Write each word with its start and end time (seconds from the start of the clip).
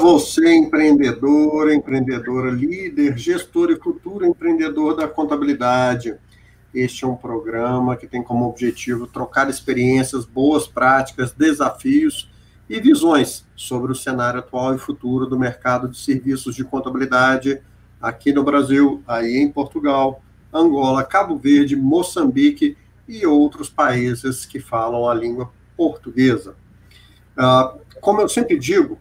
você, 0.00 0.54
empreendedor, 0.54 1.70
empreendedora 1.70 2.50
líder, 2.50 3.18
gestor 3.18 3.70
e 3.70 3.76
futuro 3.76 4.24
empreendedor 4.24 4.96
da 4.96 5.06
contabilidade. 5.06 6.16
Este 6.74 7.04
é 7.04 7.06
um 7.06 7.14
programa 7.14 7.96
que 7.96 8.06
tem 8.06 8.22
como 8.22 8.48
objetivo 8.48 9.06
trocar 9.06 9.50
experiências, 9.50 10.24
boas 10.24 10.66
práticas, 10.66 11.32
desafios 11.32 12.30
e 12.68 12.80
visões 12.80 13.44
sobre 13.54 13.92
o 13.92 13.94
cenário 13.94 14.40
atual 14.40 14.74
e 14.74 14.78
futuro 14.78 15.26
do 15.26 15.38
mercado 15.38 15.86
de 15.86 15.98
serviços 15.98 16.54
de 16.54 16.64
contabilidade 16.64 17.60
aqui 18.00 18.32
no 18.32 18.42
Brasil, 18.42 19.02
aí 19.06 19.36
em 19.36 19.50
Portugal, 19.50 20.22
Angola, 20.52 21.04
Cabo 21.04 21.36
Verde, 21.36 21.76
Moçambique 21.76 22.74
e 23.06 23.26
outros 23.26 23.68
países 23.68 24.46
que 24.46 24.60
falam 24.60 25.06
a 25.06 25.14
língua 25.14 25.50
portuguesa. 25.76 26.56
Uh, 27.36 27.80
como 28.00 28.22
eu 28.22 28.28
sempre 28.28 28.58
digo, 28.58 28.98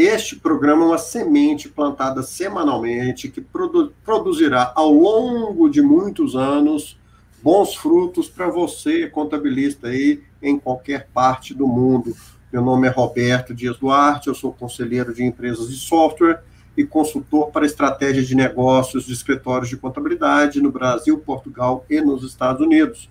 este 0.00 0.36
programa 0.36 0.84
é 0.84 0.86
uma 0.86 0.98
semente 0.98 1.68
plantada 1.68 2.22
semanalmente 2.22 3.28
que 3.28 3.40
produ 3.40 3.92
produzirá 4.04 4.72
ao 4.76 4.92
longo 4.92 5.68
de 5.68 5.82
muitos 5.82 6.36
anos 6.36 6.96
bons 7.42 7.74
frutos 7.74 8.28
para 8.28 8.48
você, 8.48 9.08
contabilista 9.08 9.88
aí 9.88 10.22
em 10.40 10.56
qualquer 10.56 11.08
parte 11.12 11.52
do 11.52 11.66
mundo. 11.66 12.14
Meu 12.52 12.62
nome 12.62 12.86
é 12.86 12.90
Roberto 12.90 13.52
Dias 13.52 13.76
Duarte, 13.76 14.28
eu 14.28 14.36
sou 14.36 14.52
conselheiro 14.52 15.12
de 15.12 15.24
empresas 15.24 15.68
de 15.68 15.76
software 15.76 16.44
e 16.76 16.84
consultor 16.84 17.50
para 17.50 17.66
estratégias 17.66 18.28
de 18.28 18.36
negócios 18.36 19.04
de 19.04 19.12
escritórios 19.12 19.68
de 19.68 19.76
contabilidade 19.76 20.60
no 20.60 20.70
Brasil, 20.70 21.18
Portugal 21.18 21.84
e 21.90 22.00
nos 22.00 22.22
Estados 22.22 22.64
Unidos. 22.64 23.10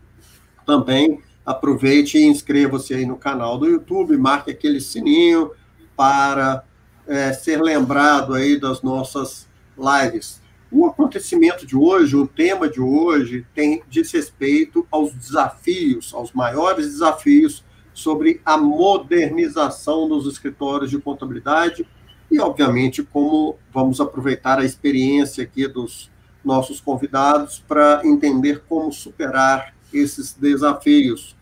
Também 0.66 1.22
aproveite 1.44 2.18
e 2.18 2.26
inscreva-se 2.26 2.94
aí 2.94 3.04
no 3.04 3.16
canal 3.16 3.58
do 3.58 3.66
YouTube, 3.66 4.16
marque 4.16 4.50
aquele 4.50 4.80
sininho 4.80 5.50
para 5.96 6.64
é, 7.06 7.32
ser 7.32 7.60
lembrado 7.60 8.34
aí 8.34 8.58
das 8.58 8.82
nossas 8.82 9.48
lives. 9.76 10.40
O 10.70 10.86
acontecimento 10.86 11.66
de 11.66 11.76
hoje, 11.76 12.16
o 12.16 12.26
tema 12.26 12.68
de 12.68 12.80
hoje, 12.80 13.46
tem 13.54 13.82
diz 13.88 14.10
respeito 14.12 14.86
aos 14.90 15.12
desafios, 15.12 16.14
aos 16.14 16.32
maiores 16.32 16.86
desafios 16.86 17.64
sobre 17.92 18.40
a 18.44 18.56
modernização 18.56 20.08
dos 20.08 20.26
escritórios 20.26 20.90
de 20.90 20.98
contabilidade 20.98 21.86
e, 22.32 22.40
obviamente, 22.40 23.02
como 23.02 23.58
vamos 23.70 24.00
aproveitar 24.00 24.58
a 24.58 24.64
experiência 24.64 25.44
aqui 25.44 25.68
dos 25.68 26.10
nossos 26.42 26.80
convidados 26.80 27.62
para 27.68 28.00
entender 28.04 28.64
como 28.66 28.90
superar 28.90 29.74
esses 29.92 30.32
desafios. 30.32 31.36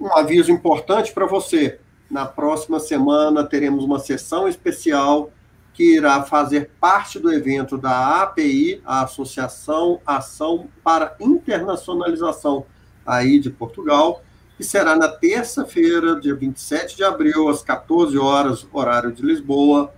Um 0.00 0.12
aviso 0.12 0.50
importante 0.50 1.12
para 1.12 1.24
você: 1.24 1.78
na 2.10 2.26
próxima 2.26 2.80
semana 2.80 3.44
teremos 3.44 3.84
uma 3.84 4.00
sessão 4.00 4.48
especial 4.48 5.30
que 5.72 5.94
irá 5.94 6.20
fazer 6.24 6.70
parte 6.80 7.20
do 7.20 7.32
evento 7.32 7.78
da 7.78 8.22
API, 8.22 8.82
a 8.84 9.04
Associação 9.04 10.00
Ação 10.04 10.68
para 10.82 11.14
Internacionalização 11.20 12.66
aí 13.06 13.38
de 13.38 13.50
Portugal, 13.50 14.20
que 14.56 14.64
será 14.64 14.96
na 14.96 15.08
terça-feira, 15.08 16.18
dia 16.18 16.34
27 16.34 16.96
de 16.96 17.04
abril, 17.04 17.48
às 17.48 17.62
14 17.62 18.16
horas, 18.16 18.66
horário 18.72 19.12
de 19.12 19.22
Lisboa, 19.22 19.92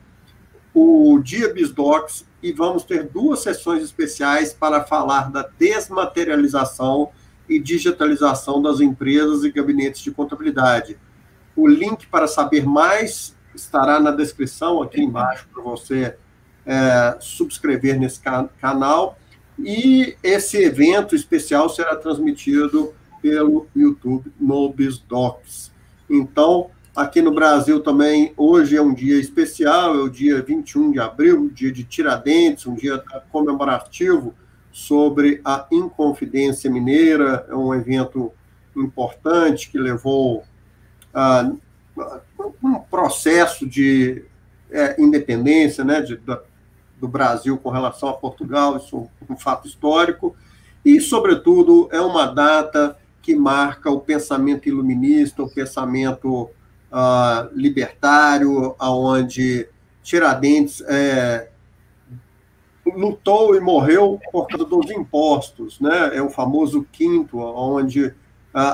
o 0.74 1.18
Dia 1.22 1.52
Bisdocs, 1.52 2.26
e 2.42 2.52
vamos 2.52 2.84
ter 2.84 3.04
duas 3.04 3.40
sessões 3.40 3.82
especiais 3.82 4.52
para 4.52 4.84
falar 4.84 5.30
da 5.30 5.48
desmaterialização 5.58 7.10
e 7.48 7.58
digitalização 7.58 8.60
das 8.60 8.80
empresas 8.80 9.44
e 9.44 9.50
gabinetes 9.50 10.02
de 10.02 10.10
contabilidade. 10.10 10.98
O 11.56 11.66
link 11.66 12.06
para 12.06 12.26
saber 12.26 12.66
mais 12.66 13.36
estará 13.54 13.98
na 13.98 14.10
descrição 14.10 14.82
aqui 14.82 15.00
embaixo 15.00 15.48
para 15.52 15.62
você 15.62 16.16
é, 16.66 17.16
subscrever 17.20 17.98
nesse 17.98 18.20
can 18.20 18.48
canal. 18.60 19.18
E 19.58 20.16
esse 20.22 20.56
evento 20.58 21.16
especial 21.16 21.68
será 21.68 21.96
transmitido 21.96 22.94
pelo 23.20 23.66
YouTube 23.74 24.32
no 24.38 24.72
BizDocs. 24.72 25.72
Então, 26.08 26.70
aqui 26.94 27.20
no 27.20 27.32
Brasil 27.32 27.80
também, 27.80 28.32
hoje 28.36 28.76
é 28.76 28.82
um 28.82 28.94
dia 28.94 29.18
especial, 29.18 29.94
é 29.94 29.98
o 29.98 30.08
dia 30.08 30.42
21 30.42 30.92
de 30.92 31.00
abril, 31.00 31.50
dia 31.50 31.70
de 31.70 31.84
Tiradentes, 31.84 32.66
um 32.66 32.74
dia 32.74 33.02
comemorativo 33.30 34.34
sobre 34.72 35.40
a 35.44 35.66
Inconfidência 35.70 36.70
Mineira, 36.70 37.46
é 37.48 37.54
um 37.54 37.74
evento 37.74 38.32
importante 38.76 39.70
que 39.70 39.78
levou 39.78 40.44
a 41.12 41.50
um 42.62 42.74
processo 42.90 43.66
de 43.66 44.24
é, 44.70 45.00
independência 45.00 45.84
né, 45.84 46.00
de, 46.00 46.16
da, 46.16 46.40
do 47.00 47.08
Brasil 47.08 47.56
com 47.58 47.70
relação 47.70 48.08
a 48.08 48.14
Portugal, 48.14 48.76
isso 48.76 49.08
é 49.28 49.32
um 49.32 49.36
fato 49.36 49.66
histórico, 49.66 50.36
e, 50.84 51.00
sobretudo, 51.00 51.88
é 51.90 52.00
uma 52.00 52.26
data 52.26 52.96
que 53.22 53.34
marca 53.34 53.90
o 53.90 54.00
pensamento 54.00 54.68
iluminista, 54.68 55.42
o 55.42 55.50
pensamento 55.50 56.50
uh, 56.90 57.48
libertário, 57.54 58.74
aonde 58.78 59.68
Tiradentes 60.02 60.80
é, 60.88 61.50
lutou 62.86 63.54
e 63.54 63.60
morreu 63.60 64.18
por 64.32 64.46
causa 64.46 64.64
dos 64.64 64.90
impostos, 64.90 65.78
né? 65.80 66.16
É 66.16 66.22
o 66.22 66.30
famoso 66.30 66.86
quinto, 66.90 67.38
onde 67.38 68.06
uh, 68.06 68.14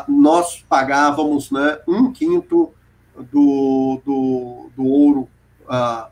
nós 0.08 0.64
pagávamos 0.68 1.50
né, 1.50 1.78
um 1.88 2.12
quinto 2.12 2.72
do, 3.16 4.00
do, 4.04 4.70
do 4.76 4.84
ouro 4.84 5.28
uh, 5.64 6.08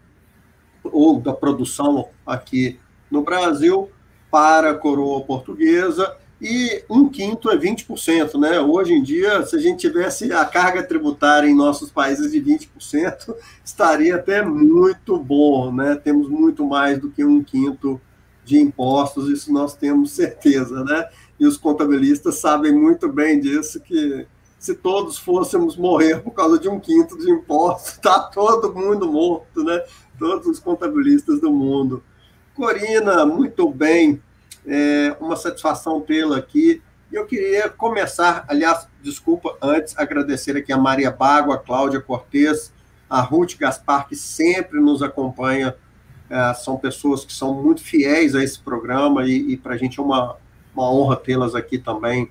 ou 0.85 1.21
da 1.21 1.33
produção 1.33 2.09
aqui 2.27 2.79
no 3.11 3.23
Brasil 3.23 3.91
para 4.31 4.71
a 4.71 4.75
coroa 4.75 5.21
portuguesa 5.21 6.17
e 6.43 6.83
um 6.91 7.09
quinto 7.09 7.49
é 7.49 7.57
20%, 7.57 8.37
né? 8.37 8.59
Hoje 8.59 8.93
em 8.93 9.01
dia, 9.01 9.47
se 9.47 9.55
a 9.55 9.61
gente 9.61 9.79
tivesse 9.79 10.33
a 10.33 10.45
carga 10.45 10.83
tributária 10.83 11.49
em 11.49 11.55
nossos 11.55 11.89
países 11.93 12.33
de 12.33 12.43
20%, 12.43 13.33
estaria 13.65 14.17
até 14.17 14.45
muito 14.45 15.17
bom, 15.17 15.73
né? 15.73 15.95
Temos 15.95 16.29
muito 16.29 16.67
mais 16.67 16.99
do 16.99 17.09
que 17.13 17.25
um 17.25 17.45
quinto 17.45 18.01
de 18.45 18.59
impostos, 18.59 19.29
isso 19.29 19.53
nós 19.53 19.77
temos 19.77 20.11
certeza, 20.11 20.83
né? 20.83 21.09
E 21.39 21.47
os 21.47 21.57
contabilistas 21.57 22.41
sabem 22.41 22.73
muito 22.73 23.09
bem 23.09 23.39
disso, 23.39 23.79
que 23.79 24.27
se 24.59 24.75
todos 24.75 25.19
fôssemos 25.19 25.77
morrer 25.77 26.25
por 26.25 26.33
causa 26.33 26.59
de 26.59 26.69
um 26.69 26.81
quinto 26.81 27.17
de 27.19 27.31
impostos, 27.31 27.93
está 27.93 28.19
todo 28.19 28.75
mundo 28.75 29.07
morto, 29.07 29.63
né? 29.63 29.81
Todos 30.19 30.49
os 30.49 30.59
contabilistas 30.59 31.41
do 31.41 31.53
mundo. 31.53 32.03
Corina, 32.53 33.25
muito 33.25 33.71
bem, 33.71 34.21
é 34.67 35.17
uma 35.21 35.37
satisfação 35.37 36.01
tê-la 36.01 36.37
aqui. 36.37 36.83
Eu 37.13 37.27
queria 37.27 37.69
começar, 37.69 38.45
aliás, 38.49 38.89
desculpa, 39.03 39.57
antes, 39.61 39.97
agradecer 39.99 40.57
aqui 40.57 40.73
a 40.73 40.79
Maria 40.79 41.11
Bago, 41.11 41.53
a 41.53 41.59
Cláudia 41.59 42.01
Cortes, 42.01 42.73
a 43.09 43.21
Ruth 43.21 43.57
Gaspar, 43.59 44.09
que 44.09 44.17
sempre 44.17 44.81
nos 44.81 45.03
acompanha. 45.03 45.75
É, 46.31 46.55
são 46.55 46.79
pessoas 46.79 47.25
que 47.25 47.33
são 47.33 47.53
muito 47.63 47.83
fiéis 47.83 48.35
a 48.35 48.43
esse 48.43 48.59
programa 48.59 49.27
e, 49.27 49.53
e 49.53 49.57
para 49.57 49.75
a 49.75 49.77
gente 49.77 50.01
é 50.01 50.03
uma, 50.03 50.37
uma 50.75 50.91
honra 50.91 51.17
tê-las 51.17 51.55
aqui 51.55 51.77
também 51.77 52.31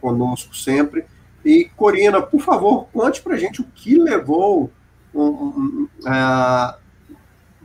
conosco 0.00 0.54
sempre. 0.54 1.04
E, 1.44 1.68
Corina, 1.76 2.22
por 2.22 2.40
favor, 2.40 2.86
conte 2.92 3.20
para 3.20 3.34
a 3.34 3.38
gente 3.38 3.60
o 3.60 3.64
que 3.64 3.98
levou 3.98 4.70
um, 5.12 5.22
um, 5.22 5.88
a 6.06 6.78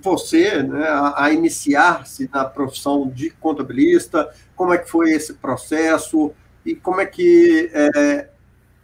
você 0.08 0.64
né, 0.64 0.88
a, 0.88 1.26
a 1.26 1.32
iniciar-se 1.32 2.30
na 2.34 2.46
profissão 2.46 3.08
de 3.08 3.30
contabilista, 3.30 4.34
como 4.56 4.74
é 4.74 4.78
que 4.78 4.90
foi 4.90 5.12
esse 5.12 5.34
processo 5.36 6.34
e 6.66 6.76
como 6.76 7.02
é 7.02 7.06
que 7.06 7.70
é, 7.74 8.28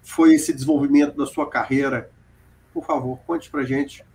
foi 0.03 0.33
esse 0.33 0.53
desenvolvimento 0.53 1.17
da 1.17 1.25
sua 1.25 1.49
carreira. 1.49 2.09
Por 2.73 2.85
favor, 2.85 3.19
conte 3.25 3.49
para 3.49 3.63
gente. 3.63 4.05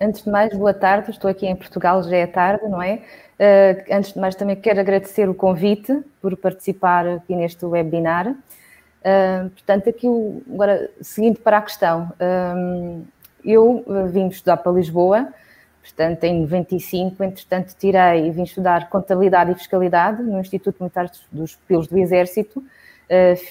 Antes 0.00 0.22
de 0.22 0.30
mais, 0.30 0.54
boa 0.54 0.74
tarde. 0.74 1.10
Estou 1.10 1.30
aqui 1.30 1.46
em 1.46 1.56
Portugal, 1.56 2.02
já 2.02 2.16
é 2.16 2.26
tarde, 2.26 2.68
não 2.68 2.82
é? 2.82 3.02
Uh, 3.38 3.94
antes 3.94 4.12
de 4.12 4.18
mais, 4.18 4.34
também 4.34 4.56
quero 4.56 4.78
agradecer 4.80 5.28
o 5.28 5.34
convite 5.34 6.02
por 6.20 6.36
participar 6.36 7.06
aqui 7.06 7.34
neste 7.34 7.64
webinar. 7.64 8.28
Uh, 8.28 9.48
portanto, 9.50 9.88
aqui, 9.88 10.06
agora, 10.52 10.90
seguindo 11.00 11.40
para 11.40 11.58
a 11.58 11.62
questão, 11.62 12.12
uh, 12.20 13.06
eu 13.42 13.84
vim 14.12 14.28
estudar 14.28 14.58
para 14.58 14.72
Lisboa, 14.72 15.32
portanto, 15.80 16.24
em 16.24 16.40
95, 16.40 17.22
entretanto, 17.24 17.74
tirei 17.78 18.26
e 18.26 18.30
vim 18.30 18.42
estudar 18.42 18.88
Contabilidade 18.88 19.52
e 19.52 19.54
Fiscalidade 19.54 20.22
no 20.22 20.40
Instituto 20.40 20.76
Militar 20.80 21.10
dos 21.32 21.56
Pupilos 21.56 21.88
do 21.88 21.98
Exército, 21.98 22.62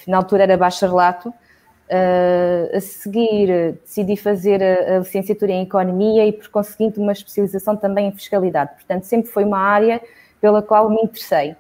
na 0.08 0.18
altura 0.18 0.44
era 0.44 0.58
bacharelato, 0.58 1.34
Uh, 1.92 2.78
a 2.78 2.80
seguir, 2.82 3.80
decidi 3.84 4.16
fazer 4.16 4.62
a, 4.62 5.00
licenciatura 5.00 5.52
em 5.52 5.64
Economia 5.64 6.24
e, 6.24 6.32
por 6.32 6.48
conseguinte, 6.50 7.00
uma 7.00 7.12
especialização 7.12 7.76
também 7.76 8.10
em 8.10 8.12
Fiscalidade. 8.12 8.74
Portanto, 8.76 9.06
sempre 9.06 9.32
foi 9.32 9.44
uma 9.44 9.58
área 9.58 10.00
pela 10.40 10.62
qual 10.62 10.88
me 10.88 11.02
interessei. 11.02 11.56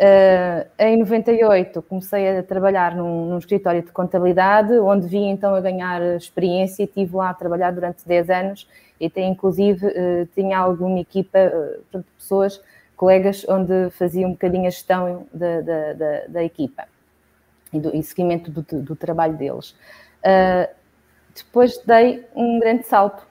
Uh, 0.00 0.66
em 0.78 0.96
98, 0.96 1.82
comecei 1.82 2.38
a 2.38 2.42
trabalhar 2.42 2.96
num, 2.96 3.26
num, 3.26 3.36
escritório 3.36 3.82
de 3.82 3.92
contabilidade, 3.92 4.72
onde 4.78 5.06
vim 5.06 5.28
então 5.28 5.54
a 5.54 5.60
ganhar 5.60 6.00
experiência 6.16 6.82
e 6.82 6.86
estive 6.86 7.14
lá 7.14 7.28
a 7.28 7.34
trabalhar 7.34 7.70
durante 7.70 8.08
10 8.08 8.30
anos 8.30 8.68
e 8.98 9.06
até, 9.06 9.22
inclusive, 9.22 9.86
uh, 9.86 10.26
tinha 10.34 10.58
alguma 10.58 11.00
equipa 11.00 11.52
de 11.92 12.02
pessoas, 12.16 12.62
colegas, 12.96 13.44
onde 13.46 13.90
fazia 13.90 14.26
um 14.26 14.30
bocadinho 14.30 14.66
a 14.66 14.70
gestão 14.70 15.26
da, 15.34 15.60
da, 15.60 15.92
da, 15.92 16.26
da 16.28 16.44
equipa 16.44 16.84
e, 17.70 17.78
do, 17.78 17.94
e 17.94 18.02
seguimento 18.02 18.50
do, 18.50 18.62
do, 18.62 18.96
trabalho 18.96 19.36
deles. 19.36 19.74
Uh, 20.24 20.66
depois 21.34 21.76
dei 21.84 22.26
um 22.34 22.58
grande 22.58 22.86
salto. 22.86 23.26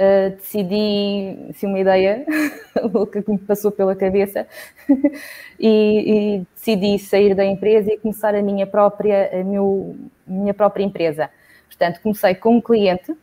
Uh, 0.00 0.34
decidi, 0.34 1.52
se 1.52 1.66
uma 1.66 1.78
ideia 1.78 2.24
louca 2.90 3.22
que 3.22 3.30
me 3.30 3.36
passou 3.36 3.70
pela 3.70 3.94
cabeça, 3.94 4.46
e, 5.60 6.38
e, 6.38 6.46
decidi 6.54 6.98
sair 6.98 7.34
da 7.34 7.44
empresa 7.44 7.92
e 7.92 7.98
começar 7.98 8.34
a 8.34 8.40
minha 8.40 8.66
própria, 8.66 9.28
a 9.30 9.44
meu, 9.44 9.94
minha 10.26 10.54
própria 10.54 10.84
empresa. 10.84 11.28
Portanto, 11.66 12.00
comecei 12.00 12.34
com 12.34 12.56
um 12.56 12.60
cliente 12.62 13.14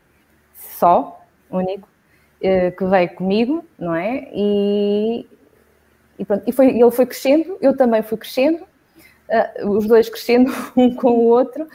só, 0.54 1.20
único, 1.50 1.90
uh, 2.42 2.72
que 2.78 2.86
veio 2.86 3.10
comigo, 3.16 3.66
não 3.80 3.96
é? 3.96 4.28
E, 4.32 5.26
e, 6.20 6.26
pronto, 6.26 6.44
e 6.46 6.52
foi, 6.52 6.68
ele 6.68 6.92
foi 6.92 7.08
crescendo, 7.08 7.58
eu 7.60 7.76
também 7.76 8.04
fui 8.04 8.20
crescendo, 8.20 8.64
uh, 9.64 9.68
os 9.68 9.88
dois 9.88 10.10
crescendo 10.10 10.52
um 10.78 10.94
com 10.94 11.10
o 11.10 11.24
outro, 11.24 11.68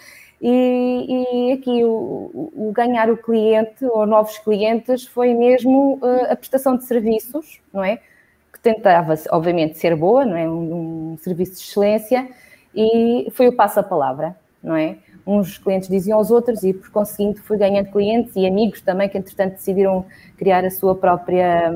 e, 0.44 1.50
e 1.50 1.52
aqui 1.52 1.84
o, 1.84 2.50
o, 2.52 2.72
ganhar 2.74 3.08
o 3.08 3.16
cliente 3.16 3.84
ou 3.84 4.04
novos 4.04 4.38
clientes 4.38 5.06
foi 5.06 5.32
mesmo 5.34 6.00
uh, 6.02 6.32
a 6.32 6.34
prestação 6.34 6.76
de 6.76 6.84
serviços, 6.84 7.60
não 7.72 7.84
é? 7.84 7.98
Que 8.52 8.58
tentava, 8.60 9.14
obviamente, 9.30 9.78
ser 9.78 9.94
boa, 9.94 10.24
não 10.24 10.36
é? 10.36 10.48
Um, 10.48 11.12
um 11.12 11.18
serviço 11.18 11.52
de 11.52 11.60
excelência, 11.60 12.28
e 12.74 13.28
foi 13.30 13.46
o 13.46 13.52
passo-a-palavra, 13.52 14.36
não 14.60 14.74
é? 14.74 14.96
Uns 15.24 15.58
clientes 15.58 15.88
diziam 15.88 16.18
aos 16.18 16.32
outros 16.32 16.64
e, 16.64 16.72
por 16.72 16.90
conseguinte, 16.90 17.40
fui 17.40 17.56
ganhando 17.56 17.92
clientes 17.92 18.34
e 18.34 18.44
amigos 18.44 18.80
também 18.80 19.08
que, 19.08 19.16
entretanto, 19.16 19.52
decidiram 19.52 20.04
criar 20.36 20.64
a 20.64 20.70
sua 20.70 20.96
própria, 20.96 21.72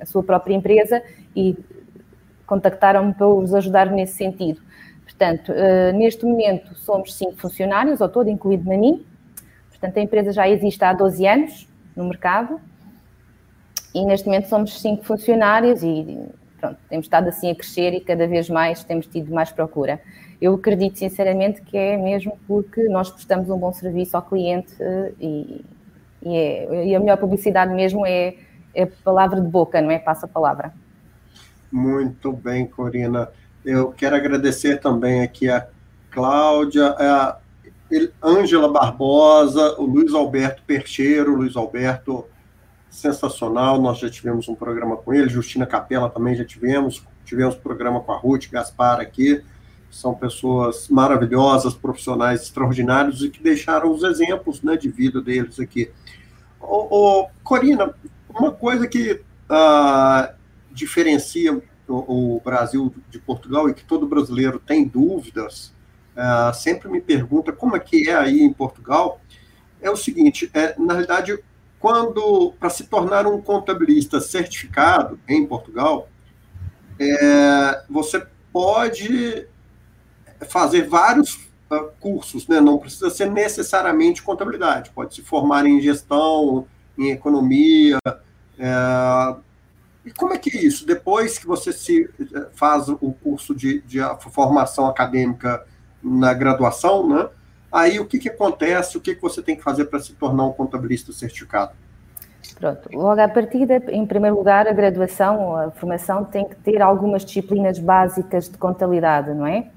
a 0.00 0.04
sua 0.04 0.24
própria 0.24 0.54
empresa 0.54 1.00
e 1.36 1.56
contactaram-me 2.44 3.14
para 3.14 3.28
os 3.28 3.54
ajudar 3.54 3.92
nesse 3.92 4.14
sentido. 4.14 4.60
Portanto, 5.18 5.50
uh, 5.50 5.98
neste 5.98 6.24
momento 6.24 6.76
somos 6.76 7.12
cinco 7.14 7.36
funcionários, 7.38 8.00
ao 8.00 8.08
todo, 8.08 8.30
incluído 8.30 8.68
na 8.68 8.78
mim. 8.78 9.04
Portanto, 9.68 9.96
a 9.98 10.00
empresa 10.00 10.32
já 10.32 10.48
existe 10.48 10.84
há 10.84 10.92
12 10.92 11.26
anos 11.26 11.68
no 11.96 12.04
mercado 12.04 12.60
e 13.92 14.04
neste 14.04 14.26
momento 14.26 14.48
somos 14.48 14.80
cinco 14.80 15.02
funcionários 15.04 15.82
e 15.82 16.20
pronto, 16.60 16.78
temos 16.88 17.06
estado 17.06 17.28
assim 17.28 17.50
a 17.50 17.54
crescer 17.54 17.94
e 17.94 18.00
cada 18.00 18.28
vez 18.28 18.48
mais 18.48 18.84
temos 18.84 19.08
tido 19.08 19.34
mais 19.34 19.50
procura. 19.50 20.00
Eu 20.40 20.54
acredito 20.54 21.00
sinceramente 21.00 21.62
que 21.62 21.76
é 21.76 21.96
mesmo 21.96 22.38
porque 22.46 22.84
nós 22.84 23.10
prestamos 23.10 23.50
um 23.50 23.58
bom 23.58 23.72
serviço 23.72 24.16
ao 24.16 24.22
cliente 24.22 24.72
uh, 24.80 25.12
e, 25.20 25.64
e, 26.22 26.36
é, 26.36 26.86
e, 26.86 26.94
a 26.94 27.00
melhor 27.00 27.16
publicidade 27.16 27.74
mesmo 27.74 28.06
é, 28.06 28.36
é 28.72 28.86
palavra 28.86 29.40
de 29.40 29.48
boca, 29.48 29.82
não 29.82 29.90
é? 29.90 29.98
Passa 29.98 30.26
a 30.26 30.28
palavra. 30.28 30.72
Muito 31.72 32.32
bem, 32.32 32.66
Corina. 32.66 33.28
Eu 33.64 33.92
quero 33.92 34.16
agradecer 34.16 34.80
também 34.80 35.22
aqui 35.22 35.48
a 35.48 35.66
Cláudia, 36.10 36.94
a 36.98 37.38
Ângela 38.22 38.70
Barbosa, 38.70 39.74
o 39.78 39.84
Luiz 39.84 40.12
Alberto 40.12 40.62
Percheiro, 40.66 41.34
Luiz 41.34 41.56
Alberto, 41.56 42.24
sensacional, 42.90 43.80
nós 43.80 43.98
já 43.98 44.08
tivemos 44.08 44.48
um 44.48 44.54
programa 44.54 44.96
com 44.96 45.12
ele, 45.12 45.28
Justina 45.28 45.66
Capela 45.66 46.08
também 46.08 46.34
já 46.34 46.44
tivemos, 46.44 47.04
tivemos 47.24 47.54
programa 47.54 48.00
com 48.00 48.12
a 48.12 48.16
Ruth 48.16 48.50
Gaspar 48.50 49.00
aqui, 49.00 49.42
são 49.90 50.14
pessoas 50.14 50.88
maravilhosas, 50.88 51.74
profissionais 51.74 52.42
extraordinários 52.42 53.22
e 53.22 53.30
que 53.30 53.42
deixaram 53.42 53.90
os 53.90 54.02
exemplos 54.02 54.62
né, 54.62 54.76
de 54.76 54.88
vida 54.88 55.20
deles 55.20 55.58
aqui. 55.58 55.90
Ô 56.60 57.28
Corina, 57.42 57.94
uma 58.28 58.52
coisa 58.52 58.86
que 58.86 59.12
uh, 59.48 60.34
diferencia 60.72 61.62
o, 61.88 62.40
Brasil 62.44 62.94
de 63.10 63.18
Portugal 63.18 63.68
e 63.68 63.74
que 63.74 63.84
todo 63.84 64.06
brasileiro 64.06 64.58
tem 64.58 64.84
dúvidas, 64.86 65.72
uh, 66.16 66.54
sempre 66.54 66.88
me 66.88 67.00
pergunta 67.00 67.52
como 67.52 67.76
é 67.76 67.80
que 67.80 68.08
é 68.08 68.14
aí 68.14 68.42
em 68.42 68.52
Portugal, 68.52 69.20
é 69.80 69.90
o 69.90 69.96
seguinte, 69.96 70.50
é, 70.52 70.74
na 70.78 70.94
realidade, 70.94 71.38
quando, 71.78 72.52
para 72.58 72.70
se 72.70 72.84
tornar 72.84 73.26
um 73.26 73.40
contabilista 73.40 74.20
certificado 74.20 75.18
em 75.28 75.46
Portugal, 75.46 76.08
é, 76.98 77.84
você 77.88 78.26
pode 78.52 79.46
fazer 80.48 80.88
vários 80.88 81.34
uh, 81.70 81.90
cursos, 82.00 82.46
né? 82.48 82.60
não 82.60 82.78
precisa 82.78 83.10
ser 83.10 83.30
necessariamente 83.30 84.22
contabilidade, 84.22 84.90
pode 84.90 85.14
se 85.14 85.22
formar 85.22 85.66
em 85.66 85.80
gestão, 85.80 86.66
em 86.96 87.10
economia, 87.10 87.98
é, 88.58 89.36
e 90.08 90.12
como 90.12 90.32
é 90.32 90.38
que 90.38 90.56
é 90.56 90.60
isso? 90.62 90.86
Depois 90.86 91.38
que 91.38 91.46
você 91.46 91.70
se 91.70 92.08
eh, 92.18 92.46
faz 92.54 92.88
o 92.88 93.12
curso 93.22 93.54
de, 93.54 93.82
de 93.82 93.98
formação 94.30 94.86
acadêmica 94.86 95.62
na 96.02 96.32
graduação, 96.32 97.06
né? 97.06 97.28
Aí 97.70 98.00
o 98.00 98.06
que, 98.06 98.18
que 98.18 98.30
acontece? 98.30 98.96
O 98.96 99.00
que, 99.02 99.14
que 99.14 99.20
você 99.20 99.42
tem 99.42 99.54
que 99.54 99.62
fazer 99.62 99.84
para 99.84 100.00
se 100.00 100.14
tornar 100.14 100.46
um 100.46 100.52
contabilista 100.52 101.12
certificado? 101.12 101.72
Pronto, 102.58 102.88
logo 102.90 103.20
à 103.20 103.28
partida, 103.28 103.82
em 103.88 104.06
primeiro 104.06 104.36
lugar, 104.36 104.66
a 104.66 104.72
graduação, 104.72 105.54
a 105.54 105.70
formação 105.72 106.24
tem 106.24 106.48
que 106.48 106.56
ter 106.56 106.80
algumas 106.80 107.22
disciplinas 107.22 107.78
básicas 107.78 108.48
de 108.48 108.56
contabilidade, 108.56 109.34
não 109.34 109.46
é? 109.46 109.68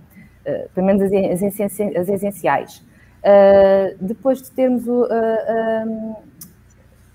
Uh, 0.46 0.70
pelo 0.74 0.88
menos 0.88 1.04
as, 1.04 1.44
as, 1.44 2.08
essenciais. 2.08 2.78
Uh, 2.78 3.98
depois 4.00 4.42
de 4.42 4.52
termos 4.52 4.88
o, 4.88 5.04
uh, 5.04 6.16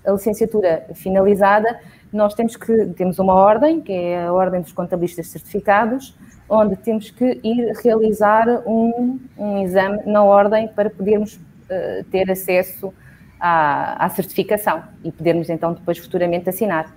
a 0.05 0.11
licenciatura 0.11 0.85
finalizada, 0.93 1.79
nós 2.17 2.33
temos 2.33 2.55
que 2.55 2.87
temos 2.87 3.19
uma 3.19 3.33
ordem, 3.33 3.79
que 3.79 3.93
é 3.93 4.25
a 4.25 4.33
Ordem 4.33 4.61
dos 4.61 4.73
Contabilistas 4.73 5.27
Certificados, 5.27 6.17
onde 6.49 6.75
temos 6.75 7.09
que 7.11 7.39
ir 7.43 7.73
realizar 7.83 8.63
um, 8.65 9.19
um 9.37 9.63
exame 9.63 10.01
na 10.05 10.23
ordem 10.23 10.67
para 10.67 10.89
podermos 10.89 11.35
uh, 11.35 12.03
ter 12.11 12.29
acesso 12.29 12.93
à, 13.39 14.05
à, 14.05 14.09
certificação 14.09 14.83
e 15.03 15.11
podermos 15.11 15.49
então 15.49 15.73
depois 15.73 15.97
futuramente 15.97 16.49
assinar 16.49 16.95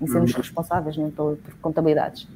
e 0.00 0.08
sermos 0.08 0.32
uhum. 0.32 0.38
responsáveis 0.38 0.96
né, 0.96 1.12
por, 1.14 1.36
por 1.36 1.54
contabilidades. 1.60 2.26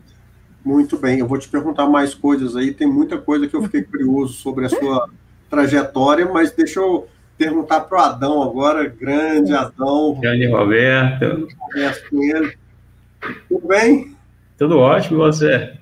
Muito 0.65 0.99
bem, 0.99 1.21
eu 1.21 1.27
vou 1.27 1.39
te 1.39 1.49
perguntar 1.49 1.89
mais 1.89 2.13
coisas 2.13 2.57
aí, 2.57 2.75
tem 2.75 2.89
muita 2.89 3.19
coisa 3.19 3.47
que 3.47 3.55
eu 3.55 3.63
fiquei 3.63 3.83
curioso 3.83 4.35
sobre 4.35 4.67
a 4.67 4.69
sua 4.69 5.09
trajetória, 5.49 6.27
mas 6.31 6.51
deixa 6.51 6.81
eu 6.81 7.09
perguntar 7.37 7.81
para 7.81 7.99
o 7.99 8.01
Adão 8.01 8.43
agora, 8.43 8.89
grande 8.89 9.53
Adão. 9.53 10.19
Grande 10.21 10.47
Roberto. 10.47 11.49
com 12.11 12.23
ele. 12.23 12.57
Tudo 13.49 13.69
bem? 13.69 14.17
Tudo 14.57 14.79
ótimo, 14.79 15.17
e 15.17 15.19
você? 15.19 15.75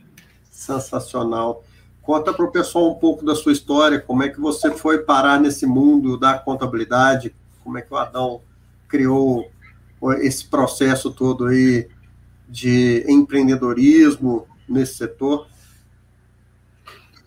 Sensacional. 0.50 1.64
Conta 2.02 2.32
para 2.32 2.44
o 2.44 2.50
pessoal 2.50 2.90
um 2.90 2.94
pouco 2.94 3.24
da 3.24 3.34
sua 3.34 3.52
história, 3.52 4.00
como 4.00 4.22
é 4.22 4.28
que 4.28 4.40
você 4.40 4.70
foi 4.70 4.98
parar 4.98 5.40
nesse 5.40 5.64
mundo 5.64 6.18
da 6.18 6.34
contabilidade, 6.34 7.34
como 7.62 7.78
é 7.78 7.82
que 7.82 7.92
o 7.92 7.96
Adão 7.96 8.42
criou 8.88 9.50
esse 10.18 10.46
processo 10.46 11.10
todo 11.10 11.46
aí 11.46 11.88
de 12.48 13.04
empreendedorismo 13.08 14.46
nesse 14.68 14.96
setor? 14.96 15.46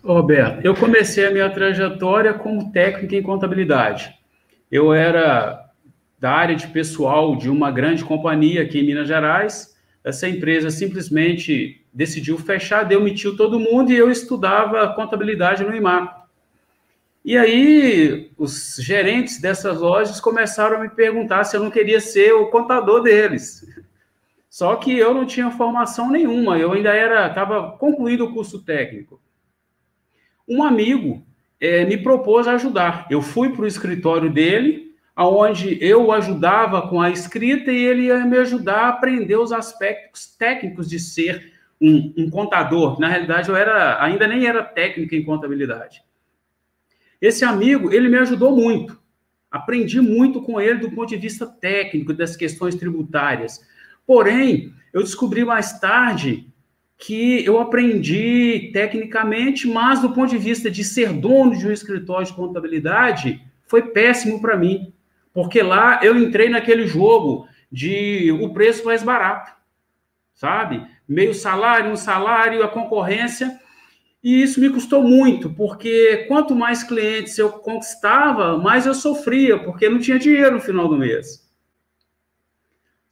Roberto, 0.04 0.64
eu 0.64 0.74
comecei 0.74 1.26
a 1.26 1.30
minha 1.30 1.50
trajetória 1.50 2.32
como 2.32 2.70
técnico 2.70 3.14
em 3.14 3.22
contabilidade. 3.22 4.17
Eu 4.70 4.92
era 4.92 5.70
da 6.18 6.32
área 6.32 6.54
de 6.54 6.66
pessoal 6.68 7.36
de 7.36 7.48
uma 7.48 7.70
grande 7.70 8.04
companhia 8.04 8.62
aqui 8.62 8.80
em 8.80 8.86
Minas 8.86 9.08
Gerais. 9.08 9.76
Essa 10.04 10.28
empresa 10.28 10.70
simplesmente 10.70 11.84
decidiu 11.92 12.38
fechar, 12.38 12.84
demitiu 12.84 13.36
todo 13.36 13.60
mundo 13.60 13.90
e 13.90 13.96
eu 13.96 14.10
estudava 14.10 14.94
contabilidade 14.94 15.64
no 15.64 15.74
IMACO. 15.74 16.18
E 17.24 17.36
aí, 17.36 18.30
os 18.38 18.76
gerentes 18.80 19.40
dessas 19.40 19.78
lojas 19.78 20.20
começaram 20.20 20.76
a 20.76 20.80
me 20.80 20.88
perguntar 20.88 21.44
se 21.44 21.56
eu 21.56 21.62
não 21.62 21.70
queria 21.70 22.00
ser 22.00 22.32
o 22.32 22.46
contador 22.46 23.02
deles. 23.02 23.66
Só 24.48 24.76
que 24.76 24.96
eu 24.96 25.12
não 25.12 25.26
tinha 25.26 25.50
formação 25.50 26.10
nenhuma, 26.10 26.58
eu 26.58 26.72
ainda 26.72 26.94
era, 26.94 27.26
estava 27.26 27.72
concluído 27.72 28.24
o 28.24 28.32
curso 28.32 28.64
técnico. 28.64 29.20
Um 30.48 30.62
amigo 30.62 31.26
é, 31.60 31.84
me 31.84 31.96
propôs 31.96 32.46
ajudar. 32.46 33.06
Eu 33.10 33.20
fui 33.20 33.50
para 33.50 33.62
o 33.62 33.66
escritório 33.66 34.30
dele, 34.30 34.94
aonde 35.14 35.78
eu 35.80 36.12
ajudava 36.12 36.88
com 36.88 37.00
a 37.00 37.10
escrita 37.10 37.72
e 37.72 37.84
ele 37.84 38.02
ia 38.04 38.24
me 38.24 38.36
ajudar 38.38 38.84
a 38.84 38.88
aprender 38.88 39.36
os 39.36 39.52
aspectos 39.52 40.26
técnicos 40.26 40.88
de 40.88 41.00
ser 41.00 41.52
um, 41.80 42.14
um 42.16 42.30
contador. 42.30 43.00
Na 43.00 43.08
realidade, 43.08 43.48
eu 43.48 43.56
era 43.56 44.02
ainda 44.02 44.26
nem 44.26 44.46
era 44.46 44.62
técnico 44.62 45.14
em 45.14 45.24
contabilidade. 45.24 46.02
Esse 47.20 47.44
amigo, 47.44 47.92
ele 47.92 48.08
me 48.08 48.18
ajudou 48.18 48.54
muito. 48.54 49.00
Aprendi 49.50 50.00
muito 50.00 50.42
com 50.42 50.60
ele 50.60 50.78
do 50.78 50.90
ponto 50.90 51.08
de 51.08 51.16
vista 51.16 51.46
técnico 51.46 52.12
das 52.12 52.36
questões 52.36 52.74
tributárias. 52.74 53.60
Porém, 54.06 54.72
eu 54.92 55.02
descobri 55.02 55.44
mais 55.44 55.80
tarde 55.80 56.46
que 56.98 57.44
eu 57.44 57.60
aprendi 57.60 58.70
tecnicamente, 58.72 59.68
mas 59.68 60.02
do 60.02 60.10
ponto 60.10 60.30
de 60.30 60.36
vista 60.36 60.68
de 60.68 60.82
ser 60.82 61.12
dono 61.12 61.56
de 61.56 61.66
um 61.66 61.72
escritório 61.72 62.26
de 62.26 62.32
contabilidade, 62.32 63.40
foi 63.66 63.82
péssimo 63.82 64.40
para 64.40 64.56
mim. 64.56 64.92
Porque 65.32 65.62
lá 65.62 66.00
eu 66.02 66.18
entrei 66.18 66.48
naquele 66.48 66.88
jogo 66.88 67.46
de 67.70 68.32
o 68.32 68.52
preço 68.52 68.84
mais 68.84 69.04
barato, 69.04 69.52
sabe? 70.34 70.84
Meio 71.08 71.32
salário, 71.32 71.92
um 71.92 71.96
salário, 71.96 72.64
a 72.64 72.68
concorrência. 72.68 73.60
E 74.20 74.42
isso 74.42 74.60
me 74.60 74.68
custou 74.68 75.04
muito, 75.04 75.48
porque 75.50 76.24
quanto 76.26 76.56
mais 76.56 76.82
clientes 76.82 77.38
eu 77.38 77.50
conquistava, 77.50 78.58
mais 78.58 78.84
eu 78.84 78.94
sofria, 78.94 79.56
porque 79.60 79.88
não 79.88 80.00
tinha 80.00 80.18
dinheiro 80.18 80.56
no 80.56 80.60
final 80.60 80.88
do 80.88 80.98
mês 80.98 81.47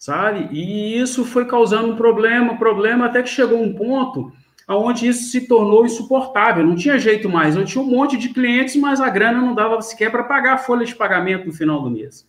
sabe? 0.07 0.49
E 0.53 1.01
isso 1.01 1.25
foi 1.25 1.47
causando 1.47 1.93
um 1.93 1.97
problema, 1.97 2.57
problema, 2.57 3.07
até 3.07 3.25
que 3.25 3.29
chegou 3.29 3.61
um 3.61 3.75
ponto 3.75 4.33
onde 4.69 5.09
isso 5.09 5.31
se 5.31 5.49
tornou 5.49 5.85
insuportável. 5.85 6.65
Não 6.65 6.77
tinha 6.77 6.97
jeito 6.97 7.29
mais. 7.29 7.57
Eu 7.57 7.65
tinha 7.65 7.83
um 7.83 7.89
monte 7.89 8.17
de 8.17 8.29
clientes, 8.29 8.77
mas 8.77 9.01
a 9.01 9.11
grana 9.11 9.41
não 9.41 9.53
dava 9.53 9.83
sequer 9.83 10.13
para 10.13 10.23
pagar 10.23 10.55
a 10.55 10.59
folha 10.59 10.87
de 10.87 10.95
pagamento 10.95 11.47
no 11.47 11.53
final 11.53 11.83
do 11.83 11.91
mês. 11.91 12.25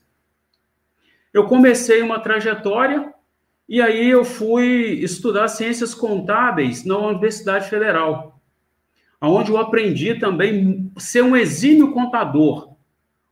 Eu 1.31 1.45
comecei 1.45 2.01
uma 2.01 2.19
trajetória 2.19 3.13
e 3.69 3.79
aí 3.79 4.09
eu 4.09 4.25
fui 4.25 4.65
estudar 5.03 5.47
ciências 5.47 5.93
contábeis 5.93 6.83
na 6.83 6.97
Universidade 6.97 7.69
Federal, 7.69 8.41
onde 9.21 9.51
eu 9.51 9.57
aprendi 9.57 10.15
também 10.15 10.91
ser 10.97 11.21
um 11.21 11.35
exímio 11.35 11.91
contador, 11.91 12.75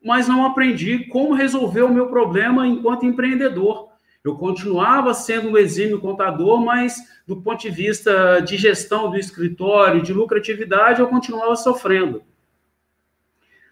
mas 0.03 0.27
não 0.27 0.45
aprendi 0.45 0.99
como 1.05 1.33
resolver 1.33 1.81
o 1.81 1.93
meu 1.93 2.09
problema 2.09 2.67
enquanto 2.67 3.07
empreendedor. 3.07 3.94
Eu 4.25 4.35
continuava 4.35 5.13
sendo 5.13 5.51
um 5.51 5.57
exímio 5.57 6.01
contador, 6.01 6.59
mas 6.59 6.95
do 7.27 7.39
ponto 7.43 7.61
de 7.61 7.69
vista 7.69 8.39
de 8.39 8.57
gestão 8.57 9.11
do 9.11 9.19
escritório, 9.19 10.01
de 10.01 10.11
lucratividade, 10.11 10.99
eu 10.99 11.07
continuava 11.07 11.55
sofrendo. 11.55 12.23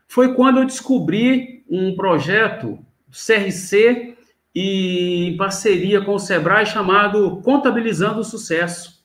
Foi 0.07 0.35
quando 0.35 0.59
eu 0.59 0.65
descobri 0.65 1.65
um 1.67 1.95
projeto 1.95 2.77
CRC 3.09 4.15
e 4.53 5.29
em 5.29 5.37
parceria 5.37 6.05
com 6.05 6.13
o 6.13 6.19
Sebrae 6.19 6.67
chamado 6.67 7.41
Contabilizando 7.41 8.19
o 8.19 8.23
Sucesso, 8.23 9.03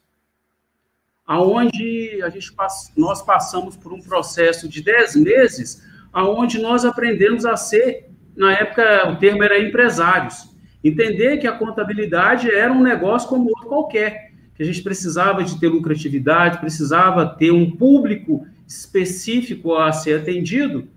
aonde 1.26 2.20
a 2.22 2.28
gente 2.28 2.54
nós 2.94 3.22
passamos 3.22 3.74
por 3.74 3.94
um 3.94 4.02
processo 4.02 4.68
de 4.68 4.82
10 4.82 5.16
meses, 5.16 5.82
aonde 6.12 6.60
nós 6.60 6.84
aprendemos 6.84 7.46
a 7.46 7.56
ser, 7.56 8.10
na 8.36 8.52
época 8.52 9.08
o 9.08 9.16
termo 9.16 9.42
era 9.42 9.58
empresários. 9.58 10.47
Entender 10.82 11.38
que 11.38 11.46
a 11.46 11.52
contabilidade 11.52 12.50
era 12.50 12.72
um 12.72 12.82
negócio 12.82 13.28
como 13.28 13.48
outro 13.48 13.68
qualquer, 13.68 14.32
que 14.54 14.62
a 14.62 14.66
gente 14.66 14.82
precisava 14.82 15.42
de 15.42 15.58
ter 15.58 15.68
lucratividade, 15.68 16.58
precisava 16.58 17.26
ter 17.26 17.50
um 17.50 17.70
público 17.70 18.46
específico 18.66 19.74
a 19.74 19.92
ser 19.92 20.20
atendido. 20.20 20.88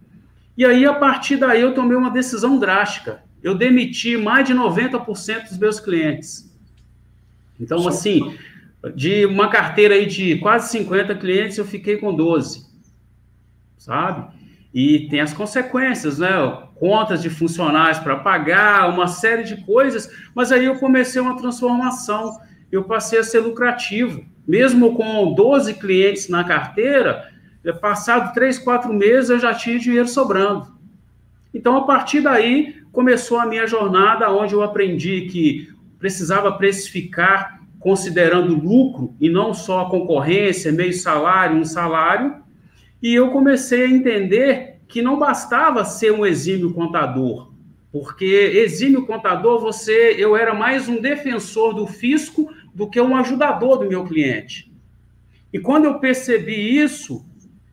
E 0.57 0.65
aí, 0.65 0.85
a 0.85 0.93
partir 0.93 1.37
daí, 1.37 1.61
eu 1.61 1.73
tomei 1.73 1.97
uma 1.97 2.11
decisão 2.11 2.59
drástica. 2.59 3.23
Eu 3.41 3.55
demiti 3.55 4.17
mais 4.17 4.45
de 4.45 4.53
90% 4.53 5.49
dos 5.49 5.57
meus 5.57 5.79
clientes. 5.79 6.51
Então, 7.59 7.87
assim, 7.87 8.35
de 8.95 9.25
uma 9.25 9.49
carteira 9.49 9.95
aí 9.95 10.05
de 10.05 10.37
quase 10.37 10.71
50 10.71 11.15
clientes, 11.15 11.57
eu 11.57 11.65
fiquei 11.65 11.97
com 11.97 12.13
12. 12.13 12.65
Sabe? 13.77 14.31
E 14.73 15.07
tem 15.09 15.19
as 15.19 15.33
consequências, 15.33 16.19
né? 16.19 16.29
Contas 16.75 17.21
de 17.21 17.29
funcionários 17.29 17.99
para 17.99 18.15
pagar, 18.15 18.89
uma 18.89 19.07
série 19.07 19.43
de 19.43 19.63
coisas, 19.65 20.09
mas 20.33 20.51
aí 20.51 20.65
eu 20.65 20.75
comecei 20.75 21.21
uma 21.21 21.37
transformação. 21.37 22.39
Eu 22.71 22.83
passei 22.83 23.19
a 23.19 23.23
ser 23.23 23.39
lucrativo. 23.39 24.23
Mesmo 24.47 24.95
com 24.95 25.33
12 25.33 25.75
clientes 25.75 26.29
na 26.29 26.43
carteira, 26.43 27.29
passado 27.79 28.33
três, 28.33 28.57
quatro 28.57 28.93
meses, 28.93 29.29
eu 29.29 29.39
já 29.39 29.53
tinha 29.53 29.77
dinheiro 29.77 30.07
sobrando. 30.07 30.67
Então, 31.53 31.75
a 31.77 31.83
partir 31.83 32.21
daí, 32.21 32.81
começou 32.91 33.39
a 33.39 33.45
minha 33.45 33.67
jornada, 33.67 34.31
onde 34.31 34.53
eu 34.53 34.63
aprendi 34.63 35.27
que 35.29 35.69
precisava 35.99 36.51
precificar 36.53 37.61
considerando 37.79 38.55
lucro 38.55 39.15
e 39.19 39.29
não 39.29 39.53
só 39.53 39.81
a 39.81 39.89
concorrência, 39.89 40.71
meio 40.71 40.93
salário, 40.93 41.57
um 41.57 41.65
salário, 41.65 42.35
e 43.01 43.13
eu 43.13 43.31
comecei 43.31 43.83
a 43.83 43.89
entender 43.89 44.81
que 44.87 45.01
não 45.01 45.17
bastava 45.17 45.83
ser 45.85 46.11
um 46.11 46.25
exímio 46.25 46.73
contador, 46.73 47.51
porque 47.91 48.25
exímio 48.25 49.05
contador, 49.05 49.59
você, 49.59 50.15
eu 50.17 50.35
era 50.35 50.53
mais 50.53 50.87
um 50.87 51.01
defensor 51.01 51.73
do 51.73 51.87
fisco 51.87 52.49
do 52.73 52.89
que 52.89 53.01
um 53.01 53.15
ajudador 53.15 53.79
do 53.79 53.89
meu 53.89 54.05
cliente. 54.05 54.71
E 55.51 55.59
quando 55.59 55.85
eu 55.85 55.99
percebi 55.99 56.77
isso, 56.77 57.25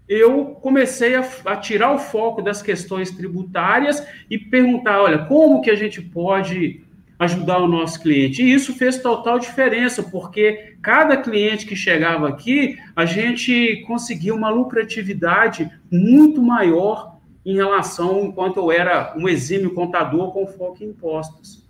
eu 0.08 0.46
comecei 0.46 1.14
a, 1.14 1.28
a, 1.44 1.56
tirar 1.56 1.92
o 1.92 1.98
foco 1.98 2.40
das 2.40 2.62
questões 2.62 3.10
tributárias 3.10 4.04
e 4.28 4.38
perguntar, 4.38 5.02
olha, 5.02 5.26
como 5.26 5.60
que 5.60 5.70
a 5.70 5.76
gente 5.76 6.00
pode 6.00 6.84
ajudar 7.18 7.58
o 7.58 7.68
nosso 7.68 8.00
cliente? 8.00 8.42
E 8.42 8.52
isso 8.52 8.74
fez 8.74 8.98
total 8.98 9.38
diferença, 9.38 10.02
porque 10.02 10.76
cada 10.80 11.16
cliente 11.16 11.66
que 11.66 11.74
chegava 11.74 12.28
aqui, 12.28 12.78
a 12.94 13.04
gente 13.04 13.84
conseguia 13.86 14.34
uma 14.34 14.50
lucratividade 14.50 15.70
muito 15.90 16.40
maior 16.40 17.16
em 17.44 17.54
relação 17.54 18.26
enquanto 18.26 18.58
eu 18.58 18.70
era 18.70 19.14
um 19.16 19.28
exímio 19.28 19.74
contador 19.74 20.32
com 20.32 20.46
foco 20.46 20.84
em 20.84 20.88
impostos. 20.88 21.66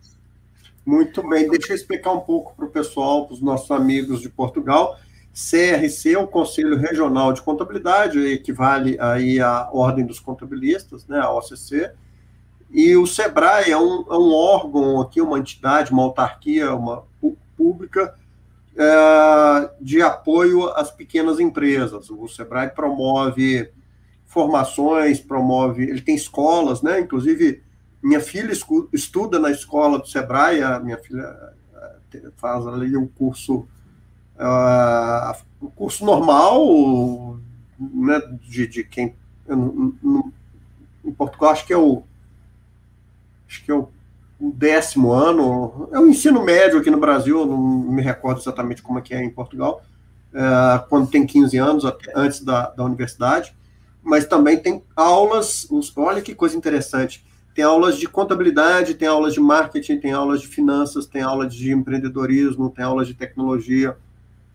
Muito 0.84 1.26
bem, 1.28 1.48
deixa 1.48 1.72
eu 1.72 1.76
explicar 1.76 2.12
um 2.12 2.20
pouco 2.20 2.54
para 2.56 2.64
o 2.64 2.70
pessoal, 2.70 3.26
para 3.26 3.34
os 3.34 3.40
nossos 3.40 3.70
amigos 3.70 4.20
de 4.20 4.28
Portugal. 4.28 4.98
CRC 5.32 6.14
é 6.14 6.18
o 6.18 6.26
Conselho 6.26 6.76
Regional 6.76 7.32
de 7.32 7.42
Contabilidade, 7.42 8.18
equivale 8.18 8.96
aí 8.98 9.38
à 9.38 9.68
Ordem 9.72 10.04
dos 10.04 10.18
Contabilistas, 10.18 11.06
né, 11.06 11.20
a 11.20 11.30
OCC, 11.30 11.90
e 12.70 12.96
o 12.96 13.06
SEBRAE 13.06 13.70
é 13.70 13.76
um, 13.76 14.04
é 14.08 14.16
um 14.16 14.32
órgão 14.32 15.00
aqui, 15.00 15.20
uma 15.20 15.38
entidade, 15.38 15.90
uma 15.90 16.02
autarquia, 16.02 16.74
uma 16.74 17.04
pública, 17.56 18.14
é, 18.76 19.70
de 19.80 20.00
apoio 20.02 20.68
às 20.70 20.90
pequenas 20.90 21.40
empresas. 21.40 22.10
O 22.10 22.28
Sebrae 22.28 22.70
promove 22.70 23.70
formações, 24.26 25.18
promove, 25.18 25.82
ele 25.82 26.02
tem 26.02 26.14
escolas, 26.14 26.82
né? 26.82 27.00
Inclusive, 27.00 27.62
minha 28.02 28.20
filha 28.20 28.52
estuda 28.92 29.38
na 29.38 29.50
escola 29.50 29.98
do 29.98 30.06
Sebrae, 30.06 30.62
a 30.62 30.78
minha 30.78 30.98
filha 30.98 31.54
é, 32.14 32.30
faz 32.36 32.66
ali 32.66 32.96
um 32.96 33.08
curso, 33.08 33.66
uh, 34.36 35.36
um 35.60 35.70
curso 35.70 36.04
normal, 36.04 37.38
né? 37.80 38.20
De, 38.42 38.66
de 38.66 38.84
quem 38.84 39.16
em 41.04 41.12
Portugal 41.12 41.50
acho 41.52 41.66
que 41.66 41.72
é 41.72 41.78
o 41.78 42.02
acho 43.48 43.64
que 43.64 43.70
é 43.70 43.74
o 43.74 43.88
décimo 44.38 45.12
ano, 45.12 45.88
é 45.92 45.98
o 45.98 46.06
ensino 46.06 46.44
médio 46.44 46.78
aqui 46.78 46.90
no 46.90 47.00
Brasil, 47.00 47.44
não 47.44 47.58
me 47.58 48.02
recordo 48.02 48.40
exatamente 48.40 48.82
como 48.82 48.98
é 48.98 49.02
que 49.02 49.14
é 49.14 49.24
em 49.24 49.30
Portugal, 49.30 49.82
é, 50.32 50.78
quando 50.88 51.10
tem 51.10 51.26
15 51.26 51.56
anos, 51.56 51.84
antes 52.14 52.40
da, 52.40 52.70
da 52.70 52.84
universidade, 52.84 53.56
mas 54.02 54.26
também 54.26 54.56
tem 54.56 54.82
aulas, 54.94 55.66
olha 55.96 56.22
que 56.22 56.34
coisa 56.34 56.56
interessante, 56.56 57.26
tem 57.54 57.64
aulas 57.64 57.98
de 57.98 58.06
contabilidade, 58.06 58.94
tem 58.94 59.08
aulas 59.08 59.34
de 59.34 59.40
marketing, 59.40 59.98
tem 59.98 60.12
aulas 60.12 60.40
de 60.40 60.46
finanças, 60.46 61.06
tem 61.06 61.22
aulas 61.22 61.52
de 61.52 61.72
empreendedorismo, 61.72 62.70
tem 62.70 62.84
aulas 62.84 63.08
de 63.08 63.14
tecnologia, 63.14 63.96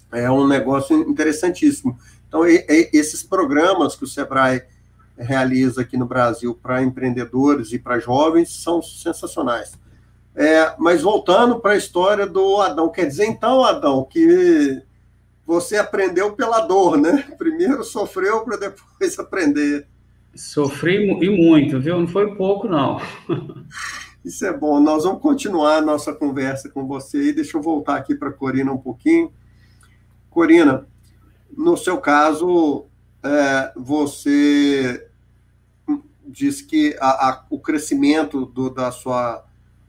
é 0.09 0.31
um 0.31 0.47
negócio 0.47 0.97
interessantíssimo. 1.09 1.97
Então, 2.27 2.47
e, 2.47 2.65
e, 2.69 2.89
esses 2.93 3.21
programas 3.21 3.95
que 3.95 4.05
o 4.05 4.07
Sebrae 4.07 4.63
realiza 5.23 5.81
aqui 5.81 5.97
no 5.97 6.05
Brasil 6.05 6.53
para 6.53 6.83
empreendedores 6.83 7.71
e 7.73 7.79
para 7.79 7.99
jovens 7.99 8.49
são 8.49 8.81
sensacionais. 8.81 9.73
É, 10.35 10.75
mas 10.79 11.01
voltando 11.01 11.59
para 11.59 11.73
a 11.73 11.77
história 11.77 12.25
do 12.25 12.59
Adão, 12.59 12.89
quer 12.89 13.05
dizer 13.05 13.25
então, 13.25 13.63
Adão, 13.63 14.03
que 14.03 14.81
você 15.45 15.77
aprendeu 15.77 16.33
pela 16.33 16.61
dor, 16.61 16.97
né? 16.97 17.23
Primeiro 17.37 17.83
sofreu 17.83 18.41
para 18.41 18.57
depois 18.57 19.17
aprender. 19.19 19.87
Sofri 20.35 21.11
e 21.11 21.29
muito, 21.29 21.79
viu? 21.79 21.99
Não 21.99 22.07
foi 22.07 22.35
pouco, 22.35 22.67
não. 22.67 22.99
Isso 24.25 24.45
é 24.45 24.57
bom. 24.57 24.79
Nós 24.79 25.03
vamos 25.03 25.21
continuar 25.21 25.77
a 25.77 25.81
nossa 25.81 26.13
conversa 26.13 26.69
com 26.69 26.87
você 26.87 27.29
e 27.29 27.33
deixa 27.33 27.57
eu 27.57 27.61
voltar 27.61 27.97
aqui 27.97 28.15
para 28.15 28.29
a 28.29 28.33
Corina 28.33 28.71
um 28.71 28.77
pouquinho. 28.77 29.31
Corina, 30.29 30.87
no 31.55 31.77
seu 31.77 31.99
caso, 31.99 32.85
é, 33.21 33.71
você 33.75 35.07
diz 36.33 36.61
que 36.61 36.97
a, 36.99 37.29
a, 37.29 37.45
o 37.49 37.59
crescimento 37.59 38.45
do, 38.45 38.69
da 38.69 38.91
sua, 38.91 39.45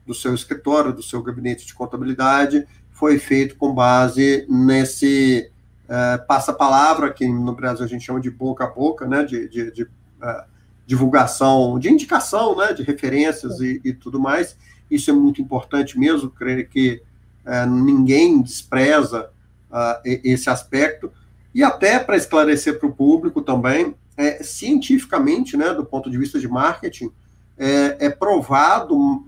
do 0.07 0.15
seu 0.15 0.35
escritório, 0.35 0.93
do 0.93 1.03
seu 1.03 1.23
gabinete 1.23 1.67
de 1.67 1.75
contabilidade, 1.75 2.67
foi 2.93 3.19
feito 3.19 3.57
com 3.57 3.75
base 3.75 4.47
nesse 4.49 5.51
é, 5.89 6.19
passa-palavra, 6.19 7.13
que 7.13 7.27
no 7.27 7.55
Brasil 7.55 7.85
a 7.85 7.89
gente 7.89 8.05
chama 8.05 8.21
de 8.21 8.31
boca 8.31 8.65
a 8.65 8.69
boca, 8.69 9.07
né, 9.07 9.25
de, 9.25 9.49
de, 9.49 9.71
de 9.73 9.89
é, 10.23 10.45
divulgação, 10.87 11.79
de 11.79 11.89
indicação, 11.89 12.57
né, 12.57 12.73
de 12.75 12.83
referências 12.83 13.59
e, 13.61 13.81
e, 13.83 13.93
tudo 13.95 14.21
mais. 14.21 14.57
Isso 14.91 15.11
é 15.11 15.15
muito 15.15 15.41
importante 15.41 15.99
mesmo, 15.99 16.31
creio 16.31 16.69
que 16.69 17.03
é, 17.47 17.67
ninguém 17.67 18.43
despreza 18.43 19.31
uh, 19.71 20.01
esse 20.05 20.49
aspecto. 20.49 21.11
E 21.55 21.63
até 21.63 21.99
para 21.99 22.17
esclarecer 22.17 22.79
para 22.79 22.89
o 22.89 22.95
público 22.95 23.41
também, 23.41 23.95
é, 24.17 24.43
cientificamente, 24.43 25.57
né, 25.57 25.73
do 25.73 25.85
ponto 25.85 26.11
de 26.11 26.19
vista 26.19 26.39
de 26.39 26.49
marketing, 26.49 27.11
é, 27.57 28.07
é 28.07 28.11
provado 28.11 29.25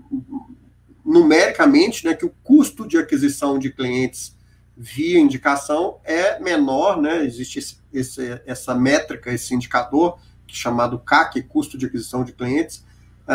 numericamente 1.05 2.05
né, 2.05 2.13
que 2.13 2.25
o 2.25 2.33
custo 2.43 2.85
de 2.85 2.97
aquisição 2.97 3.57
de 3.57 3.71
clientes 3.71 4.35
via 4.75 5.19
indicação 5.19 5.97
é 6.03 6.39
menor, 6.39 7.01
né? 7.01 7.25
Existe 7.25 7.57
esse, 7.57 7.77
esse, 7.91 8.41
essa 8.45 8.75
métrica, 8.75 9.31
esse 9.31 9.55
indicador 9.55 10.19
é 10.47 10.53
chamado 10.53 10.99
CAC, 10.99 11.41
custo 11.43 11.77
de 11.77 11.87
aquisição 11.87 12.23
de 12.23 12.31
clientes, 12.31 12.85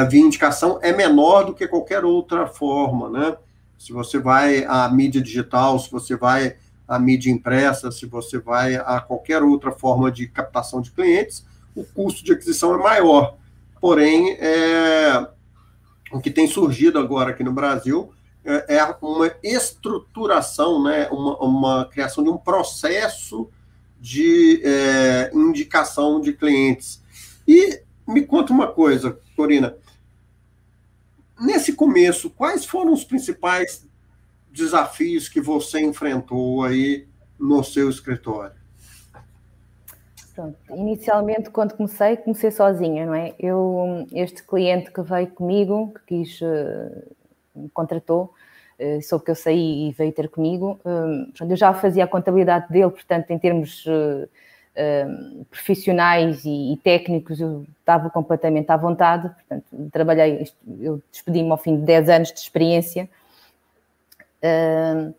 via 0.09 0.21
indicação 0.21 0.79
é 0.83 0.93
menor 0.93 1.45
do 1.45 1.55
que 1.55 1.67
qualquer 1.67 2.05
outra 2.05 2.47
forma, 2.47 3.11
né? 3.11 3.37
Se 3.77 3.93
você 3.93 4.21
vai 4.21 4.65
à 4.65 4.89
mídia 4.89 5.21
digital, 5.21 5.79
se 5.81 5.91
você 5.91 6.15
vai 6.15 6.57
à 6.87 6.99
mídia 6.99 7.31
impressa, 7.31 7.91
se 7.91 8.07
você 8.07 8.39
vai 8.39 8.77
a 8.77 9.01
qualquer 9.01 9.43
outra 9.43 9.73
forma 9.73 10.11
de 10.11 10.27
captação 10.27 10.81
de 10.81 10.91
clientes, 10.91 11.47
o 11.75 11.85
custo 11.85 12.25
de 12.25 12.33
aquisição 12.33 12.75
é 12.75 12.79
maior. 12.79 13.37
Porém, 13.81 14.37
é, 14.39 15.29
o 16.12 16.21
que 16.21 16.31
tem 16.31 16.47
surgido 16.47 16.99
agora 16.99 17.31
aqui 17.31 17.43
no 17.43 17.53
Brasil 17.53 18.12
é, 18.45 18.77
é 18.77 18.97
uma 19.01 19.33
estruturação, 19.43 20.83
né, 20.83 21.09
uma, 21.11 21.39
uma 21.39 21.85
criação 21.87 22.23
de 22.23 22.31
um 22.31 22.37
processo 22.37 23.49
de 24.01 24.61
é, 24.65 25.31
indicação 25.33 26.21
de 26.21 26.33
clientes. 26.33 27.03
E 27.47 27.83
me 28.07 28.23
conta 28.23 28.53
uma 28.53 28.67
coisa, 28.67 29.19
Corina. 29.37 29.77
Nesse 31.41 31.73
começo, 31.73 32.31
quais 32.31 32.65
foram 32.65 32.93
os 32.93 33.05
principais 33.05 33.87
desafios 34.52 35.28
que 35.28 35.40
você 35.40 35.80
enfrentou 35.80 36.62
aí 36.62 37.06
no 37.38 37.64
seu 37.64 37.88
escritório? 37.88 38.62
Pronto. 40.35 40.56
Inicialmente, 40.71 41.50
quando 41.50 41.75
comecei, 41.75 42.16
comecei 42.16 42.50
sozinha, 42.50 43.04
não 43.04 43.14
é? 43.14 43.35
Eu, 43.38 44.06
este 44.12 44.42
cliente 44.42 44.90
que 44.90 45.02
veio 45.02 45.26
comigo, 45.28 45.92
que 46.06 46.25
quis, 46.25 46.40
uh, 46.40 47.02
me 47.54 47.68
contratou, 47.68 48.32
uh, 48.80 49.02
soube 49.02 49.26
que 49.26 49.30
eu 49.30 49.35
saí 49.35 49.88
e 49.88 49.92
veio 49.92 50.12
ter 50.12 50.28
comigo, 50.30 50.80
uh, 50.85 51.44
eu 51.49 51.56
já 51.56 51.75
fazia 51.75 52.04
a 52.04 52.09
contabilidade 52.09 52.73
dele, 52.73 52.90
portanto, 52.90 53.30
em 53.30 53.38
termos 53.38 53.85
profissionais 55.50 56.47
e, 56.47 56.80
técnicos, 56.82 57.38
eu 57.38 57.66
estava 57.78 58.09
completamente 58.09 58.71
à 58.71 58.76
vontade, 58.78 59.28
portanto, 59.28 59.90
trabalhei, 59.92 60.49
eu 60.80 60.99
despedi-me 61.12 61.50
ao 61.50 61.59
fim 61.59 61.76
de 61.76 61.82
10 61.82 62.09
anos 62.09 62.32
de 62.32 62.40
experiência. 62.40 63.06
Uh, 64.43 65.15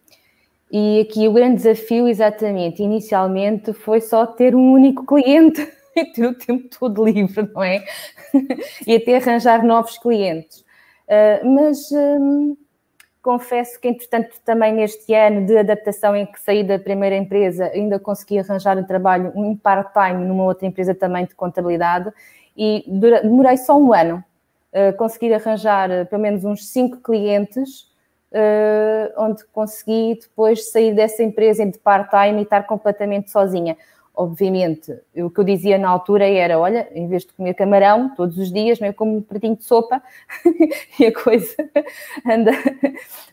e 0.72 1.02
aqui 1.02 1.28
o 1.28 1.34
grande 1.34 1.58
desafio, 1.58 2.08
exatamente, 2.08 2.82
inicialmente, 2.82 3.74
foi 3.74 4.02
só 4.02 4.26
ter 4.26 4.56
um 4.56 4.72
único 4.74 5.06
cliente 5.06 5.62
e 5.96 6.06
ter 6.06 6.26
o 6.26 6.34
tempo 6.34 6.68
todo 6.80 7.06
livre, 7.06 7.48
não 7.54 7.64
é? 7.64 7.86
e 8.88 8.96
até 8.96 9.18
arranjar 9.18 9.64
novos 9.64 9.98
clientes. 10.00 10.66
Uh, 11.08 11.48
mas 11.48 11.92
um, 11.92 12.58
confesso 13.22 13.80
que, 13.80 13.88
entretanto, 13.88 14.36
também 14.44 14.74
neste 14.74 15.14
ano 15.14 15.46
de 15.46 15.58
adaptação 15.58 16.16
em 16.16 16.26
que 16.26 16.42
saí 16.42 16.64
da 16.64 16.80
primeira 16.80 17.16
empresa, 17.16 17.66
ainda 17.66 18.00
consegui 18.00 18.40
arranjar 18.40 18.78
um 18.78 18.84
trabalho, 18.84 19.32
um 19.36 19.56
part-time 19.56 20.26
numa 20.26 20.44
outra 20.44 20.68
empresa 20.68 20.96
também 20.96 21.26
de 21.26 21.36
contabilidade 21.36 22.12
e 22.58 22.84
demorei 22.88 23.58
só 23.58 23.78
um 23.78 23.94
ano. 23.94 24.24
Uh, 24.74 24.96
consegui 24.98 25.32
arranjar 25.32 25.90
uh, 25.92 26.06
pelo 26.08 26.22
menos 26.22 26.44
uns 26.44 26.68
cinco 26.68 26.98
clientes 26.98 27.93
uh, 28.34 29.14
onde 29.18 29.44
consegui 29.46 30.20
depois 30.20 30.72
sair 30.72 30.94
dessa 30.94 31.24
empresa 31.24 31.66
de 31.66 31.78
part-time 31.78 32.40
e 32.40 32.44
estar 32.44 32.64
completamente 32.64 33.32
sozinha. 33.32 33.78
Obviamente, 34.16 34.96
o 35.16 35.30
que 35.32 35.40
eu 35.40 35.44
dizia 35.44 35.76
na 35.78 35.90
altura 35.90 36.28
era: 36.28 36.60
olha, 36.60 36.88
em 36.94 37.08
vez 37.08 37.26
de 37.26 37.34
comer 37.34 37.56
camarão 37.56 38.14
todos 38.16 38.38
os 38.38 38.52
dias, 38.52 38.80
não 38.80 38.88
é 38.88 38.94
como 38.94 39.18
um 39.18 39.22
pratinho 39.22 39.56
de 39.56 39.64
sopa 39.64 40.04
e 41.00 41.06
a 41.08 41.12
coisa 41.12 41.56
anda, 42.24 42.52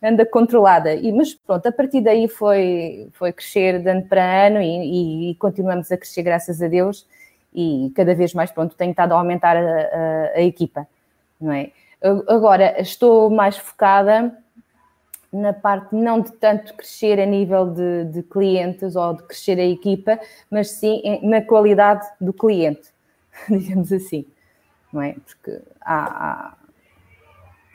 anda 0.02 0.24
controlada. 0.24 0.94
E, 0.94 1.12
mas 1.12 1.34
pronto, 1.34 1.66
a 1.66 1.72
partir 1.72 2.00
daí 2.00 2.28
foi, 2.28 3.08
foi 3.12 3.30
crescer 3.30 3.82
de 3.82 3.90
ano 3.90 4.06
para 4.06 4.46
ano 4.46 4.62
e, 4.62 5.30
e, 5.30 5.34
continuamos 5.34 5.92
a 5.92 5.98
crescer, 5.98 6.22
graças 6.22 6.62
a 6.62 6.68
Deus, 6.68 7.06
e 7.52 7.92
cada 7.94 8.14
vez 8.14 8.32
mais 8.32 8.50
pronto, 8.50 8.74
tenho 8.74 8.92
estado 8.92 9.12
a 9.12 9.18
aumentar 9.18 9.58
a, 9.58 9.60
a, 9.60 10.30
a 10.36 10.40
equipa, 10.40 10.88
não 11.38 11.52
é? 11.52 11.72
Agora, 12.26 12.80
estou 12.80 13.28
mais 13.28 13.58
focada 13.58 14.34
na 15.32 15.52
parte 15.52 15.94
não 15.94 16.20
de 16.20 16.32
tanto 16.32 16.74
crescer 16.74 17.20
a 17.20 17.26
nível 17.26 17.70
de, 17.70 18.04
de, 18.06 18.22
clientes 18.22 18.96
ou 18.96 19.14
de 19.14 19.22
crescer 19.22 19.58
a 19.58 19.64
equipa, 19.64 20.18
mas 20.50 20.72
sim 20.72 21.20
na 21.22 21.40
qualidade 21.40 22.06
do 22.20 22.32
cliente, 22.32 22.88
digamos 23.48 23.92
assim, 23.92 24.26
não 24.92 25.00
é? 25.00 25.14
Porque 25.24 25.62
há, 25.80 26.04
há, 26.04 26.56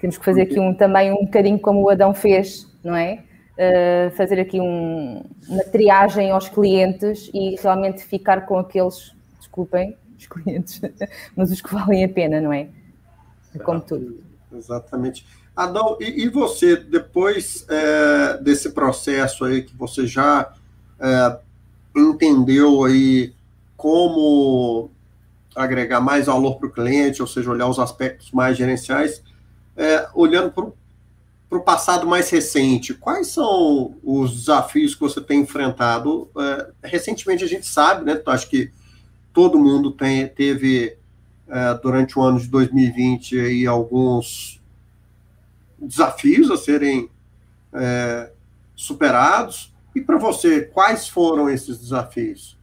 temos 0.02 0.18
que 0.18 0.26
fazer 0.26 0.44
aqui 0.44 0.60
um, 0.60 0.74
também 0.74 1.12
um 1.12 1.26
bocadinho 1.26 1.60
como 1.60 1.82
o 1.82 1.90
Adão 1.90 2.14
fez, 2.14 2.68
não 2.84 2.96
é? 2.96 3.24
Uh, 3.56 4.12
fazer 4.12 4.38
aqui 4.38 4.60
um, 4.60 5.24
uma 5.48 5.64
triagem 5.64 6.30
aos 6.30 6.50
clientes 6.50 7.32
e 7.34 7.56
realmente 7.56 8.04
ficar 8.04 8.46
com 8.46 8.60
aqueles, 8.60 9.16
desculpem, 9.40 9.96
os 10.18 10.28
clientes, 10.28 10.82
mas 11.38 11.52
os 11.52 11.62
que 11.62 11.74
valem 11.74 12.04
a 12.04 12.10
pena, 12.10 12.42
não 12.42 12.52
é? 12.52 12.68
Como 13.64 13.80
tudo. 13.80 14.22
Exatamente. 14.54 15.26
Adão, 15.56 15.98
e, 16.02 16.24
e 16.24 16.30
você, 16.30 16.76
depois 16.76 17.66
é, 17.70 18.38
desse 18.42 18.72
processo 18.72 19.46
aí 19.46 19.64
que 19.64 19.76
você 19.76 20.06
já 20.06 20.54
é, 21.00 21.40
entendeu 21.96 22.84
aí 22.84 23.34
como 23.78 24.90
agregar 25.56 26.02
mais 26.02 26.26
valor 26.26 26.58
para 26.58 26.68
o 26.68 26.72
cliente, 26.72 27.22
ou 27.22 27.28
seja, 27.28 27.50
olhar 27.50 27.68
os 27.68 27.80
aspectos 27.80 28.32
mais 28.32 28.58
gerenciais, 28.58 29.24
é, 29.78 30.08
olhando 30.14 30.52
para 30.52 31.58
o 31.58 31.62
passado 31.62 32.06
mais 32.06 32.30
recente, 32.30 32.94
quais 32.94 33.28
são 33.28 33.96
os 34.04 34.36
desafios 34.36 34.94
que 34.94 35.00
você 35.00 35.22
tem 35.22 35.42
enfrentado? 35.42 36.30
É, 36.38 36.68
recentemente 36.84 37.46
a 37.46 37.48
gente 37.48 37.66
sabe, 37.66 38.04
né? 38.04 38.22
Acho 38.26 38.50
que 38.50 38.72
todo 39.34 39.60
mundo 39.60 39.92
tem, 39.92 40.28
teve 40.28 40.98
é, 41.48 41.74
durante 41.76 42.20
o 42.20 42.22
ano 42.22 42.40
de 42.40 42.48
2020 42.48 43.40
aí 43.40 43.66
alguns 43.66 44.62
desafios 45.80 46.50
a 46.52 46.58
serem 46.58 47.10
é, 47.74 48.32
superados. 48.76 49.74
E 49.96 50.02
para 50.02 50.18
você, 50.18 50.62
quais 50.62 51.08
foram 51.08 51.50
esses 51.50 51.80
desafios? 51.80 52.58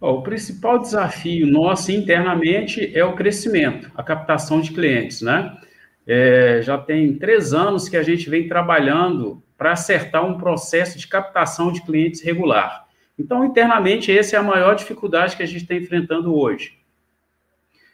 O 0.00 0.22
principal 0.22 0.78
desafio 0.78 1.46
nosso 1.46 1.90
internamente 1.90 2.96
é 2.96 3.04
o 3.04 3.14
crescimento, 3.14 3.90
a 3.94 4.02
captação 4.02 4.60
de 4.60 4.72
clientes, 4.72 5.22
né? 5.22 5.56
É, 6.06 6.60
já 6.62 6.78
tem 6.78 7.14
três 7.14 7.52
anos 7.52 7.88
que 7.88 7.96
a 7.96 8.02
gente 8.02 8.28
vem 8.30 8.46
trabalhando 8.46 9.42
para 9.56 9.72
acertar 9.72 10.24
um 10.24 10.38
processo 10.38 10.98
de 10.98 11.08
captação 11.08 11.72
de 11.72 11.82
clientes 11.82 12.20
regular. 12.20 12.86
Então, 13.18 13.44
internamente, 13.44 14.16
essa 14.16 14.36
é 14.36 14.38
a 14.38 14.42
maior 14.42 14.74
dificuldade 14.74 15.36
que 15.36 15.42
a 15.42 15.46
gente 15.46 15.62
está 15.62 15.74
enfrentando 15.74 16.34
hoje. 16.34 16.78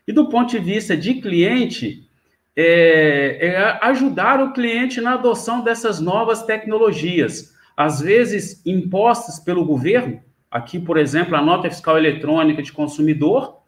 E 0.07 0.13
do 0.13 0.29
ponto 0.29 0.51
de 0.51 0.59
vista 0.59 0.97
de 0.97 1.15
cliente, 1.15 2.09
é, 2.57 3.47
é 3.47 3.79
ajudar 3.83 4.41
o 4.41 4.53
cliente 4.53 5.01
na 5.01 5.15
adoção 5.15 5.63
dessas 5.63 6.01
novas 6.01 6.43
tecnologias, 6.43 7.55
às 7.77 8.01
vezes 8.01 8.63
impostas 8.67 9.39
pelo 9.39 9.65
governo, 9.65 10.21
aqui, 10.51 10.79
por 10.79 10.99
exemplo, 10.99 11.35
a 11.35 11.43
nota 11.43 11.71
fiscal 11.71 11.97
eletrônica 11.97 12.63
de 12.63 12.73
consumidor, 12.73 13.63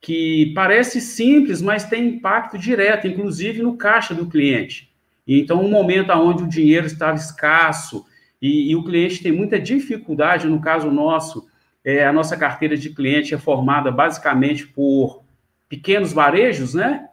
que 0.00 0.52
parece 0.54 1.00
simples, 1.00 1.60
mas 1.60 1.84
tem 1.84 2.08
impacto 2.08 2.58
direto, 2.58 3.06
inclusive 3.06 3.62
no 3.62 3.76
caixa 3.76 4.14
do 4.14 4.26
cliente. 4.26 4.90
Então, 5.26 5.64
um 5.64 5.70
momento 5.70 6.10
onde 6.12 6.42
o 6.42 6.48
dinheiro 6.48 6.86
estava 6.86 7.16
escasso 7.16 8.04
e, 8.40 8.70
e, 8.70 8.76
o 8.76 8.82
cliente 8.82 9.22
tem 9.22 9.30
muita 9.30 9.60
dificuldade, 9.60 10.46
no 10.46 10.60
caso 10.60 10.90
nosso, 10.90 11.46
é, 11.84 12.06
a 12.06 12.12
nossa 12.12 12.36
carteira 12.36 12.76
de 12.76 12.90
cliente 12.90 13.34
é 13.34 13.38
formada 13.38 13.90
basicamente 13.90 14.66
por 14.66 15.22
pequenos 15.68 16.12
varejos, 16.12 16.74
né? 16.74 17.06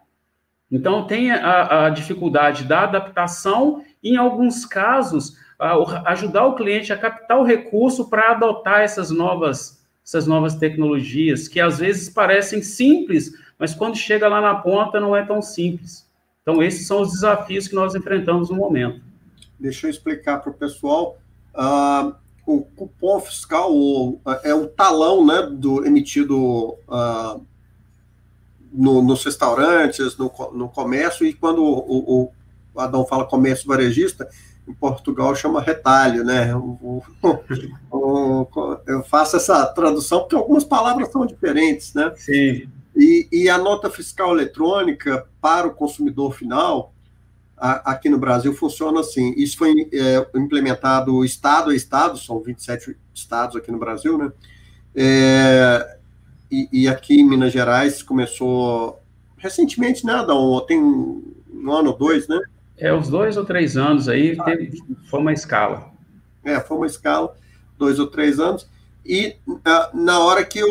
Então, 0.71 1.07
tem 1.07 1.31
a, 1.31 1.85
a 1.85 1.89
dificuldade 1.89 2.65
da 2.65 2.81
adaptação 2.81 3.83
e, 4.03 4.11
em 4.11 4.17
alguns 4.17 4.65
casos, 4.65 5.37
a, 5.57 6.11
ajudar 6.11 6.45
o 6.45 6.55
cliente 6.55 6.91
a 6.91 6.97
captar 6.97 7.39
o 7.39 7.43
recurso 7.43 8.09
para 8.09 8.31
adotar 8.31 8.81
essas 8.81 9.09
novas, 9.09 9.81
essas 10.05 10.27
novas 10.27 10.55
tecnologias, 10.55 11.47
que 11.47 11.59
às 11.59 11.79
vezes 11.79 12.09
parecem 12.09 12.61
simples, 12.61 13.31
mas 13.57 13.73
quando 13.73 13.95
chega 13.95 14.27
lá 14.27 14.41
na 14.41 14.55
ponta 14.55 14.99
não 14.99 15.15
é 15.15 15.25
tão 15.25 15.41
simples. 15.41 16.07
Então, 16.41 16.61
esses 16.61 16.87
são 16.87 17.01
os 17.01 17.11
desafios 17.11 17.67
que 17.67 17.75
nós 17.75 17.95
enfrentamos 17.95 18.49
no 18.49 18.55
momento. 18.55 19.01
Deixa 19.59 19.87
eu 19.87 19.91
explicar 19.91 20.39
para 20.39 20.51
o 20.51 20.53
pessoal. 20.53 21.17
Uh, 21.53 22.13
o 22.45 22.61
cupom 22.61 23.19
fiscal 23.19 23.71
é 24.43 24.53
o 24.53 24.67
talão 24.67 25.25
né, 25.25 25.41
do 25.51 25.85
emitido 25.85 26.77
uh, 26.87 27.45
no, 28.77 29.01
nos 29.01 29.23
restaurantes, 29.25 30.15
no, 30.17 30.31
no 30.53 30.69
comércio, 30.69 31.25
e 31.25 31.33
quando 31.33 31.63
o, 31.63 32.31
o 32.73 32.79
Adão 32.79 33.05
fala 33.05 33.25
comércio 33.25 33.67
varejista, 33.67 34.29
em 34.67 34.73
Portugal 34.73 35.35
chama 35.35 35.61
retalho, 35.61 36.23
né? 36.23 36.53
O, 36.55 37.01
o, 37.91 38.77
eu 38.85 39.01
faço 39.03 39.37
essa 39.37 39.65
tradução 39.65 40.19
porque 40.19 40.35
algumas 40.35 40.63
palavras 40.63 41.11
são 41.11 41.25
diferentes, 41.25 41.93
né? 41.93 42.13
Sim. 42.15 42.69
E, 42.95 43.27
e 43.31 43.49
a 43.49 43.57
nota 43.57 43.89
fiscal 43.89 44.31
eletrônica 44.33 45.25
para 45.41 45.67
o 45.67 45.73
consumidor 45.73 46.35
final, 46.35 46.93
a, 47.55 47.91
aqui 47.91 48.09
no 48.09 48.17
Brasil, 48.17 48.53
funciona 48.53 48.99
assim. 48.99 49.33
Isso 49.37 49.57
foi 49.57 49.89
é, 49.91 50.27
implementado 50.35 51.23
estado 51.25 51.71
a 51.71 51.75
estado, 51.75 52.17
são 52.17 52.41
27 52.41 52.95
estados 53.13 53.55
aqui 53.55 53.71
no 53.71 53.79
Brasil, 53.79 54.17
né? 54.17 54.31
É, 54.93 55.96
e, 56.51 56.69
e, 56.71 56.87
aqui 56.87 57.19
em 57.19 57.27
Minas 57.27 57.51
Gerais 57.51 58.01
começou 58.01 59.01
recentemente, 59.37 60.05
né, 60.05 60.13
Adão? 60.13 60.59
Tem 60.65 60.79
um 60.79 61.71
ano 61.71 61.91
ou 61.91 61.97
dois, 61.97 62.27
né? 62.27 62.39
É, 62.77 62.93
uns 62.93 63.09
dois 63.09 63.37
ou 63.37 63.45
três 63.45 63.75
anos 63.75 64.07
aí, 64.07 64.35
ah, 64.39 64.43
teve, 64.43 64.81
foi 65.09 65.19
uma 65.19 65.33
escala. 65.33 65.91
É, 66.43 66.59
foi 66.59 66.77
uma 66.77 66.85
escala, 66.85 67.35
dois 67.77 67.99
ou 67.99 68.07
três 68.07 68.39
anos. 68.39 68.67
E 69.05 69.35
uh, 69.47 69.97
na 69.97 70.19
hora 70.19 70.45
que 70.45 70.63
o, 70.63 70.69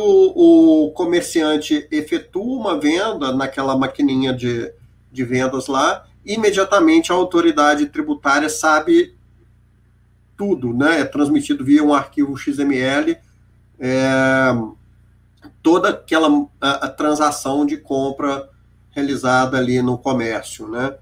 o, 0.87 0.91
comerciante 0.93 1.89
efetua 1.91 2.59
uma 2.59 2.79
venda 2.79 3.35
naquela 3.35 3.77
maquininha 3.77 4.33
de, 4.33 4.71
de 5.11 5.25
vendas 5.25 5.67
lá, 5.69 6.07
imediatamente 6.25 7.11
a 7.11 7.15
autoridade 7.15 7.87
tributária 7.87 8.49
sabe 8.49 9.15
tudo, 10.37 10.73
né? 10.75 11.01
É 11.01 11.05
transmitido 11.05 11.65
via 11.65 11.83
um 11.83 11.95
arquivo 11.95 12.37
XML. 12.37 13.17
É, 13.81 14.55
toda 15.63 15.91
aquela 15.91 16.29
a, 16.61 16.87
a 16.87 16.89
transação 16.89 17.67
de 17.67 17.77
compra 17.77 18.49
realizada 18.91 19.59
ali 19.59 19.83
no 19.83 19.99
comércio, 19.99 20.69
né? 20.69 20.95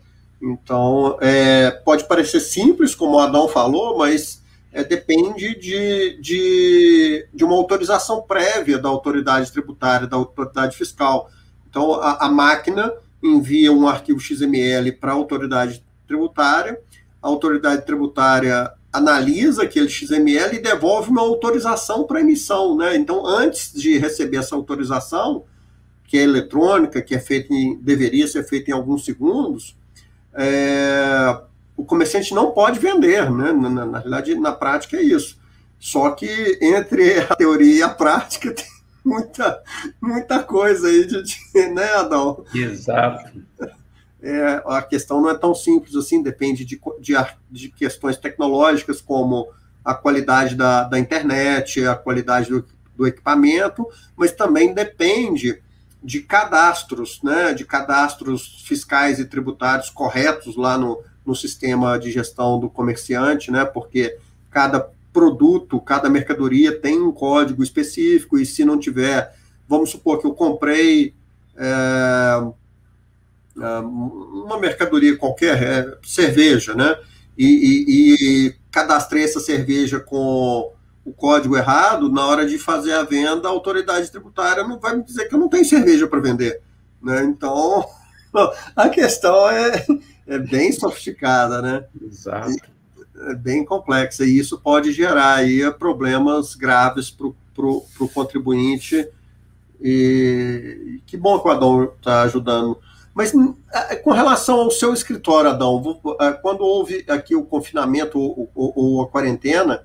Então, 0.42 1.16
é, 1.20 1.70
pode 1.70 2.04
parecer 2.06 2.40
simples, 2.40 2.94
como 2.94 3.16
o 3.16 3.18
Adão 3.20 3.48
falou, 3.48 3.96
mas 3.96 4.42
é, 4.72 4.82
depende 4.82 5.58
de, 5.58 6.20
de, 6.20 7.28
de, 7.32 7.44
uma 7.44 7.54
autorização 7.54 8.20
prévia 8.22 8.78
da 8.78 8.88
autoridade 8.88 9.50
tributária, 9.50 10.06
da 10.06 10.16
autoridade 10.16 10.76
fiscal. 10.76 11.30
Então, 11.70 11.94
a, 11.94 12.26
a 12.26 12.28
máquina 12.28 12.92
envia 13.22 13.72
um 13.72 13.88
arquivo 13.88 14.20
XML 14.20 14.92
para 14.92 15.12
a 15.12 15.14
autoridade 15.14 15.82
tributária, 16.06 16.78
a 17.22 17.28
autoridade 17.28 17.86
tributária 17.86 18.70
analisa 18.94 19.64
aquele 19.64 19.88
XML 19.88 20.54
e 20.54 20.62
devolve 20.62 21.10
uma 21.10 21.20
autorização 21.20 22.04
para 22.04 22.20
emissão, 22.20 22.76
né? 22.76 22.96
Então, 22.96 23.26
antes 23.26 23.72
de 23.72 23.98
receber 23.98 24.36
essa 24.36 24.54
autorização, 24.54 25.44
que 26.04 26.16
é 26.16 26.22
eletrônica, 26.22 27.02
que 27.02 27.12
é 27.12 27.18
feita 27.18 27.52
em, 27.52 27.76
deveria 27.76 28.28
ser 28.28 28.44
feita 28.44 28.70
em 28.70 28.74
alguns 28.74 29.04
segundos, 29.04 29.76
é, 30.32 31.36
o 31.76 31.84
comerciante 31.84 32.32
não 32.32 32.52
pode 32.52 32.78
vender, 32.78 33.28
né? 33.32 33.52
Na, 33.52 33.68
na, 33.68 33.84
na, 33.84 33.98
realidade, 33.98 34.36
na 34.36 34.52
prática 34.52 34.96
é 34.96 35.02
isso. 35.02 35.40
Só 35.80 36.10
que 36.12 36.56
entre 36.62 37.18
a 37.18 37.34
teoria 37.34 37.74
e 37.74 37.82
a 37.82 37.88
prática 37.88 38.52
tem 38.54 38.64
muita, 39.04 39.60
muita 40.00 40.40
coisa 40.40 40.86
aí 40.86 41.04
de, 41.04 41.20
de 41.20 41.68
né, 41.74 41.94
Adão? 41.94 42.44
Exato 42.54 43.42
é, 44.24 44.62
a 44.64 44.80
questão 44.80 45.20
não 45.20 45.28
é 45.28 45.36
tão 45.36 45.54
simples 45.54 45.94
assim, 45.94 46.22
depende 46.22 46.64
de, 46.64 46.80
de, 46.98 47.14
de 47.50 47.68
questões 47.68 48.16
tecnológicas, 48.16 49.02
como 49.02 49.48
a 49.84 49.94
qualidade 49.94 50.54
da, 50.54 50.84
da 50.84 50.98
internet, 50.98 51.84
a 51.84 51.94
qualidade 51.94 52.48
do, 52.48 52.64
do 52.96 53.06
equipamento, 53.06 53.86
mas 54.16 54.32
também 54.32 54.72
depende 54.72 55.60
de 56.02 56.20
cadastros, 56.20 57.20
né, 57.22 57.52
de 57.52 57.66
cadastros 57.66 58.64
fiscais 58.66 59.18
e 59.18 59.26
tributários 59.26 59.90
corretos 59.90 60.56
lá 60.56 60.78
no, 60.78 61.02
no 61.24 61.34
sistema 61.34 61.98
de 61.98 62.10
gestão 62.10 62.58
do 62.58 62.70
comerciante, 62.70 63.50
né, 63.50 63.66
porque 63.66 64.16
cada 64.50 64.88
produto, 65.12 65.78
cada 65.82 66.08
mercadoria 66.08 66.72
tem 66.80 66.98
um 66.98 67.12
código 67.12 67.62
específico, 67.62 68.38
e 68.38 68.46
se 68.46 68.64
não 68.64 68.78
tiver, 68.78 69.34
vamos 69.68 69.90
supor 69.90 70.18
que 70.18 70.26
eu 70.26 70.32
comprei 70.32 71.14
é, 71.56 72.63
uma 73.56 74.58
mercadoria 74.58 75.16
qualquer, 75.16 75.62
é, 75.62 75.98
cerveja, 76.04 76.74
né? 76.74 76.96
E, 77.36 77.46
e, 77.46 78.46
e, 78.48 78.54
cadastrei 78.70 79.24
essa 79.24 79.40
cerveja 79.40 80.00
com 80.00 80.72
o 81.04 81.12
código 81.12 81.56
errado, 81.56 82.10
na 82.10 82.26
hora 82.26 82.46
de 82.46 82.58
fazer 82.58 82.92
a 82.92 83.02
venda, 83.02 83.48
a 83.48 83.50
autoridade 83.50 84.10
tributária 84.10 84.66
não 84.66 84.78
vai 84.78 84.96
me 84.96 85.04
dizer 85.04 85.28
que 85.28 85.34
eu 85.34 85.38
não 85.38 85.48
tenho 85.48 85.64
cerveja 85.64 86.06
para 86.06 86.20
vender. 86.20 86.60
Né? 87.02 87.24
Então, 87.24 87.84
a 88.74 88.88
questão 88.88 89.48
é, 89.50 89.84
é 90.26 90.38
bem 90.38 90.72
sofisticada, 90.72 91.60
né? 91.60 91.84
Exato. 92.02 92.56
É 93.28 93.34
bem 93.34 93.64
complexa, 93.64 94.24
e 94.24 94.38
isso 94.38 94.58
pode 94.58 94.92
gerar 94.92 95.34
aí 95.36 95.70
problemas 95.72 96.54
graves 96.54 97.10
para 97.10 97.26
o 97.66 98.08
contribuinte. 98.12 99.08
E 99.80 101.00
que 101.06 101.16
bom 101.16 101.38
que 101.38 101.46
o 101.46 101.50
Adão 101.50 101.84
está 101.84 102.22
ajudando 102.22 102.78
mas 103.14 103.32
é, 103.72 103.96
com 103.96 104.10
relação 104.10 104.56
ao 104.56 104.70
seu 104.70 104.92
escritório, 104.92 105.50
Adão, 105.50 105.80
quando 106.42 106.62
houve 106.62 107.04
aqui 107.08 107.36
o 107.36 107.44
confinamento 107.44 108.18
ou, 108.18 108.50
ou, 108.54 109.02
a 109.02 109.08
quarentena, 109.08 109.84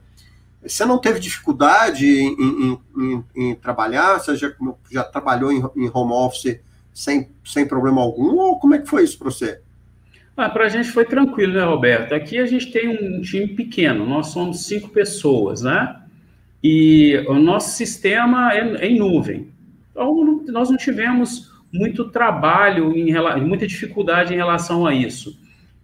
você 0.62 0.84
não 0.84 0.98
teve 0.98 1.20
dificuldade 1.20 2.08
em, 2.08 2.36
em, 2.40 2.80
em, 2.98 3.26
em 3.36 3.56
trabalhar? 3.56 4.20
Você 4.20 4.36
já, 4.36 4.52
já 4.92 5.04
trabalhou 5.04 5.52
em, 5.52 5.62
home 5.94 6.14
office 6.14 6.60
sem, 6.92 7.30
sem 7.46 7.68
problema 7.68 8.02
algum? 8.02 8.36
Ou 8.36 8.60
como 8.60 8.74
é 8.74 8.80
que 8.80 8.90
foi 8.90 9.04
isso 9.04 9.18
para 9.20 9.30
você? 9.30 9.62
Ah, 10.36 10.50
para 10.50 10.66
a 10.66 10.70
gente 10.70 10.90
foi 10.90 11.06
tranquilo, 11.06 11.54
né, 11.54 11.64
Roberto? 11.64 12.16
Aqui 12.16 12.40
a 12.40 12.48
gente 12.48 12.72
tem 12.72 12.90
um 12.90 13.22
time 13.22 13.48
pequeno, 13.48 14.06
nós 14.06 14.28
somos 14.28 14.66
cinco 14.66 14.90
pessoas, 14.90 15.62
né? 15.62 16.02
E 16.64 17.24
o 17.28 17.36
nosso 17.36 17.76
sistema 17.76 18.54
é, 18.54 18.86
é 18.86 18.88
em 18.88 18.98
nuvem. 18.98 19.52
Então, 19.92 20.44
nós 20.48 20.70
não 20.70 20.78
tivemos 20.78 21.49
muito 21.72 22.10
trabalho, 22.10 22.96
em, 22.96 23.14
muita 23.42 23.68
dificuldade 23.68 24.34
em 24.34 24.38
relação 24.38 24.86
a 24.86 24.94
isso. 24.94 25.38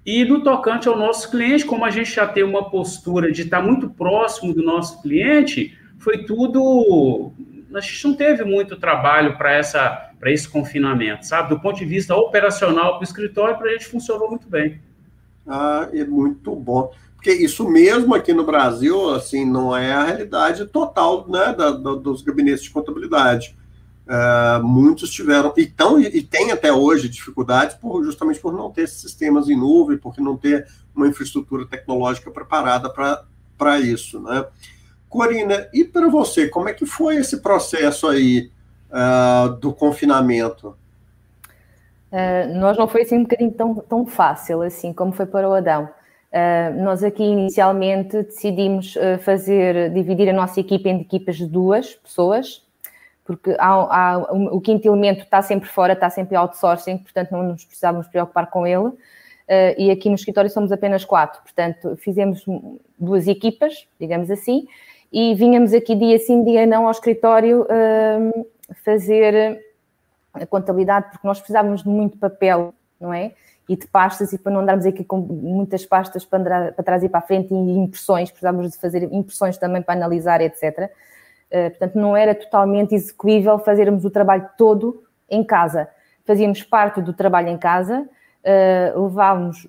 E 0.05 0.23
no 0.23 0.43
tocante 0.43 0.87
ao 0.87 0.97
nosso 0.97 1.31
cliente, 1.31 1.65
como 1.65 1.83
a 1.83 1.89
gente 1.89 2.13
já 2.13 2.27
tem 2.27 2.43
uma 2.43 2.69
postura 2.69 3.31
de 3.31 3.41
estar 3.41 3.61
muito 3.61 3.89
próximo 3.89 4.53
do 4.53 4.63
nosso 4.63 5.01
cliente, 5.01 5.77
foi 5.97 6.25
tudo. 6.25 7.31
A 7.73 7.79
gente 7.79 8.07
não 8.07 8.15
teve 8.15 8.43
muito 8.43 8.77
trabalho 8.77 9.37
para 9.37 9.51
essa 9.51 10.11
para 10.19 10.31
esse 10.31 10.47
confinamento, 10.47 11.25
sabe? 11.25 11.49
Do 11.49 11.59
ponto 11.59 11.77
de 11.77 11.85
vista 11.85 12.15
operacional 12.15 12.93
para 12.93 13.01
o 13.01 13.03
escritório, 13.03 13.57
para 13.57 13.69
a 13.69 13.73
gente 13.73 13.85
funcionou 13.85 14.29
muito 14.29 14.47
bem. 14.49 14.81
Ah, 15.45 15.87
é 15.93 16.03
muito 16.03 16.55
bom. 16.55 16.91
Porque 17.15 17.31
isso 17.31 17.69
mesmo 17.69 18.13
aqui 18.15 18.33
no 18.33 18.43
Brasil, 18.43 19.11
assim, 19.11 19.45
não 19.45 19.75
é 19.75 19.93
a 19.93 20.03
realidade 20.03 20.65
total 20.65 21.27
né, 21.29 21.53
da, 21.55 21.71
da, 21.71 21.95
dos 21.95 22.21
gabinetes 22.21 22.63
de 22.63 22.69
contabilidade. 22.71 23.55
Uh, 24.07 24.63
muitos 24.63 25.09
tiveram, 25.09 25.51
e, 25.57 25.65
tão, 25.65 25.99
e 25.99 26.21
tem 26.21 26.51
até 26.51 26.71
hoje 26.71 27.09
dificuldades 27.09 27.75
por, 27.75 28.03
justamente 28.03 28.39
por 28.39 28.53
não 28.53 28.69
ter 28.69 28.87
sistemas 28.87 29.49
em 29.49 29.57
nuvem, 29.57 29.97
porque 29.97 30.21
não 30.21 30.37
ter 30.37 30.67
uma 30.95 31.07
infraestrutura 31.07 31.65
tecnológica 31.65 32.29
preparada 32.29 32.89
para 33.57 33.79
isso. 33.79 34.19
Né? 34.19 34.45
Corina, 35.09 35.67
e 35.73 35.83
para 35.83 36.07
você, 36.07 36.47
como 36.47 36.69
é 36.69 36.73
que 36.73 36.85
foi 36.85 37.15
esse 37.17 37.41
processo 37.41 38.07
aí 38.07 38.51
uh, 38.91 39.49
do 39.55 39.73
confinamento? 39.73 40.75
Uh, 42.11 42.53
nós 42.59 42.77
não 42.77 42.87
foi 42.87 43.01
assim 43.01 43.17
um 43.17 43.23
bocadinho 43.23 43.51
tão, 43.51 43.75
tão 43.75 44.05
fácil 44.05 44.61
assim 44.61 44.93
como 44.93 45.11
foi 45.11 45.25
para 45.25 45.49
o 45.49 45.53
Adão. 45.53 45.89
Uh, 46.31 46.83
nós 46.83 47.03
aqui 47.03 47.23
inicialmente 47.23 48.23
decidimos 48.23 48.95
uh, 48.97 49.17
fazer, 49.19 49.89
dividir 49.91 50.29
a 50.29 50.33
nossa 50.33 50.59
equipa 50.59 50.89
em 50.89 51.01
equipas 51.01 51.37
de 51.37 51.47
duas 51.47 51.95
pessoas, 51.95 52.61
porque 53.25 53.55
há, 53.59 53.71
há, 53.71 54.17
o 54.31 54.61
quinto 54.61 54.87
elemento 54.87 55.23
está 55.23 55.41
sempre 55.41 55.67
fora, 55.67 55.93
está 55.93 56.09
sempre 56.09 56.35
outsourcing, 56.37 56.99
portanto 56.99 57.31
não 57.31 57.43
nos 57.43 57.65
precisávamos 57.65 58.07
preocupar 58.07 58.49
com 58.49 58.65
ele. 58.65 58.87
Uh, 58.87 59.75
e 59.77 59.91
aqui 59.91 60.09
no 60.09 60.15
escritório 60.15 60.49
somos 60.49 60.71
apenas 60.71 61.05
quatro, 61.05 61.41
portanto 61.43 61.95
fizemos 61.97 62.43
duas 62.97 63.27
equipas, 63.27 63.87
digamos 63.99 64.31
assim, 64.31 64.67
e 65.11 65.35
vinhamos 65.35 65.71
aqui 65.73 65.95
dia 65.95 66.17
sim, 66.17 66.43
dia 66.43 66.65
não 66.65 66.85
ao 66.85 66.91
escritório 66.91 67.61
uh, 67.63 68.47
fazer 68.83 69.61
a 70.33 70.45
contabilidade, 70.47 71.11
porque 71.11 71.27
nós 71.27 71.39
precisávamos 71.39 71.83
de 71.83 71.89
muito 71.89 72.17
papel 72.17 72.73
não 72.99 73.13
é? 73.13 73.33
E 73.67 73.75
de 73.75 73.87
pastas, 73.87 74.31
e 74.31 74.37
para 74.37 74.51
não 74.51 74.61
andarmos 74.61 74.85
aqui 74.85 75.03
com 75.03 75.17
muitas 75.17 75.85
pastas 75.85 76.23
para, 76.23 76.71
para 76.71 76.83
trás 76.83 77.03
e 77.03 77.09
para 77.09 77.19
a 77.19 77.23
frente, 77.23 77.53
e 77.53 77.57
impressões, 77.57 78.29
precisávamos 78.29 78.71
de 78.71 78.77
fazer 78.77 79.03
impressões 79.11 79.57
também 79.57 79.81
para 79.81 79.95
analisar, 79.95 80.41
etc. 80.41 80.89
Uh, 81.51 81.69
portanto, 81.69 81.95
não 81.95 82.15
era 82.15 82.33
totalmente 82.33 82.95
execuível 82.95 83.57
fazermos 83.59 84.03
o 84.03 84.09
trabalho 84.09 84.49
todo 84.57 85.03
em 85.29 85.43
casa. 85.43 85.87
Fazíamos 86.25 86.63
parte 86.63 87.01
do 87.01 87.13
trabalho 87.13 87.49
em 87.49 87.57
casa, 87.57 88.07
Uh, 88.45 89.05
levávamos 89.05 89.65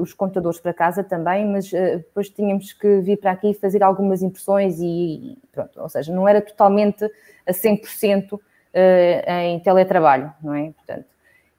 os 0.00 0.12
computadores 0.12 0.58
para 0.58 0.74
casa 0.74 1.04
também, 1.04 1.46
mas 1.46 1.70
uh, 1.70 1.98
depois 1.98 2.28
tínhamos 2.28 2.72
que 2.72 2.98
vir 2.98 3.18
para 3.18 3.30
aqui 3.30 3.54
fazer 3.54 3.84
algumas 3.84 4.20
impressões 4.20 4.80
e, 4.80 5.38
pronto, 5.52 5.80
ou 5.80 5.88
seja, 5.88 6.12
não 6.12 6.26
era 6.26 6.40
totalmente 6.40 7.04
a 7.46 7.52
100% 7.52 8.32
uh, 8.32 8.40
em 8.74 9.60
teletrabalho, 9.60 10.34
não 10.42 10.54
é? 10.54 10.72
Portanto, 10.72 11.06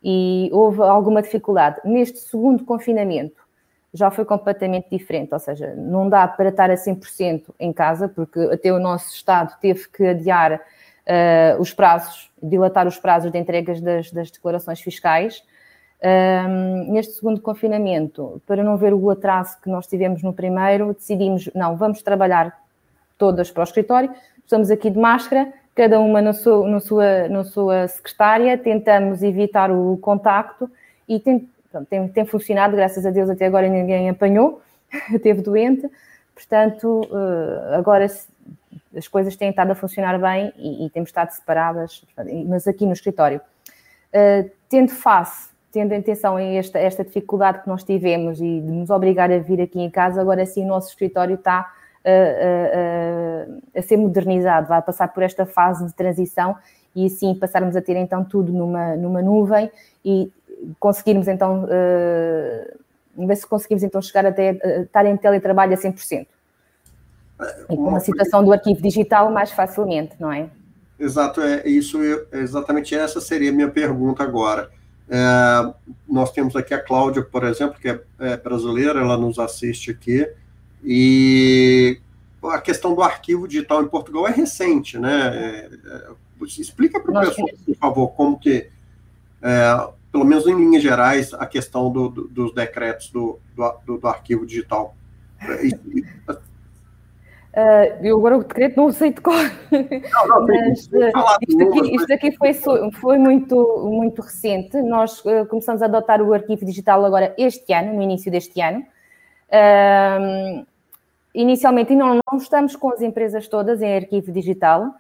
e 0.04 0.50
houve 0.52 0.82
alguma 0.82 1.22
dificuldade. 1.22 1.80
Neste 1.86 2.20
segundo 2.20 2.66
confinamento 2.66 3.47
já 3.94 4.12
foi 4.12 4.26
completamente 4.26 4.88
diferente, 4.92 5.34
ou 5.34 5.40
seja, 5.40 5.74
não 5.76 6.10
dá 6.10 6.28
para 6.28 6.50
estar 6.50 6.70
a 6.70 6.76
100% 6.76 7.54
em 7.60 7.72
casa, 7.72 8.08
porque 8.08 8.40
até 8.52 8.72
o 8.72 8.80
nosso 8.80 9.14
Estado 9.14 9.56
teve 9.60 9.88
que 9.88 10.06
adiar 10.06 10.62
os 11.60 11.74
prazos, 11.74 12.30
dilatar 12.42 12.88
os 12.88 12.98
prazos 13.00 13.32
de 13.32 13.38
entregas 13.38 13.80
das, 13.80 14.12
das 14.12 14.30
declarações 14.30 14.82
fiscais, 14.82 15.42
um, 16.04 16.94
neste 16.94 17.14
segundo 17.14 17.42
confinamento, 17.42 18.42
para 18.46 18.64
não 18.64 18.78
ver 18.78 18.94
o 18.94 19.10
atraso 19.10 19.58
que 19.62 19.70
nós 19.70 19.88
tivemos 19.88 20.22
no 20.22 20.34
primeiro, 20.34 20.94
decidimos, 20.94 21.50
não, 21.56 21.76
vamos 21.76 22.02
trabalhar 22.02 22.56
todas 23.18 23.50
para 23.50 23.62
o 23.62 23.64
escritório, 23.64 24.14
estamos 24.40 24.70
aqui 24.70 24.90
de 24.90 25.00
máscara, 25.00 25.52
cada 25.74 26.00
uma 26.00 26.22
na 26.22 26.34
sua, 26.34 26.68
na 26.68 26.80
sua, 26.80 27.28
na 27.30 27.44
sua 27.44 27.88
secretária, 27.88 28.58
tentamos 28.58 29.24
evitar 29.24 29.72
o 29.72 29.98
contacto 29.98 30.70
e 31.08 31.20
tem, 31.20 31.50
pronto, 31.72 31.88
tem, 31.88 32.08
tem 32.08 32.26
funcionado, 32.26 32.76
graças 32.76 33.06
a 33.06 33.10
Deus 33.10 33.30
até 33.30 33.46
agora 33.46 33.68
ninguém 33.68 34.10
apanhou, 34.10 34.62
teve 35.22 35.42
doente, 35.42 35.90
portanto, 36.34 37.02
uh, 37.12 37.76
agora 37.76 38.06
as 38.96 39.08
coisas 39.08 39.36
têm 39.36 39.50
estado 39.50 39.72
a 39.72 39.76
funcionar 39.76 40.20
bem 40.20 40.54
e, 40.58 40.86
e 40.86 40.90
temos 40.90 41.10
estado 41.10 41.32
separadas, 41.32 42.04
mas 42.48 42.68
aqui 42.68 42.86
no 42.86 42.94
escritório. 42.94 43.42
Uh, 44.14 44.50
tendo 44.70 44.92
face 44.92 45.50
tendo 45.78 45.94
atenção 45.94 46.40
esta, 46.40 46.80
esta 46.80 47.04
dificuldade 47.04 47.62
que 47.62 47.68
nós 47.68 47.84
tivemos 47.84 48.40
e 48.40 48.62
de 48.62 48.72
nos 48.72 48.90
obrigar 48.90 49.32
a 49.32 49.38
vir 49.38 49.62
aqui 49.62 49.80
em 49.80 49.90
casa, 49.90 50.20
agora 50.20 50.46
sim 50.46 50.64
o 50.64 50.68
nosso 50.68 50.90
escritório 50.90 51.36
está 51.36 51.72
a, 52.04 52.10
a, 53.76 53.80
a, 53.80 53.82
ser 53.82 53.98
modernizado, 53.98 54.68
vai 54.68 54.82
passar 54.82 55.10
por 55.10 55.22
esta 55.22 55.46
fase 55.46 55.86
de 55.86 55.94
transição 55.94 56.56
e 56.96 57.06
assim 57.06 57.36
passarmos 57.36 57.76
a 57.76 57.82
ter 57.82 57.96
então 57.96 58.24
tudo 58.24 58.52
numa, 58.52 58.96
numa 58.96 59.22
nuvem 59.22 59.70
e 60.04 60.32
conseguirmos 60.80 61.28
então, 61.28 61.66
uh, 61.66 63.28
ver 63.28 63.36
se 63.36 63.48
conseguimos 63.48 63.84
então 63.84 64.02
chegar 64.02 64.26
até 64.26 64.52
uh, 64.52 64.84
estar 64.84 65.06
em 65.06 65.18
teletrabalho 65.18 65.74
a 65.74 65.78
100%. 65.78 66.28
E 67.70 67.76
com 67.76 67.96
a 67.96 68.00
situação 68.00 68.44
do 68.44 68.52
arquivo 68.52 68.82
digital 68.82 69.32
mais 69.32 69.52
facilmente, 69.52 70.16
não 70.20 70.32
é? 70.32 70.50
Exato, 71.00 71.42
é 71.42 71.68
isso, 71.68 72.00
é 72.32 72.40
exatamente 72.40 72.96
essa 72.96 73.22
seria 73.22 73.52
a 73.52 73.54
minha 73.54 73.70
pergunta 73.70 74.24
agora. 74.24 74.72
É, 75.10 75.74
nós 76.08 76.32
temos 76.32 76.56
aqui 76.56 76.74
a 76.74 76.84
Cláudia, 76.84 77.24
por 77.24 77.44
exemplo, 77.44 77.80
que 77.80 77.90
é, 77.90 78.00
é, 78.20 78.38
brasileira, 78.38 79.00
ela 79.00 79.18
nos 79.18 79.38
assiste 79.38 79.92
aqui, 79.92 80.28
e 80.84 82.00
a 82.44 82.60
questão 82.60 82.94
do 82.96 83.02
arquivo 83.02 83.48
digital 83.48 83.84
em 83.84 83.88
Portugal 83.88 84.28
é 84.28 84.32
recente, 84.32 84.98
né? 84.98 85.32
É, 85.34 85.70
é 85.86 86.18
explica 86.60 87.00
para 87.00 87.12
o 87.12 87.26
pessoal, 87.26 87.48
por 87.66 87.76
favor, 87.76 88.08
como 88.10 88.40
que, 88.40 88.70
é, 89.42 89.88
pelo 90.12 90.26
menos 90.26 90.48
em 90.48 90.56
linhas 90.56 90.82
gerais, 90.82 91.34
a 91.34 91.46
questão 91.46 91.92
do, 91.92 92.10
do, 92.10 92.28
dos 92.28 92.54
decretos 92.54 93.12
do, 93.12 93.40
do, 93.86 93.98
do 93.98 94.08
arquivo 94.08 94.46
digital. 94.46 94.96
Uh, 97.54 97.98
eu 98.02 98.18
agora 98.18 98.38
o 98.38 98.44
decreto 98.44 98.78
não 98.78 98.92
sei 98.92 99.12
de 99.12 99.22
cor, 99.22 99.36
não, 99.72 100.28
não, 100.28 100.48
mas 100.48 100.88
uh, 100.88 101.12
isto, 101.48 101.62
aqui, 101.62 101.96
isto 101.96 102.14
aqui 102.14 102.32
foi, 102.36 102.54
foi 102.94 103.18
muito, 103.18 103.90
muito 103.92 104.22
recente. 104.22 104.82
Nós 104.82 105.20
uh, 105.26 105.46
começamos 105.48 105.82
a 105.82 105.86
adotar 105.86 106.22
o 106.22 106.34
arquivo 106.34 106.66
digital 106.66 107.04
agora 107.06 107.34
este 107.38 107.74
ano, 107.74 107.94
no 107.94 108.02
início 108.02 108.32
deste 108.32 108.60
ano. 108.62 108.86
inicialmente, 111.34 111.94
não, 111.94 112.20
não 112.32 112.38
estamos 112.38 112.76
com 112.76 112.92
as 112.92 113.02
empresas 113.02 113.48
todas 113.48 113.82
em 113.82 113.96
arquivo 113.96 114.32
digital, 114.32 114.96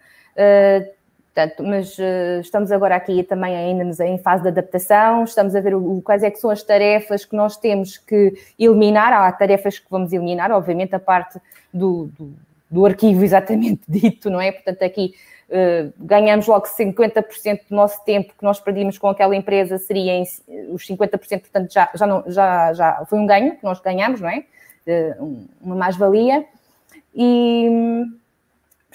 portanto, 1.38 1.64
mas 1.64 1.98
estamos 2.42 2.72
agora 2.72 2.96
aqui 2.96 3.22
também 3.24 3.56
ainda 3.56 4.06
em 4.06 4.18
fase 4.18 4.44
de 4.44 4.50
adaptação, 4.50 5.24
estamos 5.24 5.56
a 5.56 5.62
ver 5.62 5.76
o, 5.76 6.02
quais 6.02 6.24
é 6.24 6.32
que 6.32 6.40
são 6.40 6.50
as 6.50 6.64
tarefas 6.64 7.26
que 7.26 7.36
nós 7.36 7.58
temos 7.58 7.98
que 7.98 8.34
eliminar. 8.58 9.14
Há 9.14 9.32
tarefas 9.32 9.78
que 9.78 9.86
vamos 9.90 10.12
eliminar, 10.12 10.52
obviamente, 10.52 10.96
a 10.96 11.00
parte 11.00 11.40
do, 11.72 12.10
do 12.18 12.34
do 12.70 12.86
arquivo 12.86 13.24
exatamente 13.24 13.82
dito, 13.88 14.30
não 14.30 14.40
é? 14.40 14.52
Portanto, 14.52 14.84
aqui 14.84 15.14
uh, 15.50 15.94
ganhamos 15.98 16.48
logo 16.48 16.66
50% 16.66 17.62
do 17.70 17.76
nosso 17.76 18.04
tempo 18.04 18.34
que 18.38 18.44
nós 18.44 18.60
perdíamos 18.60 18.98
com 18.98 19.08
aquela 19.08 19.36
empresa, 19.36 19.78
seria 19.78 20.14
em, 20.14 20.24
os 20.72 20.86
50%, 20.86 21.10
portanto, 21.40 21.72
já, 21.72 21.90
já, 21.94 22.06
não, 22.06 22.24
já, 22.28 22.74
já 22.74 23.06
foi 23.10 23.20
um 23.20 23.26
ganho 23.26 23.56
que 23.56 23.64
nós 23.64 23.80
ganhamos, 23.80 24.22
não 24.22 24.30
é? 24.30 24.44
Uh, 24.88 25.48
uma 25.62 25.76
mais-valia. 25.76 26.46
E, 27.16 28.06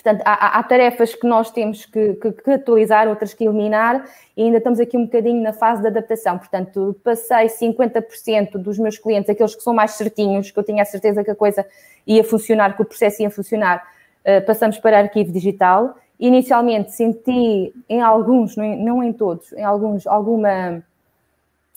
portanto, 0.02 0.22
há, 0.24 0.58
há, 0.58 0.62
tarefas 0.64 1.14
que 1.14 1.26
nós 1.26 1.50
temos 1.50 1.86
que, 1.86 2.14
que, 2.14 2.32
que, 2.32 2.50
atualizar, 2.50 3.08
outras 3.08 3.32
que 3.32 3.44
eliminar, 3.44 4.04
e 4.36 4.42
ainda 4.42 4.58
estamos 4.58 4.80
aqui 4.80 4.96
um 4.96 5.04
bocadinho 5.04 5.40
na 5.42 5.52
fase 5.52 5.80
de 5.80 5.86
adaptação. 5.86 6.38
Portanto, 6.38 6.96
passei 7.04 7.46
50% 7.46 8.58
dos 8.58 8.78
meus 8.78 8.98
clientes, 8.98 9.30
aqueles 9.30 9.54
que 9.54 9.62
são 9.62 9.72
mais 9.72 9.92
certinhos, 9.92 10.50
que 10.50 10.58
eu 10.58 10.64
tinha 10.64 10.82
a 10.82 10.86
certeza 10.86 11.22
que 11.22 11.30
a 11.30 11.34
coisa 11.36 11.64
ia 12.04 12.24
funcionar, 12.24 12.74
que 12.74 12.82
o 12.82 12.84
processo 12.84 13.22
ia 13.22 13.30
funcionar, 13.30 13.86
uh, 14.26 14.44
passamos 14.44 14.78
para 14.78 14.98
arquivo 14.98 15.30
digital. 15.30 15.96
Inicialmente 16.18 16.92
senti 16.92 17.72
em 17.88 18.00
alguns, 18.00 18.56
não 18.56 19.02
em 19.02 19.12
todos, 19.12 19.52
em 19.52 19.62
alguns, 19.62 20.06
alguma, 20.06 20.82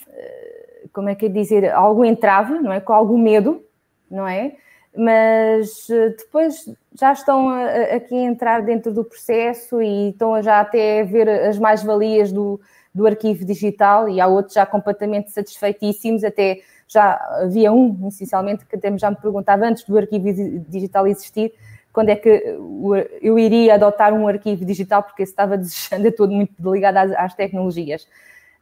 uh, 0.07 0.89
como 0.91 1.09
é 1.09 1.15
que 1.15 1.27
é 1.27 1.29
dizer, 1.29 1.71
algum 1.71 2.03
entrave, 2.03 2.53
não 2.59 2.73
é? 2.73 2.79
Com 2.79 2.93
algum 2.93 3.17
medo, 3.17 3.63
não 4.09 4.27
é? 4.27 4.55
Mas 4.97 5.89
uh, 5.89 6.15
depois 6.17 6.69
já 6.97 7.12
estão 7.12 7.49
a, 7.49 7.65
aqui 7.95 8.15
a 8.15 8.23
entrar 8.23 8.62
dentro 8.62 8.93
do 8.93 9.03
processo 9.03 9.81
e 9.81 10.10
estão 10.10 10.41
já 10.41 10.62
até 10.62 11.01
a 11.01 11.03
ver 11.03 11.27
as 11.27 11.60
mais-valias 11.60 12.31
do, 12.31 12.60
do 12.93 13.05
arquivo 13.05 13.43
digital 13.43 14.08
e 14.08 14.21
há 14.21 14.27
outros 14.27 14.53
já 14.53 14.65
completamente 14.65 15.31
satisfeitíssimos, 15.31 16.23
até 16.23 16.62
já 16.88 17.15
havia 17.41 17.71
um, 17.71 18.08
essencialmente, 18.08 18.65
que 18.65 18.75
até 18.75 18.95
já 18.97 19.10
me 19.10 19.17
perguntava 19.17 19.65
antes 19.65 19.84
do 19.84 19.97
arquivo 19.97 20.31
digital 20.69 21.08
existir, 21.08 21.53
quando 21.91 22.10
é 22.10 22.15
que 22.15 22.58
eu 23.21 23.39
iria 23.39 23.75
adotar 23.75 24.13
um 24.13 24.27
arquivo 24.27 24.63
digital, 24.65 25.01
porque 25.03 25.23
estava 25.23 25.58
desejando, 25.58 26.08
é 26.08 26.12
todo 26.12 26.31
muito 26.31 26.53
ligado 26.71 26.97
às, 26.97 27.12
às 27.12 27.34
tecnologias. 27.34 28.08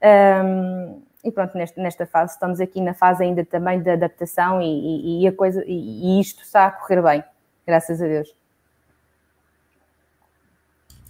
Um, 0.01 1.01
e 1.23 1.31
pronto, 1.31 1.57
nesta, 1.57 1.81
nesta 1.81 2.05
fase, 2.05 2.33
estamos 2.33 2.59
aqui 2.59 2.81
na 2.81 2.93
fase 2.93 3.23
ainda 3.23 3.45
também 3.45 3.81
de 3.81 3.89
adaptação 3.89 4.61
e, 4.61 5.23
e, 5.23 5.27
a 5.27 5.31
coisa, 5.31 5.63
e, 5.65 6.17
e 6.17 6.21
isto 6.21 6.43
está 6.43 6.65
a 6.65 6.71
correr 6.71 7.01
bem, 7.01 7.23
graças 7.65 8.01
a 8.01 8.05
Deus. 8.05 8.35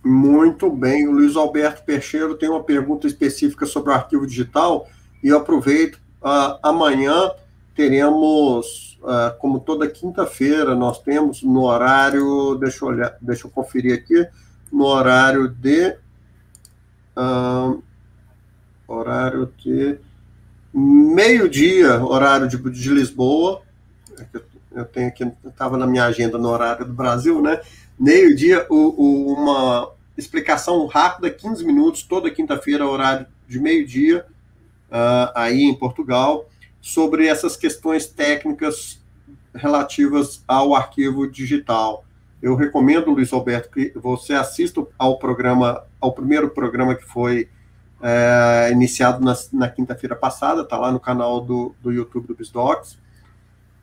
Muito 0.03 0.69
bem, 0.69 1.07
o 1.07 1.11
Luiz 1.11 1.35
Alberto 1.35 1.83
Peixeiro 1.83 2.35
tem 2.37 2.49
uma 2.49 2.63
pergunta 2.63 3.07
específica 3.07 3.65
sobre 3.65 3.91
o 3.91 3.93
arquivo 3.93 4.27
digital 4.27 4.87
e 5.23 5.29
eu 5.29 5.37
aproveito 5.37 6.03
Uh, 6.23 6.57
amanhã 6.63 7.31
teremos, 7.75 8.97
uh, 9.01 9.37
como 9.39 9.59
toda 9.59 9.89
quinta-feira, 9.89 10.73
nós 10.73 11.01
temos 11.01 11.43
no 11.43 11.63
horário, 11.63 12.55
deixa 12.55 12.85
eu 12.85 12.89
olhar, 12.89 13.17
deixa 13.21 13.45
eu 13.45 13.51
conferir 13.51 13.93
aqui, 13.93 14.25
no 14.71 14.85
horário 14.85 15.49
de. 15.49 15.97
Uh, 17.17 17.83
horário 18.93 19.51
de 19.57 19.97
meio-dia, 20.73 22.03
horário 22.03 22.47
de, 22.47 22.57
de 22.57 22.89
Lisboa. 22.89 23.61
É 24.17 24.53
eu 24.75 24.85
tenho 24.85 25.07
aqui, 25.07 25.31
estava 25.45 25.77
na 25.77 25.85
minha 25.85 26.05
agenda 26.05 26.37
no 26.37 26.49
horário 26.49 26.85
do 26.85 26.93
Brasil, 26.93 27.41
né? 27.41 27.61
Meio-dia, 27.99 28.65
uma 28.69 29.91
explicação 30.17 30.85
rápida, 30.87 31.29
15 31.29 31.63
minutos, 31.63 32.03
toda 32.03 32.31
quinta-feira, 32.31 32.87
horário 32.87 33.27
de 33.47 33.59
meio-dia, 33.59 34.25
uh, 34.89 35.31
aí 35.35 35.63
em 35.63 35.75
Portugal 35.75 36.49
sobre 36.81 37.27
essas 37.27 37.55
questões 37.55 38.07
técnicas 38.07 38.99
relativas 39.53 40.43
ao 40.47 40.75
arquivo 40.75 41.29
digital. 41.29 42.03
Eu 42.41 42.55
recomendo, 42.55 43.11
Luiz 43.11 43.31
Alberto, 43.31 43.69
que 43.69 43.93
você 43.95 44.33
assista 44.33 44.85
ao 44.97 45.17
programa, 45.17 45.83
ao 46.01 46.11
primeiro 46.11 46.49
programa 46.49 46.95
que 46.95 47.05
foi 47.05 47.47
é, 48.03 48.69
iniciado 48.71 49.23
na, 49.23 49.33
na 49.53 49.69
quinta-feira 49.69 50.15
passada, 50.15 50.61
está 50.61 50.77
lá 50.77 50.91
no 50.91 50.99
canal 50.99 51.41
do, 51.41 51.73
do 51.81 51.91
YouTube 51.91 52.27
do 52.27 52.35
BizDocs. 52.35 52.97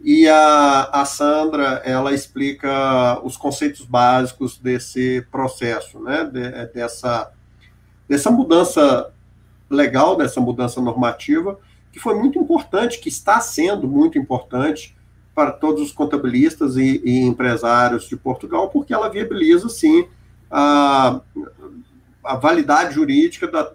E 0.02 0.28
a, 0.28 0.90
a 0.92 1.04
Sandra, 1.04 1.82
ela 1.84 2.12
explica 2.12 3.20
os 3.24 3.36
conceitos 3.36 3.84
básicos 3.84 4.58
desse 4.58 5.26
processo, 5.30 5.98
né, 6.00 6.24
de, 6.24 6.66
dessa, 6.72 7.32
dessa 8.08 8.30
mudança 8.30 9.10
legal 9.70 10.16
dessa 10.16 10.40
mudança 10.40 10.80
normativa 10.80 11.56
que 11.92 12.00
foi 12.00 12.14
muito 12.14 12.38
importante, 12.38 12.98
que 12.98 13.08
está 13.08 13.40
sendo 13.40 13.86
muito 13.86 14.18
importante 14.18 14.96
para 15.34 15.52
todos 15.52 15.82
os 15.82 15.92
contabilistas 15.92 16.76
e, 16.76 17.00
e 17.04 17.20
empresários 17.22 18.08
de 18.08 18.16
Portugal, 18.16 18.68
porque 18.68 18.92
ela 18.92 19.08
viabiliza, 19.08 19.68
sim, 19.68 20.06
a, 20.50 21.20
a 22.24 22.36
validade 22.36 22.94
jurídica 22.94 23.48
da, 23.48 23.72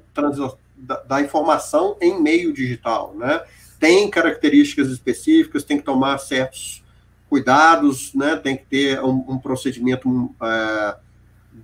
da, 0.77 1.01
da, 1.01 1.21
informação 1.21 1.97
em 2.01 2.21
meio 2.21 2.53
digital, 2.53 3.13
né? 3.15 3.41
Tem 3.79 4.09
características 4.09 4.89
específicas, 4.89 5.63
tem 5.63 5.77
que 5.77 5.83
tomar 5.83 6.17
certos 6.17 6.83
cuidados, 7.29 8.13
né? 8.13 8.35
Tem 8.35 8.55
que 8.57 8.65
ter 8.65 9.01
um, 9.01 9.25
um 9.27 9.37
procedimento 9.37 10.33
é, 10.41 10.95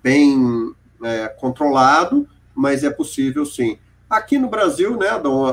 bem 0.03 0.73
é, 1.03 1.27
controlado, 1.27 2.27
mas 2.53 2.83
é 2.83 2.89
possível 2.89 3.45
sim. 3.45 3.77
Aqui 4.09 4.37
no 4.37 4.49
Brasil, 4.49 4.97
né, 4.97 5.07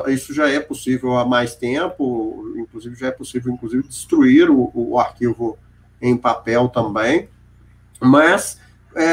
isso 0.09 0.35
já 0.35 0.49
é 0.49 0.59
possível 0.59 1.17
há 1.17 1.25
mais 1.25 1.55
tempo, 1.55 2.53
inclusive 2.57 2.97
já 2.97 3.07
é 3.07 3.13
possível, 3.13 3.53
inclusive, 3.53 3.87
destruir 3.87 4.51
o, 4.51 4.73
o 4.75 4.99
arquivo 4.99 5.57
em 6.03 6.17
papel 6.17 6.69
também. 6.69 7.29
Mas 8.01 8.59
é, 8.97 9.05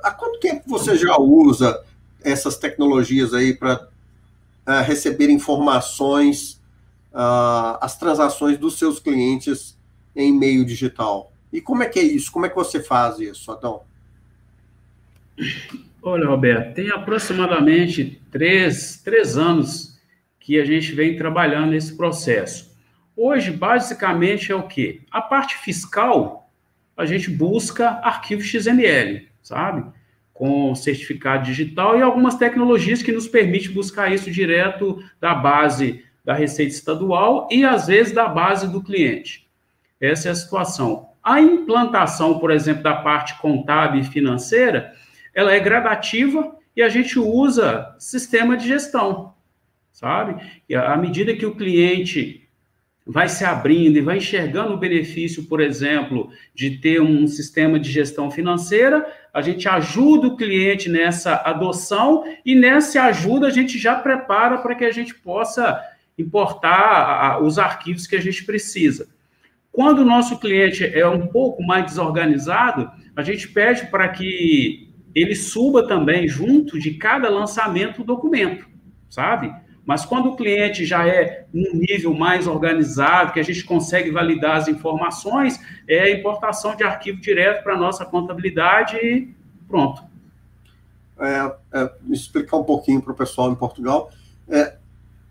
há 0.00 0.12
quanto 0.12 0.38
tempo 0.38 0.62
você 0.68 0.96
já 0.96 1.16
usa 1.18 1.82
essas 2.24 2.56
tecnologias 2.56 3.34
aí 3.34 3.54
para 3.54 3.88
é, 4.66 4.80
receber 4.80 5.30
informações, 5.30 6.54
uh, 7.12 7.78
as 7.80 7.98
transações 7.98 8.58
dos 8.58 8.78
seus 8.78 8.98
clientes 8.98 9.78
em 10.16 10.32
meio 10.32 10.64
digital? 10.64 11.32
E 11.52 11.60
como 11.60 11.82
é 11.82 11.88
que 11.88 11.98
é 11.98 12.02
isso? 12.02 12.32
Como 12.32 12.46
é 12.46 12.48
que 12.48 12.56
você 12.56 12.82
faz 12.82 13.18
isso, 13.20 13.52
Adão? 13.52 13.82
Olha, 16.02 16.26
Roberto, 16.26 16.74
tem 16.74 16.90
aproximadamente 16.90 18.20
três, 18.30 19.00
três 19.02 19.36
anos 19.38 19.98
que 20.40 20.60
a 20.60 20.64
gente 20.64 20.92
vem 20.92 21.16
trabalhando 21.16 21.70
nesse 21.70 21.96
processo. 21.96 22.74
Hoje, 23.16 23.50
basicamente, 23.50 24.50
é 24.50 24.54
o 24.54 24.66
quê? 24.66 25.00
A 25.10 25.22
parte 25.22 25.56
fiscal, 25.56 26.50
a 26.96 27.06
gente 27.06 27.30
busca 27.30 28.00
arquivo 28.02 28.42
XML, 28.42 29.28
sabe? 29.42 29.90
Com 30.34 30.74
certificado 30.74 31.44
digital 31.44 31.98
e 31.98 32.02
algumas 32.02 32.34
tecnologias 32.34 33.02
que 33.02 33.12
nos 33.12 33.26
permitem 33.26 33.72
buscar 33.72 34.12
isso 34.12 34.30
direto 34.30 35.02
da 35.18 35.34
base 35.34 36.04
da 36.22 36.34
Receita 36.34 36.72
Estadual 36.72 37.48
e, 37.50 37.64
às 37.64 37.86
vezes, 37.86 38.12
da 38.12 38.28
base 38.28 38.68
do 38.68 38.82
cliente. 38.82 39.48
Essa 40.00 40.28
é 40.28 40.32
a 40.32 40.34
situação. 40.34 41.08
A 41.22 41.40
implantação, 41.40 42.38
por 42.38 42.50
exemplo, 42.50 42.82
da 42.82 42.96
parte 42.96 43.38
contábil 43.38 44.00
e 44.00 44.04
financeira, 44.04 44.92
ela 45.32 45.52
é 45.52 45.60
gradativa 45.60 46.54
e 46.76 46.82
a 46.82 46.88
gente 46.88 47.18
usa 47.18 47.94
sistema 47.98 48.56
de 48.56 48.66
gestão, 48.66 49.34
sabe? 49.92 50.42
E 50.68 50.74
à 50.74 50.96
medida 50.96 51.34
que 51.34 51.46
o 51.46 51.54
cliente 51.54 52.43
vai 53.06 53.28
se 53.28 53.44
abrindo 53.44 53.98
e 53.98 54.00
vai 54.00 54.16
enxergando 54.16 54.72
o 54.72 54.78
benefício, 54.78 55.44
por 55.44 55.60
exemplo, 55.60 56.30
de 56.54 56.78
ter 56.78 57.02
um 57.02 57.26
sistema 57.26 57.78
de 57.78 57.90
gestão 57.90 58.30
financeira, 58.30 59.06
a 59.32 59.42
gente 59.42 59.68
ajuda 59.68 60.28
o 60.28 60.36
cliente 60.36 60.88
nessa 60.88 61.34
adoção 61.44 62.24
e 62.44 62.54
nessa 62.54 63.02
ajuda 63.04 63.48
a 63.48 63.50
gente 63.50 63.78
já 63.78 63.94
prepara 63.96 64.58
para 64.58 64.74
que 64.74 64.84
a 64.84 64.92
gente 64.92 65.14
possa 65.14 65.82
importar 66.16 67.42
os 67.42 67.58
arquivos 67.58 68.06
que 68.06 68.16
a 68.16 68.20
gente 68.20 68.44
precisa. 68.44 69.08
Quando 69.70 69.98
o 69.98 70.04
nosso 70.04 70.38
cliente 70.38 70.84
é 70.84 71.06
um 71.06 71.26
pouco 71.26 71.62
mais 71.62 71.84
desorganizado, 71.84 72.90
a 73.14 73.22
gente 73.22 73.48
pede 73.48 73.86
para 73.86 74.08
que 74.08 74.88
ele 75.14 75.34
suba 75.34 75.86
também 75.86 76.26
junto 76.26 76.78
de 76.78 76.92
cada 76.92 77.28
lançamento 77.28 78.00
o 78.00 78.04
documento, 78.04 78.66
sabe? 79.10 79.52
Mas 79.86 80.04
quando 80.04 80.30
o 80.30 80.36
cliente 80.36 80.84
já 80.86 81.06
é 81.06 81.46
um 81.52 81.76
nível 81.76 82.14
mais 82.14 82.46
organizado, 82.46 83.32
que 83.32 83.40
a 83.40 83.42
gente 83.42 83.64
consegue 83.64 84.10
validar 84.10 84.56
as 84.56 84.68
informações, 84.68 85.60
é 85.86 86.04
a 86.04 86.10
importação 86.10 86.74
de 86.74 86.82
arquivo 86.82 87.20
direto 87.20 87.62
para 87.62 87.74
a 87.74 87.78
nossa 87.78 88.04
contabilidade 88.04 88.96
e 88.96 89.34
pronto. 89.68 90.02
É, 91.18 91.80
é, 91.80 91.92
explicar 92.10 92.56
um 92.56 92.64
pouquinho 92.64 93.00
para 93.02 93.12
o 93.12 93.16
pessoal 93.16 93.52
em 93.52 93.54
Portugal. 93.54 94.10
É, 94.48 94.76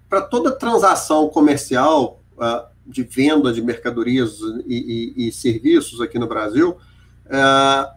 para 0.07 0.21
toda 0.21 0.51
transação 0.51 1.27
comercial 1.27 2.21
uh, 2.37 2.67
de 2.85 3.01
venda 3.01 3.51
de 3.51 3.63
mercadorias 3.63 4.37
e, 4.67 5.13
e, 5.17 5.27
e 5.27 5.31
serviços 5.31 5.99
aqui 5.99 6.19
no 6.19 6.27
Brasil, 6.27 6.77
uh, 7.25 7.91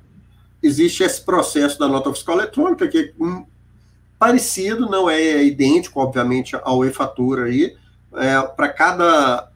existe 0.63 1.03
esse 1.03 1.21
processo 1.23 1.79
da 1.79 1.87
nota 1.87 2.11
fiscal 2.15 2.37
eletrônica, 2.37 2.89
que 2.89 2.99
é 2.99 3.13
parecido, 4.19 4.89
não 4.89 5.09
é 5.09 5.45
idêntico, 5.45 6.01
obviamente, 6.01 6.57
ao 6.63 6.85
e-fatura 6.85 7.45
aí. 7.45 7.77
É, 8.15 8.41
Para 8.43 8.69
cada 8.69 9.51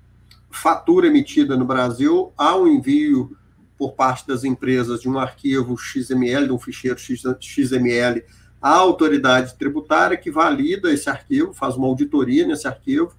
fatura 0.51 1.07
emitida 1.07 1.57
no 1.57 1.65
Brasil, 1.65 2.33
há 2.37 2.57
um 2.57 2.67
envio 2.67 3.37
por 3.79 3.93
parte 3.93 4.27
das 4.27 4.45
empresas 4.45 5.01
de 5.01 5.09
um 5.09 5.19
arquivo 5.19 5.77
XML, 5.77 6.47
de 6.47 6.53
um 6.53 6.59
ficheiro 6.59 6.99
XML, 6.99 8.23
à 8.61 8.75
autoridade 8.75 9.55
tributária 9.55 10.19
que 10.19 10.31
valida 10.31 10.93
esse 10.93 11.09
arquivo, 11.09 11.55
faz 11.55 11.77
uma 11.77 11.87
auditoria 11.87 12.47
nesse 12.47 12.69
arquivo 12.69 13.15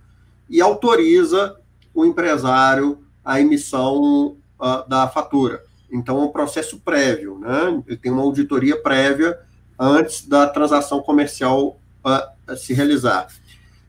e 0.47 0.61
autoriza 0.61 1.57
o 1.93 2.05
empresário 2.05 2.99
a 3.25 3.41
emissão 3.41 4.37
uh, 4.59 4.87
da 4.87 5.07
fatura. 5.07 5.63
Então, 5.91 6.19
é 6.21 6.25
um 6.25 6.31
processo 6.31 6.79
prévio, 6.79 7.39
né? 7.39 7.83
Ele 7.87 7.97
tem 7.97 8.11
uma 8.11 8.21
auditoria 8.21 8.79
prévia 8.81 9.37
antes 9.81 10.27
da 10.27 10.47
transação 10.47 11.01
comercial 11.01 11.79
uh, 12.05 12.55
se 12.55 12.73
realizar. 12.73 13.27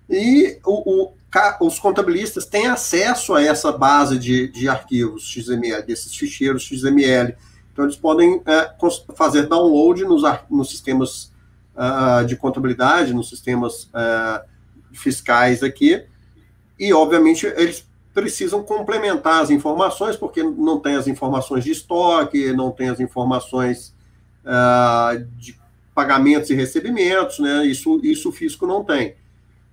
E 0.08 0.58
o, 0.64 1.10
o, 1.10 1.12
os 1.60 1.78
contabilistas 1.78 2.46
têm 2.46 2.66
acesso 2.66 3.34
a 3.34 3.42
essa 3.42 3.70
base 3.70 4.18
de, 4.18 4.48
de 4.48 4.68
arquivos 4.68 5.24
XML, 5.24 5.82
desses 5.82 6.14
ficheiros 6.14 6.64
XML. 6.64 7.34
Então, 7.72 7.84
eles 7.84 7.96
podem 7.96 8.36
uh, 8.36 9.14
fazer 9.14 9.46
download 9.46 10.04
nos, 10.04 10.22
nos 10.50 10.70
sistemas 10.70 11.32
uh, 11.74 12.24
de 12.24 12.36
contabilidade, 12.36 13.12
nos 13.12 13.28
sistemas 13.28 13.84
uh, 13.84 14.44
fiscais 14.92 15.62
aqui, 15.62 16.04
e, 16.78 16.92
obviamente, 16.92 17.46
eles 17.46 17.86
precisam 18.14 18.62
complementar 18.62 19.42
as 19.42 19.50
informações, 19.50 20.16
porque 20.16 20.42
não 20.42 20.78
tem 20.80 20.96
as 20.96 21.06
informações 21.06 21.64
de 21.64 21.70
estoque, 21.70 22.52
não 22.52 22.70
tem 22.70 22.88
as 22.88 23.00
informações 23.00 23.94
uh, 24.44 25.24
de 25.38 25.61
pagamentos 25.94 26.50
e 26.50 26.54
recebimentos, 26.54 27.38
né? 27.38 27.66
Isso, 27.66 28.00
isso 28.02 28.28
o 28.28 28.32
fisco 28.32 28.66
não 28.66 28.84
tem. 28.84 29.14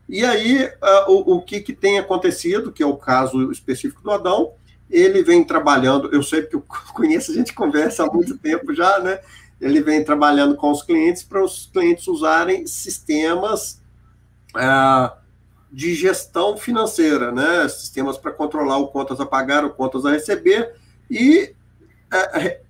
E 0.07 0.25
aí, 0.25 0.65
uh, 0.65 1.11
o, 1.11 1.35
o 1.35 1.41
que, 1.41 1.61
que 1.61 1.73
tem 1.73 1.99
acontecido, 1.99 2.71
que 2.71 2.81
é 2.81 2.85
o 2.85 2.97
caso 2.97 3.51
específico 3.51 4.01
do 4.01 4.11
Adão, 4.11 4.53
ele 4.89 5.21
vem 5.21 5.43
trabalhando, 5.43 6.09
eu 6.11 6.23
sei 6.23 6.41
porque 6.41 6.55
eu 6.55 6.65
conheço, 6.93 7.31
a 7.31 7.35
gente 7.35 7.53
conversa 7.53 8.03
há 8.03 8.11
muito 8.11 8.37
tempo 8.37 8.73
já, 8.73 8.99
né? 8.99 9.19
Ele 9.61 9.81
vem 9.81 10.03
trabalhando 10.03 10.55
com 10.55 10.71
os 10.71 10.81
clientes 10.81 11.21
para 11.21 11.43
os 11.43 11.69
clientes 11.71 12.07
usarem 12.07 12.65
sistemas 12.65 13.81
uh, 14.55 15.15
de 15.71 15.93
gestão 15.93 16.57
financeira, 16.57 17.31
né? 17.31 17.67
Sistemas 17.67 18.17
para 18.17 18.31
controlar 18.31 18.77
o 18.77 18.87
contas 18.87 19.19
a 19.19 19.25
pagar, 19.25 19.63
o 19.63 19.69
contas 19.69 20.05
a 20.05 20.11
receber 20.11 20.73
e 21.09 21.53
é, 22.11 22.61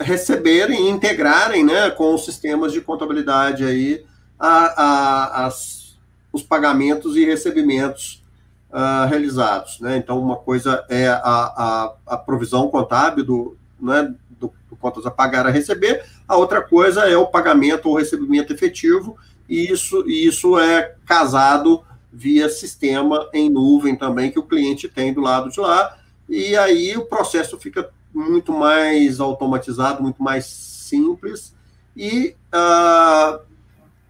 receberem 0.00 0.86
e 0.86 0.90
integrarem, 0.90 1.64
né, 1.64 1.90
com 1.90 2.14
os 2.14 2.24
sistemas 2.24 2.72
de 2.72 2.80
contabilidade 2.80 3.64
aí 3.64 4.04
a, 4.38 4.82
a, 4.82 5.46
as, 5.46 5.98
os 6.32 6.42
pagamentos 6.42 7.16
e 7.16 7.24
recebimentos 7.24 8.22
uh, 8.70 9.06
realizados, 9.08 9.80
né? 9.80 9.96
Então 9.96 10.18
uma 10.20 10.36
coisa 10.36 10.84
é 10.88 11.08
a, 11.08 11.18
a, 11.22 11.94
a 12.06 12.16
provisão 12.16 12.68
contábil 12.68 13.24
do, 13.24 13.56
né, 13.80 14.14
do, 14.30 14.52
do 14.70 14.76
contas 14.76 15.04
a 15.04 15.10
pagar 15.10 15.46
a 15.46 15.50
receber, 15.50 16.04
a 16.26 16.36
outra 16.36 16.62
coisa 16.62 17.08
é 17.08 17.16
o 17.16 17.26
pagamento 17.26 17.88
ou 17.88 17.96
recebimento 17.96 18.52
efetivo 18.52 19.16
e 19.48 19.70
isso, 19.70 20.04
e 20.08 20.26
isso 20.26 20.58
é 20.58 20.94
casado 21.04 21.84
via 22.12 22.48
sistema 22.48 23.28
em 23.34 23.50
nuvem 23.50 23.96
também 23.96 24.30
que 24.30 24.38
o 24.38 24.44
cliente 24.44 24.88
tem 24.88 25.12
do 25.12 25.20
lado 25.20 25.50
de 25.50 25.60
lá, 25.60 25.96
e 26.28 26.56
aí 26.56 26.96
o 26.96 27.06
processo 27.06 27.58
fica 27.58 27.90
muito 28.12 28.52
mais 28.52 29.20
automatizado, 29.20 30.02
muito 30.02 30.22
mais 30.22 30.46
simples, 30.46 31.54
e 31.96 32.34
uh, 32.54 33.40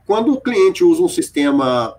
quando 0.06 0.32
o 0.32 0.40
cliente 0.40 0.84
usa 0.84 1.02
um 1.02 1.08
sistema 1.08 1.98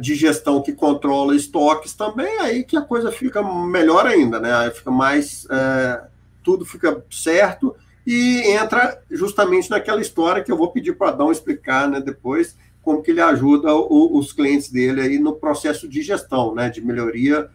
de 0.00 0.14
gestão 0.14 0.60
que 0.60 0.72
controla 0.72 1.34
estoques 1.34 1.94
também, 1.94 2.38
aí 2.40 2.62
que 2.62 2.76
a 2.76 2.82
coisa 2.82 3.10
fica 3.10 3.42
melhor 3.42 4.06
ainda, 4.06 4.38
né? 4.38 4.54
Aí 4.54 4.70
fica 4.70 4.90
mais. 4.90 5.46
É, 5.50 6.02
tudo 6.42 6.64
fica 6.64 7.04
certo 7.10 7.74
e 8.06 8.40
entra 8.52 9.02
justamente 9.10 9.68
naquela 9.68 10.00
história 10.00 10.42
que 10.42 10.50
eu 10.50 10.56
vou 10.56 10.70
pedir 10.70 10.96
para 10.96 11.10
Adão 11.10 11.30
explicar 11.30 11.86
né, 11.88 12.00
depois, 12.00 12.56
como 12.82 13.02
que 13.02 13.10
ele 13.10 13.20
ajuda 13.20 13.74
o, 13.74 14.16
os 14.16 14.32
clientes 14.32 14.70
dele 14.70 15.02
aí 15.02 15.18
no 15.18 15.34
processo 15.34 15.86
de 15.86 16.00
gestão, 16.00 16.54
né, 16.54 16.70
de 16.70 16.80
melhoria 16.80 17.50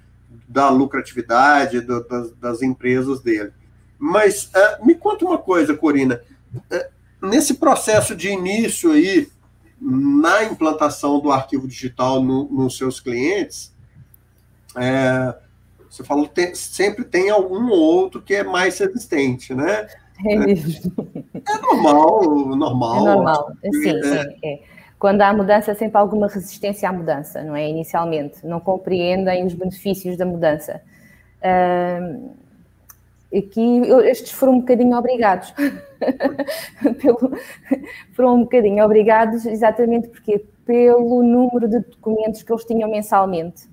da 0.48 0.70
lucratividade 0.70 1.82
do, 1.82 2.08
das, 2.08 2.32
das, 2.34 2.62
empresas 2.62 3.22
dele. 3.22 3.52
Mas 3.98 4.46
uh, 4.46 4.86
me 4.86 4.96
conta 4.96 5.26
uma 5.26 5.38
coisa, 5.38 5.76
Corina, 5.76 6.22
uh, 6.56 7.28
nesse 7.28 7.56
processo 7.56 8.16
de 8.16 8.30
início 8.30 8.92
aí 8.92 9.28
na 9.80 10.44
implantação 10.46 11.20
do 11.20 11.32
arquivo 11.32 11.68
digital 11.68 12.22
no, 12.22 12.46
nos 12.46 12.78
seus 12.78 13.00
clientes, 13.00 13.74
é, 14.78 15.36
você 15.90 16.04
falou 16.04 16.28
tem, 16.28 16.56
sempre 16.56 17.04
tem 17.04 17.30
algum 17.30 17.70
outro 17.70 18.22
que 18.22 18.34
é 18.34 18.44
mais 18.44 18.80
resistente, 18.80 19.54
né? 19.54 19.88
É, 20.26 20.34
é 20.34 21.58
normal, 21.62 22.56
normal. 22.56 22.96
É 22.96 23.16
normal, 23.16 23.52
sim, 23.62 23.90
é. 23.90 24.24
sim. 24.24 24.36
É. 24.44 24.60
Quando 25.04 25.22
há 25.22 25.34
mudança, 25.34 25.76
sempre 25.76 25.98
há 25.98 26.00
alguma 26.00 26.30
resistência 26.30 26.88
à 26.88 26.94
mudança, 26.94 27.44
não 27.44 27.58
é? 27.58 27.68
Inicialmente, 27.68 28.48
não 28.48 28.62
compreendem 28.62 29.46
os 29.46 29.54
benefícios 29.54 30.16
da 30.16 30.26
mudança. 30.26 30.82
Uh, 31.42 32.32
aqui 33.38 33.82
estes 34.06 34.32
foram 34.32 34.54
um 34.54 34.60
bocadinho 34.62 34.98
obrigados. 34.98 35.54
pelo, 37.02 37.38
foram 38.16 38.36
um 38.36 38.44
bocadinho 38.44 38.82
obrigados 38.82 39.46
exatamente 39.46 40.08
porque 40.08 40.46
pelo 40.66 41.22
número 41.22 41.68
de 41.68 41.80
documentos 41.80 42.42
que 42.42 42.54
eles 42.54 42.64
tinham 42.64 42.90
mensalmente 42.90 43.64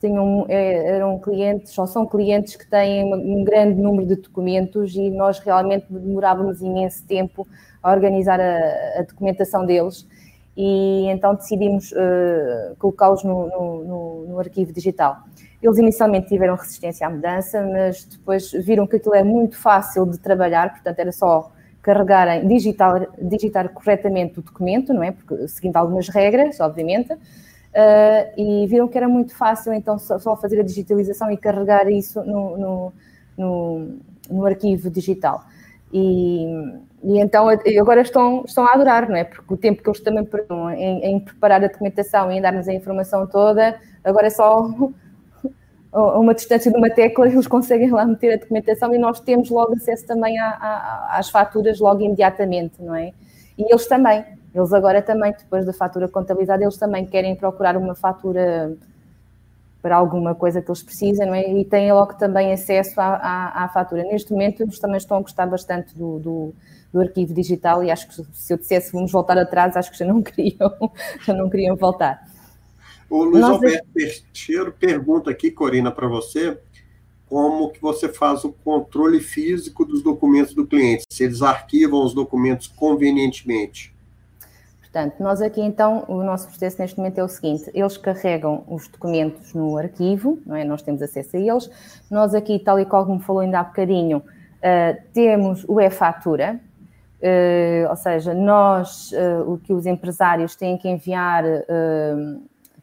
tinham, 0.00 0.44
é, 0.48 0.96
eram 0.96 1.20
clientes, 1.20 1.78
ou 1.78 1.86
são 1.86 2.04
clientes 2.04 2.56
que 2.56 2.66
têm 2.68 3.14
um 3.14 3.44
grande 3.44 3.80
número 3.80 4.08
de 4.08 4.16
documentos 4.16 4.96
e 4.96 5.08
nós 5.08 5.38
realmente 5.38 5.86
demorávamos 5.88 6.60
imenso 6.60 7.06
tempo 7.06 7.46
a 7.80 7.92
organizar 7.92 8.40
a, 8.40 8.98
a 8.98 9.02
documentação 9.02 9.64
deles 9.64 10.04
e 10.56 11.06
então 11.08 11.34
decidimos 11.34 11.92
uh, 11.92 12.76
colocá-los 12.78 13.24
no, 13.24 13.48
no, 13.48 13.84
no, 13.84 14.26
no, 14.28 14.38
arquivo 14.38 14.72
digital. 14.72 15.16
Eles 15.62 15.78
inicialmente 15.78 16.28
tiveram 16.28 16.54
resistência 16.54 17.06
à 17.06 17.10
mudança, 17.10 17.62
mas 17.62 18.04
depois 18.04 18.52
viram 18.52 18.86
que 18.86 18.96
aquilo 18.96 19.14
é 19.14 19.24
muito 19.24 19.56
fácil 19.56 20.06
de 20.06 20.18
trabalhar, 20.18 20.70
portanto 20.70 20.98
era 20.98 21.12
só 21.12 21.50
carregarem, 21.82 22.46
digitar, 22.46 23.08
digitar 23.20 23.68
corretamente 23.70 24.38
o 24.38 24.42
documento, 24.42 24.94
não 24.94 25.02
é? 25.02 25.12
Porque, 25.12 25.48
seguindo 25.48 25.76
algumas 25.76 26.08
regras, 26.08 26.60
obviamente, 26.60 27.14
Uh, 27.74 28.30
e 28.40 28.66
viram 28.68 28.86
que 28.86 28.96
era 28.96 29.08
muito 29.08 29.34
fácil 29.34 29.72
então 29.72 29.98
só, 29.98 30.16
só 30.16 30.36
fazer 30.36 30.60
a 30.60 30.62
digitalização 30.62 31.28
e 31.28 31.36
carregar 31.36 31.90
isso 31.90 32.22
no, 32.22 32.92
no, 33.36 33.98
no, 34.30 34.46
arquivo 34.46 34.88
digital. 34.88 35.44
E, 35.92 36.46
e, 37.04 37.20
então 37.20 37.48
agora 37.78 38.00
estão, 38.00 38.44
estão 38.46 38.66
a 38.66 38.72
adorar, 38.72 39.08
não 39.08 39.16
é? 39.16 39.24
Porque 39.24 39.52
o 39.52 39.56
tempo 39.56 39.82
que 39.82 39.88
eles 39.88 40.00
também 40.00 40.24
perderam 40.24 40.70
em, 40.70 41.04
em 41.04 41.20
preparar 41.20 41.62
a 41.62 41.68
documentação 41.68 42.32
e 42.32 42.38
em 42.38 42.40
dar-nos 42.40 42.66
a 42.66 42.72
informação 42.72 43.26
toda, 43.26 43.78
agora 44.02 44.28
é 44.28 44.30
só 44.30 44.66
uma 45.92 46.34
distância 46.34 46.72
de 46.72 46.78
uma 46.78 46.88
tecla, 46.88 47.28
eles 47.28 47.46
conseguem 47.46 47.90
lá 47.90 48.06
meter 48.06 48.34
a 48.34 48.36
documentação 48.38 48.94
e 48.94 48.98
nós 48.98 49.20
temos 49.20 49.50
logo 49.50 49.74
acesso 49.74 50.06
também 50.06 50.38
a, 50.38 50.48
a, 50.48 51.18
às 51.18 51.28
faturas 51.28 51.78
logo 51.78 52.00
imediatamente, 52.00 52.82
não 52.82 52.94
é? 52.94 53.12
E 53.58 53.70
eles 53.70 53.86
também. 53.86 54.24
Eles 54.54 54.72
agora 54.72 55.02
também, 55.02 55.32
depois 55.32 55.66
da 55.66 55.72
fatura 55.72 56.08
contabilizada, 56.08 56.62
eles 56.62 56.76
também 56.76 57.04
querem 57.04 57.34
procurar 57.36 57.76
uma 57.76 57.94
fatura 57.94 58.74
para 59.82 59.96
alguma 59.96 60.34
coisa 60.34 60.62
que 60.62 60.70
eles 60.70 60.82
precisam, 60.82 61.26
não 61.26 61.34
é? 61.34 61.46
E 61.52 61.64
têm 61.64 61.92
logo 61.92 62.14
também 62.14 62.52
acesso 62.52 62.98
à, 62.98 63.16
à, 63.16 63.64
à 63.64 63.68
fatura. 63.68 64.04
Neste 64.04 64.32
momento, 64.32 64.62
eles 64.62 64.78
também 64.78 64.96
estão 64.96 65.18
a 65.18 65.20
gostar 65.20 65.46
bastante 65.46 65.94
do, 65.94 66.18
do, 66.18 66.54
do, 66.94 67.00
arquivo 67.00 67.34
digital 67.34 67.82
e 67.82 67.90
acho 67.90 68.08
que 68.08 68.14
se 68.32 68.52
eu 68.52 68.56
dissesse 68.56 68.92
vamos 68.92 69.10
voltar 69.10 69.36
atrás, 69.36 69.76
acho 69.76 69.90
que 69.90 69.98
já 69.98 70.06
não 70.06 70.20
queriam, 70.22 70.92
já 71.26 71.34
não 71.34 71.50
queriam 71.50 71.76
voltar. 71.76 72.26
O 73.10 73.24
Luiz 73.24 73.40
Nós... 73.40 73.52
Alberto 73.52 73.86
Teixeira 73.92 74.70
pergunta 74.70 75.30
aqui, 75.30 75.50
Corina, 75.50 75.90
para 75.90 76.08
você, 76.08 76.58
como 77.26 77.70
que 77.70 77.80
você 77.80 78.08
faz 78.08 78.44
o 78.44 78.52
controle 78.52 79.20
físico 79.20 79.84
dos 79.84 80.02
documentos 80.02 80.54
do 80.54 80.66
cliente, 80.66 81.04
se 81.10 81.24
eles 81.24 81.42
arquivam 81.42 82.04
os 82.04 82.14
documentos 82.14 82.66
convenientemente. 82.66 83.94
Portanto, 84.94 85.20
nós 85.20 85.42
aqui 85.42 85.60
então, 85.60 86.04
o 86.06 86.22
nosso 86.22 86.46
processo 86.46 86.80
neste 86.80 86.96
momento 86.96 87.18
é 87.18 87.24
o 87.24 87.28
seguinte: 87.28 87.68
eles 87.74 87.96
carregam 87.96 88.62
os 88.68 88.86
documentos 88.86 89.52
no 89.52 89.76
arquivo, 89.76 90.38
não 90.46 90.54
é? 90.54 90.64
nós 90.64 90.82
temos 90.82 91.02
acesso 91.02 91.36
a 91.36 91.40
eles. 91.40 91.68
Nós 92.08 92.32
aqui, 92.32 92.60
tal 92.60 92.78
e 92.78 92.84
qual 92.86 93.04
como 93.04 93.18
falou 93.18 93.42
ainda 93.42 93.58
há 93.58 93.64
bocadinho, 93.64 94.18
uh, 94.18 95.02
temos 95.12 95.64
o 95.66 95.80
e-fatura, 95.80 96.60
uh, 97.24 97.90
ou 97.90 97.96
seja, 97.96 98.34
nós, 98.34 99.10
uh, 99.12 99.52
o 99.52 99.58
que 99.58 99.72
os 99.72 99.86
empresários 99.86 100.54
têm 100.54 100.76
que 100.76 100.88
enviar 100.88 101.44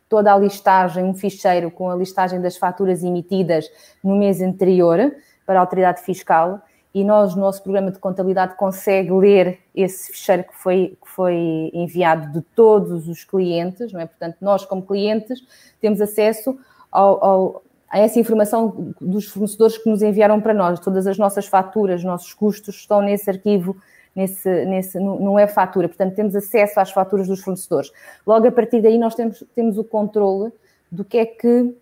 toda 0.09 0.33
a 0.33 0.37
listagem, 0.37 1.05
um 1.05 1.13
ficheiro 1.13 1.71
com 1.71 1.89
a 1.89 1.95
listagem 1.95 2.41
das 2.41 2.57
faturas 2.57 3.01
emitidas 3.01 3.69
no 4.03 4.17
mês 4.17 4.41
anterior 4.41 5.15
para 5.45 5.57
a 5.57 5.61
autoridade 5.61 6.01
fiscal 6.01 6.61
e 6.93 7.03
nós, 7.03 7.35
no 7.35 7.41
nosso 7.41 7.63
programa 7.63 7.91
de 7.91 7.99
contabilidade, 7.99 8.55
consegue 8.55 9.11
ler 9.11 9.59
esse 9.73 10.11
ficheiro 10.11 10.43
que 10.43 10.55
foi, 10.55 10.97
que 11.01 11.09
foi 11.09 11.71
enviado 11.73 12.33
de 12.33 12.41
todos 12.53 13.07
os 13.07 13.23
clientes, 13.23 13.93
não 13.93 14.01
é? 14.01 14.05
Portanto, 14.05 14.37
nós, 14.41 14.65
como 14.65 14.81
clientes, 14.81 15.41
temos 15.79 16.01
acesso 16.01 16.57
ao, 16.91 17.23
ao, 17.23 17.63
a 17.89 17.99
essa 17.99 18.19
informação 18.19 18.93
dos 18.99 19.27
fornecedores 19.27 19.77
que 19.77 19.89
nos 19.89 20.01
enviaram 20.01 20.41
para 20.41 20.53
nós. 20.53 20.79
Todas 20.81 21.07
as 21.07 21.17
nossas 21.17 21.47
faturas, 21.47 22.03
nossos 22.03 22.33
custos 22.33 22.75
estão 22.75 23.01
nesse 23.01 23.29
arquivo, 23.29 23.77
nesse, 24.15 24.65
nesse, 24.65 24.99
não 24.99 25.37
é 25.37 25.47
fatura. 25.47 25.87
Portanto, 25.87 26.15
temos 26.15 26.35
acesso 26.35 26.79
às 26.79 26.91
faturas 26.91 27.27
dos 27.27 27.41
fornecedores. 27.41 27.91
Logo, 28.25 28.47
a 28.47 28.51
partir 28.51 28.81
daí, 28.81 28.97
nós 28.97 29.15
temos, 29.15 29.43
temos 29.55 29.77
o 29.77 29.83
controle 29.83 30.51
do 30.91 31.05
que 31.05 31.17
é 31.17 31.25
que 31.25 31.73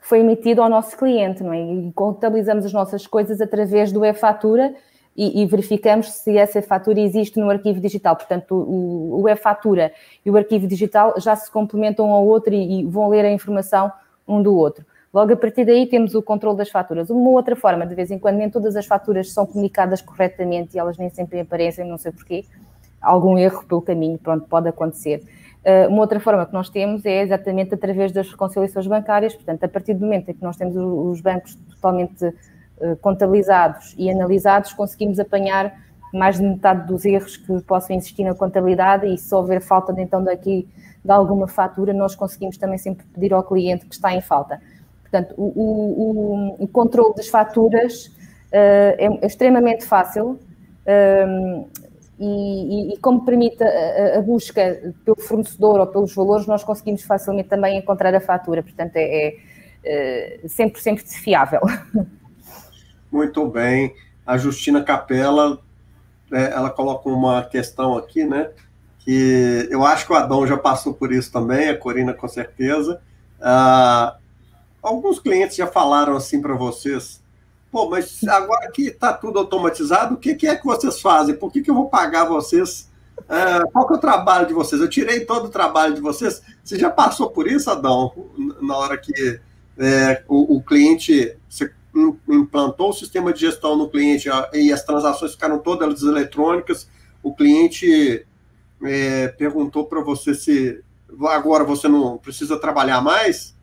foi 0.00 0.20
emitido 0.20 0.62
ao 0.62 0.68
nosso 0.68 0.96
cliente, 0.96 1.42
não 1.42 1.52
é? 1.52 1.60
E 1.60 1.92
contabilizamos 1.92 2.64
as 2.64 2.72
nossas 2.72 3.06
coisas 3.06 3.40
através 3.40 3.92
do 3.92 4.04
e-fatura 4.04 4.74
e, 5.16 5.42
e, 5.42 5.46
verificamos 5.46 6.10
se 6.12 6.38
essa 6.38 6.62
fatura 6.62 7.00
existe 7.00 7.38
no 7.38 7.50
arquivo 7.50 7.80
digital. 7.80 8.14
Portanto, 8.16 8.54
o, 8.54 9.22
o 9.22 9.28
e-fatura 9.28 9.92
e 10.24 10.30
o 10.30 10.36
arquivo 10.36 10.66
digital 10.66 11.14
já 11.18 11.34
se 11.34 11.50
complementam 11.50 12.06
um 12.06 12.12
ao 12.12 12.24
outro 12.24 12.54
e, 12.54 12.80
e, 12.80 12.84
vão 12.84 13.08
ler 13.08 13.24
a 13.24 13.30
informação 13.30 13.92
um 14.26 14.40
do 14.42 14.54
outro. 14.54 14.84
Logo 15.12 15.32
a 15.32 15.36
partir 15.36 15.64
daí 15.64 15.86
temos 15.86 16.14
o 16.14 16.22
controle 16.22 16.56
das 16.56 16.70
faturas. 16.70 17.08
Uma 17.10 17.30
outra 17.30 17.56
forma, 17.56 17.86
de 17.86 17.94
vez 17.94 18.10
em 18.10 18.18
quando, 18.18 18.36
nem 18.36 18.50
todas 18.50 18.76
as 18.76 18.86
faturas 18.86 19.32
são 19.32 19.46
comunicadas 19.46 20.02
corretamente 20.02 20.76
e 20.76 20.78
elas 20.78 20.98
nem 20.98 21.08
sempre 21.08 21.40
aparecem, 21.40 21.86
não 21.86 21.96
sei 21.96 22.12
porquê. 22.12 22.44
Algum 23.00 23.38
erro 23.38 23.64
pelo 23.64 23.80
caminho, 23.80 24.18
pronto, 24.18 24.46
pode 24.48 24.68
acontecer 24.68 25.22
Uh, 25.68 25.88
uma 25.88 26.00
outra 26.00 26.20
forma 26.20 26.46
que 26.46 26.52
nós 26.52 26.70
temos 26.70 27.04
é 27.04 27.20
exatamente 27.20 27.74
através 27.74 28.12
das 28.12 28.30
reconciliações 28.30 28.86
bancárias, 28.86 29.34
portanto, 29.34 29.64
a 29.64 29.68
partir 29.68 29.92
do 29.92 30.00
momento 30.00 30.30
em 30.30 30.34
que 30.34 30.42
nós 30.42 30.56
temos 30.56 30.76
os 30.76 31.20
bancos 31.20 31.56
totalmente 31.74 32.24
uh, 32.24 32.96
contabilizados 33.00 33.94
e 33.98 34.08
analisados, 34.08 34.72
conseguimos 34.72 35.18
apanhar 35.18 35.74
mais 36.14 36.38
de 36.38 36.44
metade 36.44 36.86
dos 36.86 37.04
erros 37.04 37.36
que 37.36 37.60
possam 37.62 37.96
existir 37.96 38.24
na 38.24 38.34
contabilidade 38.34 39.06
e 39.06 39.18
se 39.18 39.34
houver 39.34 39.60
falta 39.60 39.92
então 40.00 40.22
daqui 40.22 40.66
de 41.04 41.10
alguma 41.10 41.46
fatura, 41.46 41.92
nós 41.92 42.14
conseguimos 42.14 42.56
também 42.56 42.78
sempre 42.78 43.04
pedir 43.06 43.34
ao 43.34 43.42
cliente 43.42 43.84
que 43.84 43.94
está 43.94 44.14
em 44.14 44.20
falta. 44.20 44.60
Portanto, 45.10 45.34
o, 45.36 45.44
o, 45.44 46.64
o, 46.64 46.68
controle 46.68 47.14
das 47.14 47.28
faturas 47.28 48.06
uh, 48.06 48.12
é 48.52 49.26
extremamente 49.26 49.84
fácil 49.86 50.38
e, 52.18 52.90
e, 52.90 52.94
e 52.94 52.96
como 52.98 53.24
permite 53.24 53.62
a, 53.62 54.18
a, 54.18 54.22
busca 54.22 54.92
pelo 55.04 55.20
fornecedor 55.20 55.80
ou 55.80 55.86
pelos 55.86 56.14
valores, 56.14 56.46
nós 56.46 56.64
conseguimos 56.64 57.02
facilmente 57.02 57.48
também 57.48 57.78
encontrar 57.78 58.14
a 58.14 58.20
fatura. 58.20 58.62
Portanto, 58.62 58.96
é, 58.96 59.36
é 59.84 60.40
100% 60.44 61.00
fiável. 61.06 61.60
Muito 63.10 63.46
bem. 63.48 63.94
A 64.26 64.36
Justina 64.36 64.82
Capela, 64.82 65.58
é, 66.32 66.50
ela 66.50 66.70
coloca 66.70 67.08
uma 67.08 67.44
questão 67.44 67.96
aqui, 67.96 68.24
né? 68.24 68.50
Que 68.98 69.68
eu 69.70 69.86
acho 69.86 70.06
que 70.06 70.12
o 70.12 70.16
Adão 70.16 70.46
já 70.46 70.58
passou 70.58 70.92
por 70.92 71.12
isso 71.12 71.32
também, 71.32 71.68
a 71.68 71.78
Corina 71.78 72.12
com 72.12 72.28
certeza. 72.28 73.00
Ah, 73.40 74.17
alguns 74.88 75.20
clientes 75.20 75.56
já 75.56 75.66
falaram 75.66 76.16
assim 76.16 76.40
para 76.40 76.54
vocês 76.54 77.20
Pô, 77.70 77.88
mas 77.88 78.24
agora 78.24 78.70
que 78.70 78.82
está 78.88 79.12
tudo 79.12 79.38
automatizado, 79.38 80.14
o 80.14 80.18
que, 80.18 80.34
que, 80.34 80.46
é 80.46 80.56
que 80.56 80.64
vocês 80.64 81.00
fazem? 81.00 81.34
Por 81.34 81.52
que, 81.52 81.60
que 81.60 81.70
eu 81.70 81.74
vou 81.74 81.88
pagar 81.88 82.24
vocês? 82.24 82.88
Uh, 83.18 83.70
qual 83.72 83.86
que 83.86 83.92
é 83.92 83.96
o 83.96 84.00
trabalho 84.00 84.46
de 84.46 84.54
vocês? 84.54 84.80
Eu 84.80 84.88
tirei 84.88 85.24
todo 85.26 85.46
o 85.46 85.50
trabalho 85.50 85.94
de 85.94 86.00
vocês. 86.00 86.40
Você 86.64 86.78
já 86.78 86.88
passou 86.88 87.30
por 87.30 87.46
isso, 87.46 87.70
Adão? 87.70 88.12
Na 88.62 88.76
hora 88.76 88.96
que 88.96 89.38
é, 89.76 90.22
o, 90.26 90.56
o, 90.56 90.62
cliente 90.62 91.36
implantou 92.28 92.90
o 92.90 92.94
sistema 92.94 93.32
de 93.32 93.40
gestão 93.40 93.76
no 93.76 93.88
cliente 93.88 94.28
e 94.54 94.72
as 94.72 94.82
transações 94.82 95.32
ficaram 95.32 95.58
todas 95.58 96.02
eletrônicas, 96.02 96.88
o 97.22 97.34
cliente 97.34 98.26
é, 98.82 99.28
perguntou 99.28 99.84
para 99.84 100.00
você 100.00 100.34
se 100.34 100.82
agora 101.24 101.64
você 101.64 101.86
não 101.86 102.16
precisa 102.16 102.58
trabalhar 102.58 103.00
mais? 103.02 103.57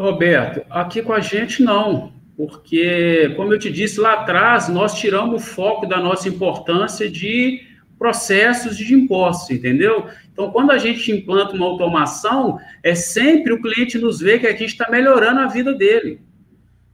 Roberto, 0.00 0.64
aqui 0.70 1.02
com 1.02 1.12
a 1.12 1.20
gente 1.20 1.62
não 1.62 2.12
porque, 2.36 3.32
como 3.36 3.52
eu 3.52 3.58
te 3.58 3.70
disse 3.70 4.00
lá 4.00 4.14
atrás, 4.14 4.68
nós 4.68 4.98
tiramos 4.98 5.34
o 5.34 5.46
foco 5.46 5.86
da 5.86 5.98
nossa 5.98 6.28
importância 6.28 7.10
de 7.10 7.60
processos 7.98 8.76
de 8.76 8.94
impostos, 8.94 9.50
entendeu? 9.50 10.06
Então, 10.32 10.50
quando 10.50 10.72
a 10.72 10.78
gente 10.78 11.12
implanta 11.12 11.54
uma 11.54 11.66
automação, 11.66 12.58
é 12.82 12.94
sempre 12.94 13.52
o 13.52 13.60
cliente 13.60 13.98
nos 13.98 14.18
vê 14.18 14.38
que 14.38 14.46
a 14.46 14.50
gente 14.50 14.64
está 14.64 14.90
melhorando 14.90 15.40
a 15.40 15.46
vida 15.46 15.72
dele. 15.74 16.20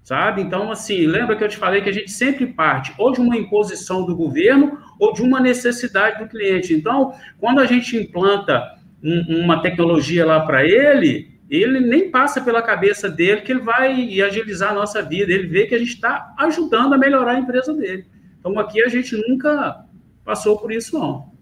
sabe? 0.02 0.42
Então, 0.42 0.70
assim, 0.70 1.06
lembra 1.06 1.36
que 1.36 1.44
eu 1.44 1.48
te 1.48 1.56
falei 1.56 1.82
que 1.82 1.88
a 1.88 1.92
gente 1.92 2.10
sempre 2.10 2.46
parte 2.46 2.92
ou 2.98 3.12
de 3.12 3.20
uma 3.20 3.36
imposição 3.36 4.04
do 4.04 4.16
governo 4.16 4.78
ou 4.98 5.12
de 5.12 5.22
uma 5.22 5.38
necessidade 5.38 6.18
do 6.18 6.28
cliente. 6.28 6.74
Então, 6.74 7.14
quando 7.38 7.60
a 7.60 7.66
gente 7.66 7.96
implanta 7.96 8.74
um, 9.02 9.44
uma 9.44 9.62
tecnologia 9.62 10.26
lá 10.26 10.40
para 10.40 10.64
ele, 10.64 11.37
ele 11.50 11.80
nem 11.80 12.10
passa 12.10 12.40
pela 12.40 12.60
cabeça 12.60 13.08
dele 13.08 13.40
que 13.40 13.52
ele 13.52 13.60
vai 13.60 14.20
agilizar 14.20 14.72
a 14.72 14.74
nossa 14.74 15.02
vida, 15.02 15.32
ele 15.32 15.46
vê 15.46 15.66
que 15.66 15.74
a 15.74 15.78
gente 15.78 15.94
está 15.94 16.34
ajudando 16.38 16.92
a 16.92 16.98
melhorar 16.98 17.32
a 17.32 17.38
empresa 17.38 17.72
dele. 17.72 18.06
Então, 18.38 18.58
aqui 18.58 18.82
a 18.82 18.88
gente 18.88 19.16
nunca 19.16 19.84
passou 20.24 20.58
por 20.58 20.70
isso, 20.70 20.98
não. 20.98 21.32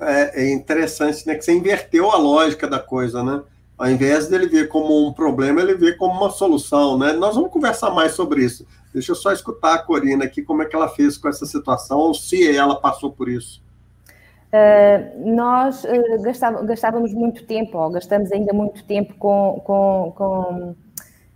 É, 0.00 0.42
é 0.42 0.52
interessante, 0.52 1.26
né, 1.26 1.34
que 1.34 1.44
você 1.44 1.52
inverteu 1.52 2.10
a 2.10 2.16
lógica 2.16 2.66
da 2.66 2.78
coisa, 2.78 3.22
né? 3.22 3.42
Ao 3.78 3.90
invés 3.90 4.28
dele 4.28 4.46
ver 4.46 4.68
como 4.68 5.06
um 5.06 5.12
problema, 5.12 5.60
ele 5.60 5.74
vê 5.74 5.92
como 5.92 6.14
uma 6.14 6.30
solução, 6.30 6.98
né? 6.98 7.12
Nós 7.12 7.34
vamos 7.34 7.50
conversar 7.50 7.90
mais 7.90 8.12
sobre 8.12 8.44
isso. 8.44 8.66
Deixa 8.92 9.12
eu 9.12 9.16
só 9.16 9.32
escutar 9.32 9.74
a 9.74 9.78
Corina 9.78 10.24
aqui, 10.24 10.42
como 10.42 10.62
é 10.62 10.66
que 10.66 10.76
ela 10.76 10.88
fez 10.88 11.16
com 11.16 11.28
essa 11.28 11.46
situação, 11.46 11.98
ou 11.98 12.14
se 12.14 12.54
ela 12.54 12.80
passou 12.80 13.12
por 13.12 13.28
isso. 13.28 13.61
Uh, 14.52 15.34
nós 15.34 15.82
uh, 15.84 16.22
gastava, 16.22 16.62
gastávamos 16.62 17.14
muito 17.14 17.46
tempo, 17.46 17.78
ou 17.78 17.90
gastamos 17.90 18.30
ainda 18.30 18.52
muito 18.52 18.84
tempo 18.84 19.14
com, 19.14 19.62
com, 19.64 20.12
com 20.14 20.74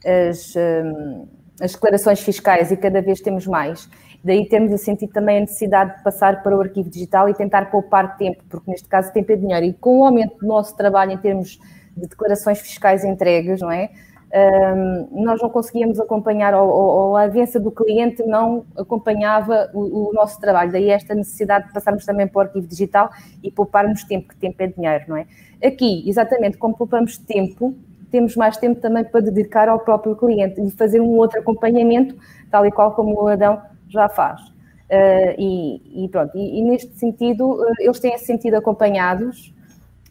as, 0.04 0.54
uh, 0.54 1.26
as, 1.58 1.72
declarações 1.72 2.20
fiscais 2.20 2.70
e 2.70 2.76
cada 2.76 3.00
vez 3.00 3.22
temos 3.22 3.46
mais. 3.46 3.88
Daí 4.22 4.46
temos 4.46 4.70
a 4.70 4.76
sentir 4.76 5.08
também 5.08 5.38
a 5.38 5.40
necessidade 5.40 5.96
de 5.96 6.02
passar 6.02 6.42
para 6.42 6.54
o 6.54 6.60
arquivo 6.60 6.90
digital 6.90 7.26
e 7.26 7.32
tentar 7.32 7.70
poupar 7.70 8.18
tempo, 8.18 8.44
porque 8.50 8.70
neste 8.70 8.86
caso 8.86 9.10
tempo 9.14 9.32
é 9.32 9.36
dinheiro. 9.36 9.64
E 9.64 9.72
com 9.72 10.00
o 10.00 10.04
aumento 10.04 10.36
do 10.38 10.46
nosso 10.46 10.76
trabalho 10.76 11.12
em 11.12 11.18
termos 11.18 11.58
de 11.96 12.06
declarações 12.06 12.60
fiscais 12.60 13.02
entregues, 13.02 13.62
não 13.62 13.70
é? 13.70 13.88
Um, 14.36 15.22
nós 15.24 15.40
não 15.40 15.48
conseguíamos 15.48 15.98
acompanhar, 15.98 16.52
ou, 16.52 16.68
ou, 16.68 17.16
a 17.16 17.22
avança 17.22 17.58
do 17.58 17.70
cliente 17.70 18.22
não 18.24 18.66
acompanhava 18.76 19.70
o, 19.72 20.10
o, 20.10 20.12
nosso 20.12 20.38
trabalho. 20.38 20.70
Daí 20.70 20.90
esta 20.90 21.14
necessidade 21.14 21.68
de 21.68 21.72
passarmos 21.72 22.04
também 22.04 22.28
para 22.28 22.38
o 22.38 22.42
arquivo 22.42 22.66
digital 22.66 23.08
e 23.42 23.50
pouparmos 23.50 24.04
tempo, 24.04 24.28
que 24.28 24.36
tempo 24.36 24.62
é 24.62 24.66
dinheiro, 24.66 25.04
não 25.08 25.16
é? 25.16 25.26
Aqui, 25.64 26.06
exatamente, 26.06 26.58
como 26.58 26.76
poupamos 26.76 27.16
tempo, 27.16 27.74
temos 28.10 28.36
mais 28.36 28.58
tempo 28.58 28.78
também 28.78 29.04
para 29.04 29.20
dedicar 29.20 29.70
ao 29.70 29.78
próprio 29.78 30.14
cliente 30.14 30.60
e 30.60 30.70
fazer 30.70 31.00
um 31.00 31.16
outro 31.16 31.40
acompanhamento, 31.40 32.14
tal 32.50 32.66
e 32.66 32.70
qual 32.70 32.92
como 32.92 33.14
o 33.14 33.28
Adão 33.28 33.62
já 33.88 34.06
faz. 34.06 34.40
Uh, 34.42 35.32
e, 35.38 36.04
e, 36.04 36.08
pronto, 36.10 36.36
e, 36.36 36.60
e, 36.60 36.62
neste 36.62 36.92
sentido, 36.98 37.54
uh, 37.54 37.74
eles 37.80 37.98
têm 37.98 38.18
se 38.18 38.26
sentido 38.26 38.54
acompanhados 38.56 39.52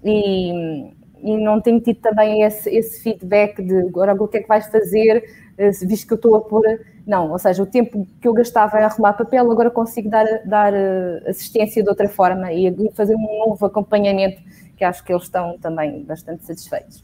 e, 0.03 0.91
e 1.25 1.35
não 1.37 1.59
tenho 1.59 1.79
tido 1.79 1.99
também 2.01 2.43
esse, 2.43 2.69
esse 2.69 3.01
feedback 3.01 3.59
de 3.61 3.79
agora 3.79 4.13
o 4.13 4.27
que 4.27 4.37
é 4.37 4.41
que 4.41 4.47
vais 4.47 4.67
fazer, 4.67 5.27
eh, 5.57 5.71
visto 5.71 6.05
que 6.05 6.13
eu 6.13 6.17
estou 6.17 6.35
a 6.35 6.41
pôr. 6.41 6.63
Não, 7.05 7.31
ou 7.31 7.39
seja, 7.39 7.63
o 7.63 7.65
tempo 7.65 8.07
que 8.21 8.27
eu 8.27 8.33
gastava 8.33 8.77
a 8.77 8.85
arrumar 8.85 9.13
papel, 9.13 9.51
agora 9.51 9.71
consigo 9.71 10.07
dar, 10.07 10.25
dar 10.45 10.71
eh, 10.71 11.23
assistência 11.27 11.81
de 11.81 11.89
outra 11.89 12.07
forma 12.07 12.53
e 12.53 12.71
fazer 12.93 13.15
um 13.15 13.47
novo 13.47 13.65
acompanhamento, 13.65 14.39
que 14.77 14.83
acho 14.83 15.03
que 15.03 15.11
eles 15.11 15.23
estão 15.23 15.57
também 15.57 16.03
bastante 16.03 16.45
satisfeitos. 16.45 17.03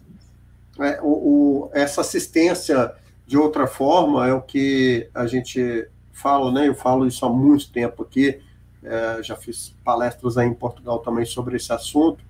É, 0.79 1.01
o, 1.01 1.07
o, 1.07 1.69
essa 1.73 2.01
assistência 2.01 2.93
de 3.25 3.37
outra 3.37 3.65
forma 3.65 4.27
é 4.27 4.33
o 4.33 4.41
que 4.41 5.09
a 5.15 5.25
gente 5.25 5.87
fala, 6.11 6.51
né? 6.51 6.67
Eu 6.67 6.75
falo 6.75 7.07
isso 7.07 7.25
há 7.25 7.29
muito 7.29 7.71
tempo 7.71 8.03
aqui, 8.03 8.39
é, 8.83 9.23
já 9.23 9.35
fiz 9.35 9.75
palestras 9.83 10.37
aí 10.37 10.47
em 10.47 10.53
Portugal 10.53 10.99
também 10.99 11.25
sobre 11.25 11.55
esse 11.55 11.73
assunto. 11.73 12.23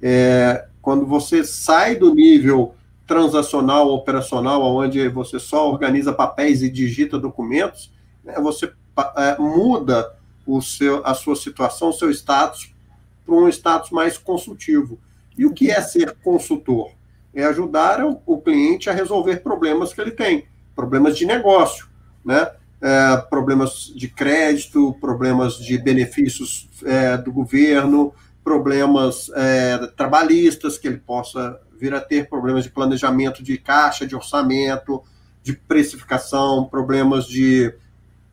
É, 0.00 0.66
quando 0.86 1.04
você 1.04 1.42
sai 1.42 1.96
do 1.96 2.14
nível 2.14 2.76
transacional, 3.08 3.88
operacional, 3.88 4.62
onde 4.62 5.08
você 5.08 5.36
só 5.40 5.68
organiza 5.68 6.12
papéis 6.12 6.62
e 6.62 6.70
digita 6.70 7.18
documentos, 7.18 7.92
né, 8.22 8.34
você 8.40 8.72
é, 9.16 9.36
muda 9.36 10.14
o 10.46 10.62
seu, 10.62 11.04
a 11.04 11.12
sua 11.12 11.34
situação, 11.34 11.88
o 11.88 11.92
seu 11.92 12.08
status, 12.12 12.72
para 13.24 13.34
um 13.34 13.48
status 13.48 13.90
mais 13.90 14.16
consultivo. 14.16 14.96
E 15.36 15.44
o 15.44 15.52
que 15.52 15.72
é 15.72 15.80
ser 15.80 16.16
consultor? 16.22 16.92
É 17.34 17.42
ajudar 17.46 18.04
o, 18.04 18.22
o 18.24 18.40
cliente 18.40 18.88
a 18.88 18.92
resolver 18.92 19.38
problemas 19.38 19.92
que 19.92 20.00
ele 20.00 20.12
tem, 20.12 20.46
problemas 20.76 21.18
de 21.18 21.26
negócio, 21.26 21.88
né? 22.24 22.48
É, 22.80 23.16
problemas 23.28 23.92
de 23.92 24.06
crédito, 24.06 24.96
problemas 25.00 25.56
de 25.56 25.78
benefícios 25.78 26.68
é, 26.84 27.16
do 27.16 27.32
governo, 27.32 28.14
problemas 28.46 29.28
é, 29.34 29.88
trabalhistas, 29.96 30.78
que 30.78 30.86
ele 30.86 30.98
possa 30.98 31.60
vir 31.80 31.92
a 31.92 32.00
ter 32.00 32.28
problemas 32.28 32.62
de 32.62 32.70
planejamento 32.70 33.42
de 33.42 33.58
caixa, 33.58 34.06
de 34.06 34.14
orçamento, 34.14 35.02
de 35.42 35.52
precificação, 35.52 36.64
problemas 36.64 37.26
de 37.26 37.74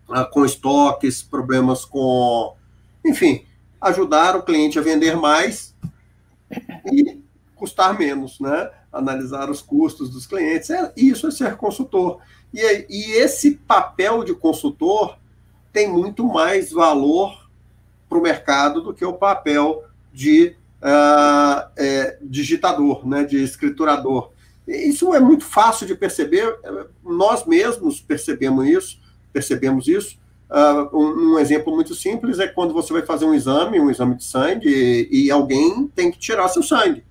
uh, 0.08 0.30
com 0.30 0.46
estoques, 0.46 1.24
problemas 1.24 1.84
com, 1.84 2.56
enfim, 3.04 3.44
ajudar 3.82 4.36
o 4.36 4.44
cliente 4.44 4.78
a 4.78 4.84
vender 4.84 5.16
mais 5.18 5.76
e 6.92 7.20
custar 7.56 7.98
menos, 7.98 8.40
né? 8.40 8.70
Analisar 8.92 9.50
os 9.50 9.64
custos 9.64 10.12
dos 10.12 10.28
clientes, 10.28 10.70
é, 10.70 10.94
isso 10.96 11.26
é 11.26 11.32
ser 11.32 11.58
consultor. 11.58 12.20
E, 12.54 12.86
e 12.88 13.14
esse 13.14 13.56
papel 13.56 14.24
de 14.24 14.36
consultor 14.36 15.18
tem 15.72 15.90
muito 15.90 16.24
mais 16.24 16.72
valor 16.72 17.50
para 18.08 18.20
o 18.20 18.22
mercado 18.22 18.80
do 18.80 18.94
que 18.94 19.04
o 19.04 19.14
papel 19.14 19.84
de 20.14 20.56
uh, 20.84 21.70
é, 21.76 22.18
digitador, 22.22 23.08
né, 23.08 23.24
de 23.24 23.44
escriturador. 23.44 24.32
Isso 24.68 25.14
é 25.14 25.20
muito 25.20 25.44
fácil 25.44 25.88
de 25.88 25.96
perceber, 25.96 26.56
nós 27.04 27.46
mesmos 27.46 28.00
percebemos 28.00 28.68
isso, 28.68 29.00
percebemos 29.34 29.88
isso. 29.88 30.18
Uh, 30.50 30.98
um, 30.98 31.34
um, 31.34 31.40
exemplo 31.40 31.74
muito 31.74 31.96
simples 31.96 32.38
é 32.38 32.48
quando 32.48 32.74
você 32.74 32.94
vai 32.94 33.02
fazer 33.02 33.26
um 33.26 33.34
exame, 33.34 33.80
um 33.80 33.90
exame 33.90 34.16
de 34.16 34.24
sangue, 34.24 34.70
e, 34.70 35.26
e 35.26 35.32
alguém 35.32 35.88
tem 35.88 36.12
que 36.12 36.20
tirar 36.20 36.48
seu 36.48 36.62
sangue. 36.62 37.04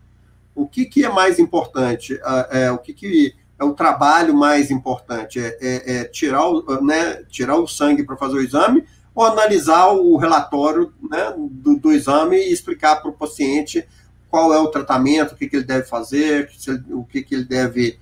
O 0.54 0.66
que, 0.66 0.84
que 0.84 1.04
é 1.04 1.08
mais 1.08 1.38
importante? 1.38 2.14
Uh, 2.14 2.56
é, 2.56 2.70
o 2.70 2.78
que, 2.78 2.92
que 2.92 3.34
é 3.58 3.64
o 3.64 3.74
trabalho 3.74 4.34
mais 4.34 4.70
importante? 4.70 5.40
É, 5.40 5.58
é, 5.60 5.96
é 5.96 6.04
tirar, 6.04 6.48
o, 6.48 6.82
né, 6.82 7.22
tirar 7.28 7.56
o 7.56 7.66
sangue 7.66 8.04
para 8.04 8.16
fazer 8.16 8.36
o 8.36 8.42
exame 8.42 8.84
ou 9.14 9.24
analisar 9.24 9.88
o 9.92 10.16
relatório 10.16 10.92
né, 11.10 11.34
do, 11.36 11.76
do, 11.76 11.92
exame 11.92 12.36
e 12.36 12.52
explicar 12.52 12.96
para 12.96 13.10
o 13.10 13.14
paciente 13.14 13.86
qual 14.30 14.52
é 14.54 14.58
o 14.58 14.68
tratamento, 14.68 15.32
o 15.32 15.36
que, 15.36 15.48
que 15.48 15.56
ele 15.56 15.64
deve 15.64 15.84
fazer, 15.84 16.50
o 16.90 17.04
que, 17.04 17.22
que 17.22 17.34
ele 17.34 17.44
deve, 17.44 17.98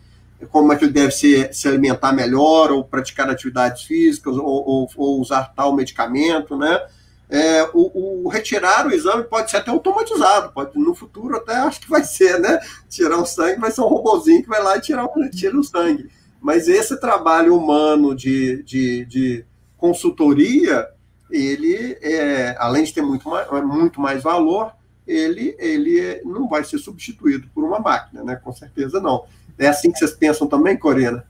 como 0.50 0.72
é 0.72 0.76
que 0.76 0.84
ele 0.84 0.92
deve 0.92 1.10
se, 1.10 1.52
se 1.52 1.66
alimentar 1.66 2.12
melhor, 2.12 2.70
ou 2.70 2.84
praticar 2.84 3.28
atividades 3.28 3.82
físicas, 3.82 4.36
ou, 4.36 4.46
ou, 4.46 4.88
ou 4.96 5.20
usar 5.20 5.52
tal 5.54 5.74
medicamento, 5.74 6.56
né? 6.56 6.80
É, 7.28 7.62
o, 7.72 8.24
o, 8.24 8.28
retirar 8.28 8.88
o 8.88 8.92
exame 8.92 9.22
pode 9.22 9.52
ser 9.52 9.58
até 9.58 9.70
automatizado, 9.70 10.52
pode 10.52 10.76
no 10.76 10.96
futuro 10.96 11.36
até 11.36 11.54
acho 11.54 11.80
que 11.80 11.88
vai 11.88 12.02
ser, 12.02 12.40
né? 12.40 12.60
Tirar 12.88 13.18
o 13.18 13.26
sangue 13.26 13.60
vai 13.60 13.70
ser 13.70 13.82
um 13.82 13.88
robozinho 13.88 14.42
que 14.42 14.48
vai 14.48 14.62
lá 14.62 14.76
e 14.76 14.80
tirar, 14.80 15.08
tira 15.32 15.56
o 15.56 15.62
sangue. 15.62 16.10
Mas 16.40 16.66
esse 16.68 16.98
trabalho 16.98 17.56
humano 17.56 18.16
de, 18.16 18.62
de, 18.64 19.04
de 19.04 19.44
consultoria, 19.76 20.88
ele, 21.30 21.98
é, 22.02 22.56
além 22.58 22.84
de 22.84 22.92
ter 22.92 23.02
muito 23.02 23.28
mais, 23.28 23.48
muito 23.64 24.00
mais 24.00 24.22
valor, 24.22 24.72
ele, 25.06 25.56
ele 25.58 26.22
não 26.24 26.48
vai 26.48 26.64
ser 26.64 26.78
substituído 26.78 27.48
por 27.54 27.64
uma 27.64 27.78
máquina, 27.78 28.22
né? 28.22 28.36
Com 28.36 28.52
certeza 28.52 29.00
não. 29.00 29.24
É 29.58 29.68
assim 29.68 29.90
que 29.90 29.98
vocês 29.98 30.12
pensam 30.12 30.46
também, 30.46 30.76
Corina? 30.76 31.24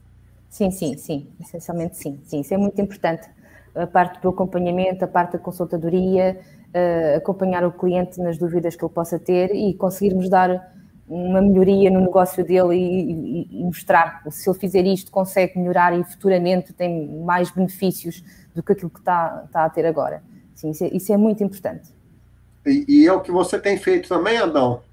Sim, 0.49 0.69
sim, 0.69 0.97
sim. 0.97 1.27
Essencialmente 1.39 1.97
sim. 1.97 2.19
Sim, 2.23 2.41
isso 2.41 2.53
é 2.53 2.57
muito 2.57 2.79
importante. 2.79 3.27
A 3.73 3.87
parte 3.87 4.21
do 4.21 4.29
acompanhamento, 4.29 5.03
a 5.03 5.07
parte 5.07 5.33
da 5.33 5.39
consultadoria, 5.39 6.39
uh, 6.75 7.17
acompanhar 7.17 7.65
o 7.65 7.71
cliente 7.71 8.19
nas 8.19 8.37
dúvidas 8.37 8.75
que 8.75 8.83
ele 8.83 8.93
possa 8.93 9.17
ter 9.17 9.55
e 9.55 9.73
conseguirmos 9.73 10.29
dar 10.29 10.71
uma 11.07 11.41
melhoria 11.41 11.89
no 11.89 11.99
negócio 11.99 12.43
dele 12.45 12.75
e, 12.75 13.11
e, 13.11 13.59
e 13.59 13.63
mostrar 13.63 14.23
se 14.29 14.49
ele 14.49 14.57
fizer 14.57 14.85
isto 14.85 15.11
consegue 15.11 15.59
melhorar 15.59 15.97
e 15.97 16.03
futuramente 16.05 16.71
tem 16.71 17.07
mais 17.23 17.51
benefícios 17.51 18.23
do 18.53 18.63
que 18.63 18.71
aquilo 18.73 18.89
que 18.89 18.99
está, 18.99 19.43
está 19.45 19.65
a 19.65 19.69
ter 19.69 19.85
agora. 19.85 20.23
Sim, 20.53 20.71
isso 20.71 20.83
é, 20.83 20.87
isso 20.89 21.13
é 21.13 21.17
muito 21.17 21.43
importante. 21.43 21.89
E, 22.65 22.85
e, 22.87 23.07
é 23.07 23.13
o 23.13 23.21
que 23.21 23.31
você 23.31 23.59
tem 23.59 23.77
feito 23.77 24.07
também, 24.07 24.37
Adão? 24.37 24.83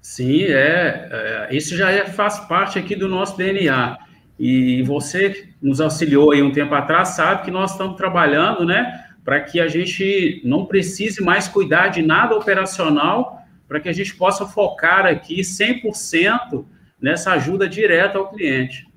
Sim, 0.00 0.44
é, 0.44 1.08
é, 1.10 1.48
isso 1.52 1.76
já 1.76 1.90
é, 1.90 2.06
faz 2.06 2.40
parte 2.40 2.78
aqui 2.78 2.96
do 2.96 3.08
nosso 3.08 3.36
DNA. 3.36 3.98
E 4.38 4.82
você 4.82 5.48
nos 5.60 5.80
auxiliou 5.80 6.32
aí 6.32 6.42
um 6.42 6.50
tempo 6.50 6.74
atrás, 6.74 7.10
sabe 7.10 7.44
que 7.44 7.50
nós 7.50 7.72
estamos 7.72 7.96
trabalhando, 7.96 8.64
né, 8.64 9.06
para 9.24 9.40
que 9.40 9.60
a 9.60 9.68
gente 9.68 10.40
não 10.44 10.66
precise 10.66 11.22
mais 11.22 11.46
cuidar 11.46 11.88
de 11.88 12.02
nada 12.02 12.34
operacional, 12.34 13.42
para 13.68 13.78
que 13.78 13.88
a 13.88 13.92
gente 13.92 14.14
possa 14.16 14.46
focar 14.46 15.06
aqui 15.06 15.40
100% 15.42 16.64
nessa 17.00 17.32
ajuda 17.32 17.68
direta 17.68 18.18
ao 18.18 18.30
cliente. 18.30 18.88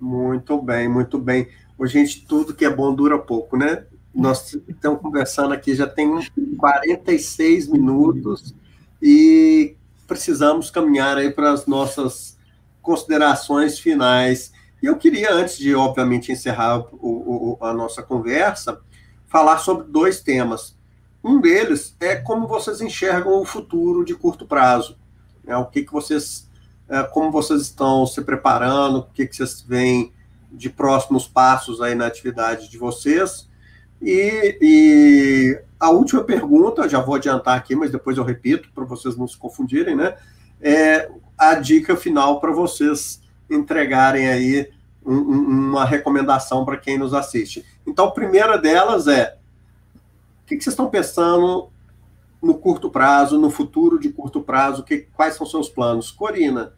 Muito 0.00 0.60
bem, 0.60 0.88
muito 0.88 1.18
bem. 1.18 1.48
Ô, 1.76 1.86
gente, 1.86 2.24
tudo 2.26 2.54
que 2.54 2.64
é 2.64 2.70
bom 2.70 2.94
dura 2.94 3.18
pouco, 3.18 3.56
né? 3.56 3.84
Nós 4.14 4.56
estamos 4.68 5.00
conversando 5.00 5.52
aqui 5.52 5.74
já 5.74 5.88
tem 5.88 6.08
46 6.56 7.66
minutos 7.66 8.54
e 9.02 9.74
precisamos 10.06 10.70
caminhar 10.70 11.18
aí 11.18 11.32
para 11.32 11.50
as 11.50 11.66
nossas 11.66 12.38
considerações 12.80 13.78
finais. 13.78 14.52
E 14.80 14.86
eu 14.86 14.96
queria, 14.96 15.32
antes 15.32 15.58
de, 15.58 15.74
obviamente, 15.74 16.30
encerrar 16.30 16.78
o, 16.92 17.58
o, 17.60 17.64
a 17.64 17.72
nossa 17.72 18.02
conversa, 18.02 18.80
falar 19.26 19.58
sobre 19.58 19.88
dois 19.88 20.20
temas. 20.20 20.76
Um 21.24 21.40
deles 21.40 21.96
é 21.98 22.14
como 22.14 22.46
vocês 22.46 22.80
enxergam 22.80 23.40
o 23.40 23.44
futuro 23.44 24.04
de 24.04 24.14
curto 24.14 24.46
prazo. 24.46 24.96
Né? 25.42 25.56
O 25.56 25.66
que, 25.66 25.82
que 25.82 25.92
vocês, 25.92 26.48
é, 26.88 27.02
como 27.02 27.32
vocês 27.32 27.62
estão 27.62 28.06
se 28.06 28.22
preparando, 28.22 28.98
o 28.98 29.02
que, 29.04 29.26
que 29.26 29.34
vocês 29.34 29.60
veem 29.62 30.12
de 30.54 30.70
próximos 30.70 31.26
passos 31.26 31.80
aí 31.80 31.94
na 31.94 32.06
atividade 32.06 32.70
de 32.70 32.78
vocês. 32.78 33.48
E, 34.00 34.58
e 34.60 35.62
a 35.78 35.90
última 35.90 36.22
pergunta, 36.22 36.88
já 36.88 37.00
vou 37.00 37.14
adiantar 37.14 37.56
aqui, 37.56 37.74
mas 37.74 37.90
depois 37.90 38.16
eu 38.16 38.24
repito 38.24 38.70
para 38.74 38.84
vocês 38.84 39.16
não 39.16 39.26
se 39.26 39.36
confundirem, 39.36 39.96
né? 39.96 40.16
É 40.60 41.10
a 41.36 41.54
dica 41.54 41.96
final 41.96 42.40
para 42.40 42.52
vocês 42.52 43.20
entregarem 43.50 44.28
aí 44.28 44.70
um, 45.04 45.14
uma 45.14 45.84
recomendação 45.84 46.64
para 46.64 46.76
quem 46.76 46.98
nos 46.98 47.12
assiste. 47.12 47.64
Então, 47.86 48.06
a 48.06 48.12
primeira 48.12 48.56
delas 48.56 49.06
é: 49.06 49.36
o 50.42 50.46
que, 50.46 50.56
que 50.56 50.64
vocês 50.64 50.72
estão 50.72 50.88
pensando 50.88 51.68
no 52.42 52.54
curto 52.54 52.90
prazo, 52.90 53.38
no 53.38 53.50
futuro 53.50 53.98
de 53.98 54.10
curto 54.10 54.40
prazo? 54.40 54.84
Que, 54.84 55.06
quais 55.14 55.34
são 55.34 55.46
seus 55.46 55.68
planos? 55.68 56.10
Corina. 56.10 56.72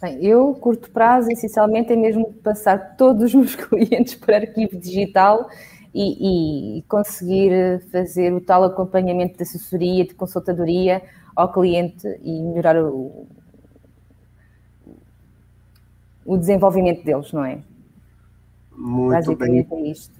Bem, 0.00 0.24
eu, 0.24 0.54
curto 0.54 0.90
prazo, 0.90 1.30
essencialmente, 1.30 1.92
é 1.92 1.96
mesmo 1.96 2.32
passar 2.42 2.96
todos 2.96 3.24
os 3.24 3.34
meus 3.34 3.54
clientes 3.68 4.14
para 4.14 4.38
arquivo 4.38 4.78
digital 4.78 5.50
e, 5.94 6.78
e, 6.78 6.82
conseguir 6.82 7.82
fazer 7.92 8.32
o 8.32 8.40
tal 8.40 8.64
acompanhamento 8.64 9.36
de 9.36 9.42
assessoria, 9.42 10.06
de 10.06 10.14
consultadoria 10.14 11.02
ao 11.36 11.52
cliente 11.52 12.06
e 12.22 12.40
melhorar 12.40 12.82
o, 12.82 13.26
o 16.24 16.36
desenvolvimento 16.38 17.04
deles, 17.04 17.30
não 17.32 17.44
é? 17.44 17.58
Muito 18.70 19.36
bem. 19.36 19.66
É 19.70 19.80
isto. 19.90 20.18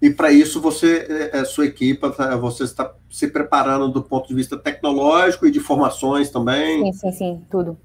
E 0.00 0.10
para 0.10 0.30
isso 0.30 0.60
você, 0.60 1.32
a 1.32 1.38
é, 1.38 1.40
é, 1.40 1.44
sua 1.44 1.66
equipe, 1.66 2.08
tá, 2.12 2.36
você 2.36 2.62
está 2.62 2.94
se 3.10 3.26
preparando 3.26 3.88
do 3.88 4.00
ponto 4.00 4.28
de 4.28 4.34
vista 4.34 4.56
tecnológico 4.56 5.44
e 5.44 5.50
de 5.50 5.58
formações 5.58 6.30
também? 6.30 6.84
Sim, 6.84 6.92
sim, 6.92 7.12
sim, 7.12 7.42
tudo. 7.50 7.76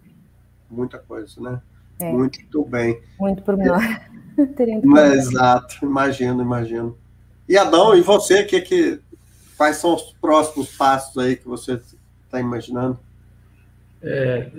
Muita 0.74 0.98
coisa, 0.98 1.40
né? 1.40 1.62
É. 2.00 2.12
Muito 2.12 2.66
bem. 2.66 3.00
Muito 3.20 3.44
por 3.44 3.56
menor. 3.56 3.82
É. 3.82 4.14
Exato, 5.16 5.78
imagino, 5.84 6.42
imagino. 6.42 6.98
E 7.48 7.58
Adão, 7.58 7.96
e 7.96 8.02
você, 8.02 8.44
que, 8.44 8.60
que, 8.62 9.00
quais 9.56 9.78
são 9.78 9.94
os 9.94 10.14
próximos 10.20 10.76
passos 10.76 11.18
aí 11.18 11.36
que 11.36 11.48
você 11.48 11.80
está 12.26 12.40
imaginando? 12.40 13.00
É, 14.02 14.50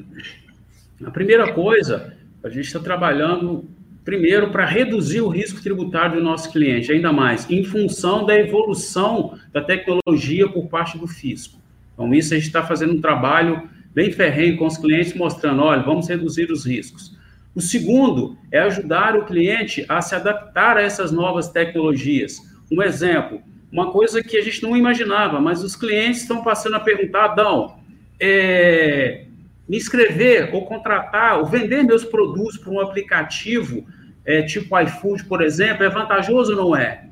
a 1.04 1.10
primeira 1.10 1.52
coisa, 1.52 2.16
a 2.42 2.48
gente 2.48 2.66
está 2.66 2.78
trabalhando 2.78 3.68
primeiro 4.04 4.50
para 4.50 4.66
reduzir 4.66 5.22
o 5.22 5.28
risco 5.28 5.62
tributário 5.62 6.16
do 6.16 6.22
nosso 6.22 6.52
cliente, 6.52 6.92
ainda 6.92 7.12
mais, 7.12 7.48
em 7.50 7.64
função 7.64 8.24
da 8.24 8.38
evolução 8.38 9.38
da 9.52 9.62
tecnologia 9.62 10.46
por 10.48 10.68
parte 10.68 10.98
do 10.98 11.06
fisco. 11.06 11.58
Então, 11.94 12.12
isso 12.14 12.34
a 12.34 12.36
gente 12.36 12.46
está 12.46 12.62
fazendo 12.62 12.92
um 12.92 13.00
trabalho 13.00 13.68
bem 13.94 14.10
ferrenho 14.10 14.56
com 14.56 14.66
os 14.66 14.76
clientes, 14.76 15.14
mostrando, 15.14 15.62
olha, 15.62 15.82
vamos 15.82 16.08
reduzir 16.08 16.50
os 16.50 16.66
riscos. 16.66 17.16
O 17.54 17.60
segundo 17.60 18.36
é 18.50 18.58
ajudar 18.58 19.16
o 19.16 19.24
cliente 19.24 19.84
a 19.88 20.02
se 20.02 20.14
adaptar 20.14 20.76
a 20.76 20.82
essas 20.82 21.12
novas 21.12 21.48
tecnologias. 21.48 22.38
Um 22.70 22.82
exemplo, 22.82 23.40
uma 23.70 23.92
coisa 23.92 24.22
que 24.22 24.36
a 24.36 24.42
gente 24.42 24.62
não 24.62 24.76
imaginava, 24.76 25.40
mas 25.40 25.62
os 25.62 25.76
clientes 25.76 26.22
estão 26.22 26.42
passando 26.42 26.74
a 26.76 26.80
perguntar, 26.80 27.26
Adão, 27.26 27.76
é, 28.18 29.26
me 29.68 29.76
inscrever 29.76 30.54
ou 30.54 30.64
contratar 30.66 31.38
ou 31.38 31.46
vender 31.46 31.82
meus 31.84 32.04
produtos 32.04 32.58
por 32.58 32.72
um 32.72 32.80
aplicativo 32.80 33.86
é, 34.24 34.42
tipo 34.42 34.78
iFood, 34.80 35.24
por 35.24 35.42
exemplo, 35.42 35.84
é 35.84 35.88
vantajoso 35.88 36.52
ou 36.52 36.64
não 36.64 36.76
é? 36.76 37.06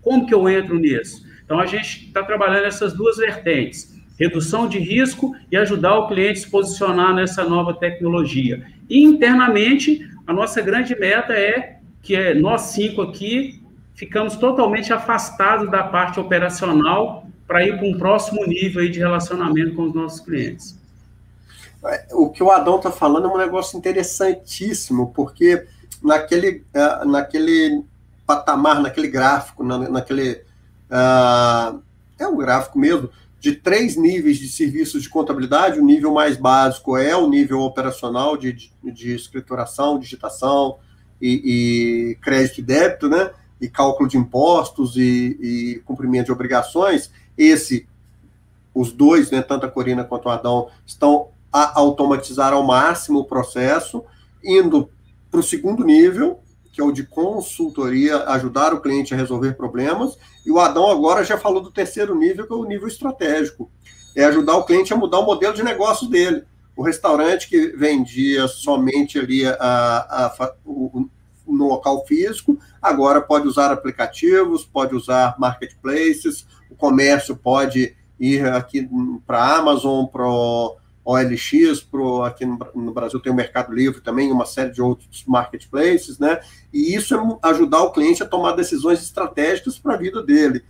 Como 0.00 0.26
que 0.26 0.34
eu 0.34 0.48
entro 0.48 0.78
nisso? 0.78 1.26
Então, 1.44 1.58
a 1.58 1.66
gente 1.66 2.06
está 2.06 2.22
trabalhando 2.22 2.64
essas 2.64 2.92
duas 2.92 3.16
vertentes, 3.18 3.91
redução 4.18 4.68
de 4.68 4.78
risco 4.78 5.34
e 5.50 5.56
ajudar 5.56 5.98
o 5.98 6.08
cliente 6.08 6.40
a 6.40 6.42
se 6.42 6.50
posicionar 6.50 7.14
nessa 7.14 7.44
nova 7.44 7.74
tecnologia. 7.74 8.64
E, 8.88 9.02
internamente, 9.02 10.08
a 10.26 10.32
nossa 10.32 10.60
grande 10.60 10.98
meta 10.98 11.32
é 11.32 11.78
que 12.02 12.14
é, 12.14 12.34
nós 12.34 12.62
cinco 12.62 13.02
aqui 13.02 13.62
ficamos 13.94 14.36
totalmente 14.36 14.92
afastados 14.92 15.70
da 15.70 15.84
parte 15.84 16.18
operacional 16.18 17.26
para 17.46 17.64
ir 17.64 17.76
para 17.76 17.86
um 17.86 17.98
próximo 17.98 18.44
nível 18.46 18.88
de 18.88 18.98
relacionamento 18.98 19.74
com 19.74 19.82
os 19.84 19.94
nossos 19.94 20.20
clientes. 20.20 20.80
O 22.12 22.30
que 22.30 22.42
o 22.42 22.50
Adão 22.50 22.76
está 22.76 22.90
falando 22.90 23.26
é 23.26 23.30
um 23.30 23.36
negócio 23.36 23.76
interessantíssimo, 23.76 25.12
porque 25.12 25.66
naquele, 26.02 26.64
uh, 26.74 27.08
naquele 27.08 27.84
patamar, 28.26 28.80
naquele 28.80 29.08
gráfico, 29.08 29.64
na, 29.64 29.78
naquele. 29.78 30.42
Uh, 30.90 31.82
é 32.18 32.26
um 32.26 32.36
gráfico 32.36 32.78
mesmo, 32.78 33.10
de 33.42 33.56
três 33.56 33.96
níveis 33.96 34.38
de 34.38 34.48
serviços 34.48 35.02
de 35.02 35.08
contabilidade. 35.08 35.80
O 35.80 35.84
nível 35.84 36.14
mais 36.14 36.36
básico 36.36 36.96
é 36.96 37.16
o 37.16 37.28
nível 37.28 37.58
operacional 37.62 38.36
de, 38.36 38.52
de, 38.52 38.70
de 38.84 39.12
escrituração, 39.12 39.98
digitação 39.98 40.78
e, 41.20 42.12
e 42.12 42.14
crédito 42.22 42.60
e 42.60 42.62
débito, 42.62 43.08
né? 43.08 43.32
e 43.60 43.68
cálculo 43.68 44.08
de 44.08 44.16
impostos 44.16 44.96
e, 44.96 45.36
e, 45.40 45.82
cumprimento 45.84 46.26
de 46.26 46.32
obrigações, 46.32 47.10
esse, 47.36 47.88
os 48.72 48.92
dois, 48.92 49.30
né, 49.30 49.42
tanto 49.42 49.66
a 49.66 49.70
Corina 49.70 50.04
quanto 50.04 50.26
o 50.26 50.30
Adão, 50.30 50.68
estão 50.86 51.28
a 51.52 51.78
automatizar 51.80 52.52
ao 52.52 52.64
máximo 52.64 53.20
o 53.20 53.24
processo, 53.24 54.04
indo 54.42 54.88
para 55.30 55.40
o 55.40 55.42
segundo 55.42 55.84
nível, 55.84 56.40
que 56.72 56.80
é 56.80 56.84
o 56.84 56.90
de 56.90 57.04
consultoria, 57.04 58.24
ajudar 58.30 58.72
o 58.72 58.80
cliente 58.80 59.12
a 59.12 59.16
resolver 59.16 59.52
problemas, 59.52 60.16
e 60.44 60.50
o 60.50 60.58
Adão 60.58 60.90
agora 60.90 61.22
já 61.22 61.36
falou 61.36 61.60
do 61.60 61.70
terceiro 61.70 62.14
nível, 62.14 62.46
que 62.46 62.52
é 62.52 62.56
o 62.56 62.64
nível 62.64 62.88
estratégico, 62.88 63.70
é 64.16 64.24
ajudar 64.24 64.56
o 64.56 64.64
cliente 64.64 64.92
a 64.92 64.96
mudar 64.96 65.18
o 65.18 65.26
modelo 65.26 65.54
de 65.54 65.62
negócio 65.62 66.08
dele. 66.08 66.44
O 66.74 66.82
restaurante 66.82 67.48
que 67.48 67.68
vendia 67.76 68.48
somente 68.48 69.18
ali 69.18 69.46
a, 69.46 69.54
a, 69.54 70.26
a 70.26 70.54
o, 70.64 71.08
no 71.46 71.68
local 71.68 72.06
físico, 72.06 72.58
agora 72.80 73.20
pode 73.20 73.46
usar 73.46 73.70
aplicativos, 73.70 74.64
pode 74.64 74.94
usar 74.94 75.34
marketplaces, 75.38 76.46
o 76.70 76.74
comércio 76.74 77.36
pode 77.36 77.94
ir 78.18 78.46
aqui 78.46 78.88
para 79.26 79.38
a 79.38 79.58
Amazon, 79.58 80.06
para 80.06 80.26
o 80.26 80.76
OLX, 81.04 81.80
pro, 81.80 82.22
aqui 82.22 82.44
no, 82.44 82.58
no, 82.74 82.92
Brasil 82.92 83.18
tem 83.18 83.32
o 83.32 83.34
Mercado 83.34 83.72
Livre 83.72 84.00
também, 84.00 84.30
uma 84.30 84.46
série 84.46 84.70
de 84.70 84.80
outros 84.80 85.24
marketplaces, 85.26 86.18
né? 86.18 86.40
E 86.72 86.94
isso 86.94 87.14
é 87.14 87.48
ajudar 87.48 87.82
o 87.82 87.92
cliente 87.92 88.22
a 88.22 88.28
tomar 88.28 88.52
decisões 88.52 89.02
estratégicas 89.02 89.78
para 89.78 89.94
a 89.94 89.98
vida 89.98 90.22
dele. 90.22 90.64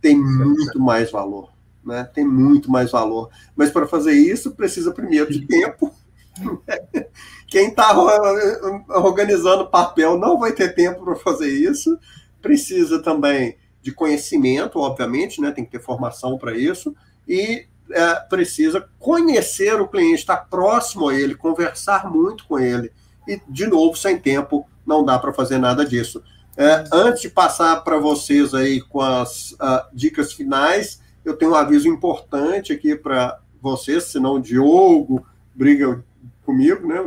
Tem 0.00 0.16
muito 0.16 0.78
mais 0.78 1.10
valor, 1.10 1.50
né? 1.84 2.04
Tem 2.12 2.24
muito 2.24 2.70
mais 2.70 2.90
valor. 2.90 3.30
Mas 3.56 3.70
para 3.70 3.86
fazer 3.86 4.12
isso, 4.12 4.54
precisa 4.54 4.92
primeiro 4.92 5.32
de 5.32 5.46
tempo. 5.46 5.94
Quem 7.48 7.68
está 7.68 7.96
organizando 8.88 9.70
papel 9.70 10.18
não 10.18 10.38
vai 10.38 10.52
ter 10.52 10.74
tempo 10.74 11.02
para 11.02 11.16
fazer 11.16 11.48
isso. 11.48 11.98
Precisa 12.42 13.02
também 13.02 13.56
de 13.80 13.90
conhecimento, 13.90 14.78
obviamente, 14.78 15.40
né? 15.40 15.50
tem 15.50 15.64
que 15.64 15.70
ter 15.70 15.82
formação 15.82 16.36
para 16.36 16.56
isso. 16.56 16.94
E 17.26 17.66
é, 17.90 18.14
precisa 18.28 18.88
conhecer 18.98 19.80
o 19.80 19.88
cliente, 19.88 20.20
estar 20.20 20.36
próximo 20.48 21.08
a 21.08 21.14
ele, 21.14 21.34
conversar 21.34 22.10
muito 22.10 22.46
com 22.46 22.58
ele. 22.58 22.92
E, 23.26 23.40
de 23.48 23.66
novo, 23.66 23.96
sem 23.96 24.18
tempo, 24.18 24.68
não 24.86 25.04
dá 25.04 25.18
para 25.18 25.32
fazer 25.32 25.58
nada 25.58 25.84
disso. 25.84 26.22
É, 26.56 26.84
antes 26.92 27.22
de 27.22 27.28
passar 27.28 27.84
para 27.84 27.98
vocês 27.98 28.52
aí 28.52 28.80
com 28.80 29.00
as 29.00 29.52
uh, 29.52 29.86
dicas 29.92 30.32
finais, 30.32 31.00
eu 31.24 31.36
tenho 31.36 31.52
um 31.52 31.54
aviso 31.54 31.86
importante 31.88 32.72
aqui 32.72 32.96
para 32.96 33.38
vocês, 33.60 34.04
senão 34.04 34.34
o 34.34 34.40
Diogo 34.40 35.26
briga 35.54 36.02
comigo, 36.44 36.86
né? 36.86 37.00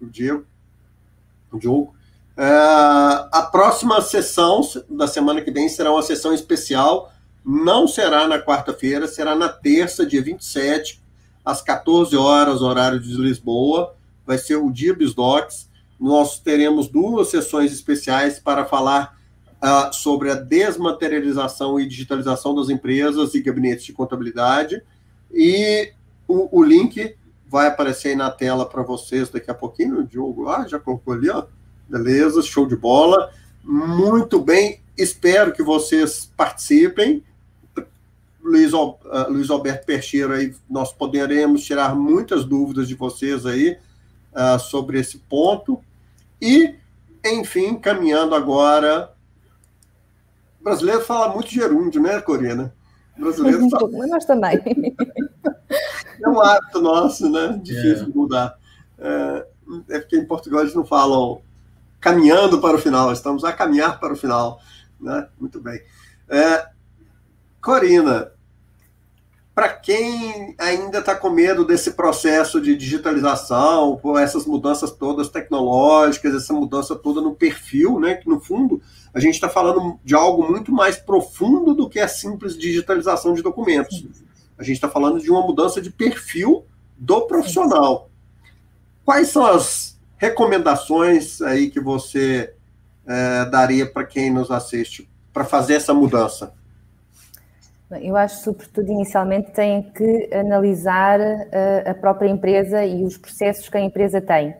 O 0.00 0.06
Diego, 0.06 0.44
o 1.50 1.58
Diogo. 1.58 1.94
É, 2.36 2.46
a 2.46 3.48
próxima 3.50 4.00
sessão 4.00 4.60
da 4.88 5.08
semana 5.08 5.40
que 5.40 5.50
vem 5.50 5.68
será 5.68 5.90
uma 5.90 6.02
sessão 6.02 6.32
especial. 6.32 7.12
Não 7.50 7.88
será 7.88 8.28
na 8.28 8.38
quarta-feira, 8.38 9.08
será 9.08 9.34
na 9.34 9.48
terça, 9.48 10.04
dia 10.04 10.20
27, 10.20 11.02
às 11.42 11.62
14 11.62 12.14
horas, 12.14 12.60
horário 12.60 13.00
de 13.00 13.16
Lisboa. 13.16 13.94
Vai 14.26 14.36
ser 14.36 14.56
o 14.56 14.70
dia 14.70 14.92
Bisdocs. 14.92 15.66
Nós 15.98 16.38
teremos 16.38 16.88
duas 16.88 17.28
sessões 17.28 17.72
especiais 17.72 18.38
para 18.38 18.66
falar 18.66 19.18
uh, 19.62 19.90
sobre 19.94 20.30
a 20.30 20.34
desmaterialização 20.34 21.80
e 21.80 21.88
digitalização 21.88 22.54
das 22.54 22.68
empresas 22.68 23.34
e 23.34 23.40
gabinetes 23.40 23.86
de 23.86 23.94
contabilidade. 23.94 24.82
E 25.32 25.94
o, 26.28 26.58
o 26.58 26.62
link 26.62 27.16
vai 27.48 27.68
aparecer 27.68 28.08
aí 28.08 28.14
na 28.14 28.30
tela 28.30 28.68
para 28.68 28.82
vocês 28.82 29.30
daqui 29.30 29.50
a 29.50 29.54
pouquinho. 29.54 30.00
O 30.00 30.06
Diogo 30.06 30.50
ah, 30.50 30.68
já 30.68 30.78
colocou 30.78 31.14
ali, 31.14 31.30
ó. 31.30 31.46
Beleza, 31.88 32.42
show 32.42 32.66
de 32.66 32.76
bola. 32.76 33.32
Muito 33.64 34.38
bem, 34.38 34.82
espero 34.98 35.50
que 35.50 35.62
vocês 35.62 36.30
participem. 36.36 37.24
Luiz, 38.42 38.72
uh, 38.72 38.96
Luiz 39.28 39.50
Alberto 39.50 39.86
Percheiro, 39.86 40.32
aí 40.32 40.54
nós 40.68 40.92
poderemos 40.92 41.64
tirar 41.64 41.94
muitas 41.94 42.44
dúvidas 42.44 42.88
de 42.88 42.94
vocês 42.94 43.44
aí 43.44 43.76
uh, 44.32 44.58
sobre 44.58 45.00
esse 45.00 45.18
ponto. 45.18 45.80
E 46.40 46.74
enfim, 47.24 47.76
caminhando 47.76 48.34
agora. 48.34 49.12
O 50.60 50.64
brasileiro 50.64 51.00
fala 51.00 51.32
muito 51.34 51.50
gerúndio, 51.50 52.00
né, 52.00 52.20
Corina? 52.20 52.72
O 53.16 53.22
brasileiro 53.22 53.68
fala... 53.70 53.90
Mas 53.92 54.10
nós 54.10 54.24
também. 54.24 54.58
É 56.20 56.28
um 56.28 56.40
hábito 56.40 56.80
nosso, 56.80 57.30
né? 57.30 57.60
Difícil 57.62 58.06
de 58.06 58.16
mudar. 58.16 58.58
É, 58.98 59.46
é 59.90 59.98
porque 60.00 60.16
em 60.16 60.24
Portugal 60.24 60.62
eles 60.62 60.74
não 60.74 60.84
falam 60.84 61.40
caminhando 62.00 62.60
para 62.60 62.76
o 62.76 62.80
final, 62.80 63.12
estamos 63.12 63.44
a 63.44 63.52
caminhar 63.52 64.00
para 64.00 64.12
o 64.12 64.16
final. 64.16 64.60
Né? 65.00 65.28
Muito 65.38 65.60
bem. 65.60 65.80
É, 66.28 66.66
Corina, 67.68 68.32
para 69.54 69.68
quem 69.68 70.54
ainda 70.56 71.00
está 71.00 71.14
com 71.14 71.28
medo 71.28 71.66
desse 71.66 71.90
processo 71.90 72.62
de 72.62 72.74
digitalização, 72.74 73.98
por 73.98 74.18
essas 74.18 74.46
mudanças 74.46 74.90
todas 74.90 75.28
tecnológicas, 75.28 76.34
essa 76.34 76.54
mudança 76.54 76.96
toda 76.96 77.20
no 77.20 77.34
perfil, 77.34 78.00
né? 78.00 78.14
Que 78.14 78.26
no 78.26 78.40
fundo 78.40 78.80
a 79.12 79.20
gente 79.20 79.34
está 79.34 79.50
falando 79.50 80.00
de 80.02 80.14
algo 80.14 80.50
muito 80.50 80.72
mais 80.72 80.96
profundo 80.96 81.74
do 81.74 81.90
que 81.90 82.00
a 82.00 82.08
simples 82.08 82.56
digitalização 82.56 83.34
de 83.34 83.42
documentos. 83.42 84.02
A 84.56 84.62
gente 84.62 84.76
está 84.76 84.88
falando 84.88 85.20
de 85.20 85.30
uma 85.30 85.42
mudança 85.42 85.78
de 85.78 85.90
perfil 85.90 86.64
do 86.96 87.26
profissional. 87.26 88.08
Quais 89.04 89.28
são 89.28 89.44
as 89.44 90.00
recomendações 90.16 91.42
aí 91.42 91.68
que 91.68 91.80
você 91.80 92.54
é, 93.06 93.44
daria 93.44 93.84
para 93.84 94.06
quem 94.06 94.32
nos 94.32 94.50
assiste 94.50 95.06
para 95.34 95.44
fazer 95.44 95.74
essa 95.74 95.92
mudança? 95.92 96.56
Eu 97.90 98.16
acho, 98.16 98.42
sobretudo, 98.42 98.92
inicialmente, 98.92 99.50
têm 99.52 99.82
que 99.82 100.28
analisar 100.34 101.18
a, 101.20 101.90
a 101.90 101.94
própria 101.94 102.28
empresa 102.28 102.84
e 102.84 103.02
os 103.02 103.16
processos 103.16 103.68
que 103.68 103.78
a 103.78 103.80
empresa 103.80 104.20
tem 104.20 104.54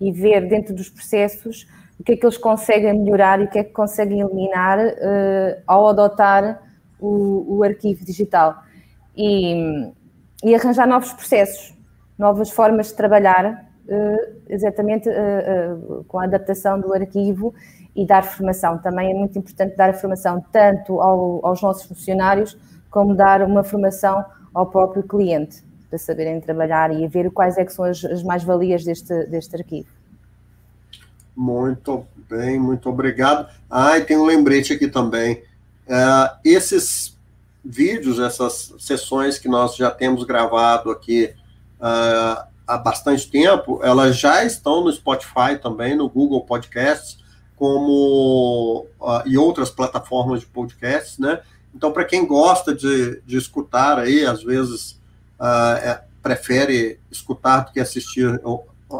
e 0.00 0.10
ver 0.10 0.48
dentro 0.48 0.74
dos 0.74 0.88
processos 0.88 1.66
o 2.00 2.02
que 2.02 2.12
é 2.12 2.16
que 2.16 2.24
eles 2.24 2.38
conseguem 2.38 2.98
melhorar 2.98 3.40
e 3.40 3.44
o 3.44 3.48
que 3.50 3.58
é 3.58 3.64
que 3.64 3.72
conseguem 3.72 4.20
eliminar 4.20 4.78
uh, 4.78 5.62
ao 5.66 5.86
adotar 5.86 6.62
o, 6.98 7.58
o 7.58 7.62
arquivo 7.62 8.04
digital. 8.04 8.62
E, 9.14 9.92
e, 10.42 10.54
arranjar 10.54 10.86
novos 10.86 11.12
processos, 11.12 11.76
novas 12.18 12.50
formas 12.50 12.88
de 12.88 12.94
trabalhar, 12.94 13.70
uh, 13.86 14.42
exatamente 14.48 15.08
com 16.08 16.18
a 16.18 16.24
adaptação 16.24 16.80
do 16.80 16.92
arquivo 16.92 17.54
e 17.94 18.06
dar 18.06 18.22
formação. 18.22 18.78
Também 18.78 19.10
é 19.10 19.14
muito 19.14 19.38
importante 19.38 19.76
dar 19.76 19.90
a 19.90 19.94
formação 19.94 20.44
tanto 20.52 21.00
ao, 21.00 21.44
aos 21.44 21.60
nossos 21.60 21.84
funcionários, 21.84 22.56
como 22.90 23.14
dar 23.14 23.42
uma 23.42 23.62
formação 23.62 24.24
ao 24.52 24.66
próprio 24.66 25.02
cliente, 25.02 25.62
para 25.88 25.98
saberem 25.98 26.40
trabalhar 26.40 26.92
e 26.92 27.06
ver 27.06 27.30
quais 27.30 27.56
é 27.58 27.64
que 27.64 27.72
são 27.72 27.84
as, 27.84 28.04
as 28.04 28.22
mais-valias 28.22 28.84
deste, 28.84 29.26
deste 29.26 29.56
arquivo. 29.56 29.88
Muito 31.36 32.06
bem, 32.28 32.58
muito 32.58 32.88
obrigado. 32.88 33.48
Ah, 33.70 33.98
e 33.98 34.04
tem 34.04 34.18
um 34.18 34.24
lembrete 34.24 34.72
aqui 34.72 34.88
também. 34.88 35.42
Uh, 35.86 36.36
esses 36.44 37.18
vídeos, 37.64 38.18
essas 38.18 38.74
sessões 38.78 39.38
que 39.38 39.48
nós 39.48 39.76
já 39.76 39.90
temos 39.90 40.24
gravado 40.24 40.90
aqui 40.90 41.34
uh, 41.80 42.44
há 42.66 42.78
bastante 42.78 43.30
tempo, 43.30 43.80
elas 43.82 44.16
já 44.16 44.44
estão 44.44 44.84
no 44.84 44.92
Spotify 44.92 45.56
também, 45.60 45.96
no 45.96 46.08
Google 46.08 46.42
Podcasts, 46.42 47.21
como 47.62 48.88
uh, 49.00 49.22
e 49.24 49.38
outras 49.38 49.70
plataformas 49.70 50.40
de 50.40 50.46
podcasts, 50.46 51.16
né? 51.16 51.42
Então, 51.72 51.92
para 51.92 52.04
quem 52.04 52.26
gosta 52.26 52.74
de, 52.74 53.22
de 53.24 53.36
escutar 53.36 54.00
aí, 54.00 54.26
às 54.26 54.42
vezes 54.42 55.00
uh, 55.38 55.76
é, 55.80 56.02
prefere 56.20 56.98
escutar 57.08 57.60
do 57.60 57.70
que 57.70 57.78
assistir 57.78 58.42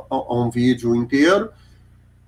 a, 0.08 0.32
um 0.32 0.48
vídeo 0.48 0.94
inteiro, 0.94 1.50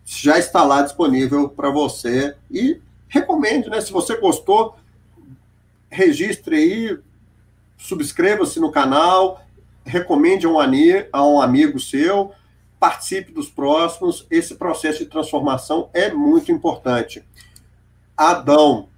já 0.04 0.36
está 0.36 0.64
lá 0.64 0.82
disponível 0.82 1.48
para 1.48 1.70
você 1.70 2.34
e 2.50 2.80
recomende, 3.06 3.70
né? 3.70 3.80
Se 3.80 3.92
você 3.92 4.16
gostou, 4.16 4.76
registre 5.88 6.56
aí, 6.56 6.98
subscreva-se 7.78 8.58
no 8.58 8.72
canal, 8.72 9.40
recomende 9.86 10.46
a 10.46 10.48
um, 10.48 10.58
a 11.12 11.28
um 11.28 11.40
amigo 11.40 11.78
seu, 11.78 12.32
participe 12.84 13.32
dos 13.32 13.48
próximos. 13.48 14.26
Esse 14.30 14.56
processo 14.56 14.98
de 14.98 15.06
transformação 15.06 15.88
é 15.94 16.12
muito 16.12 16.52
importante. 16.52 17.24
Adão, 18.14 18.90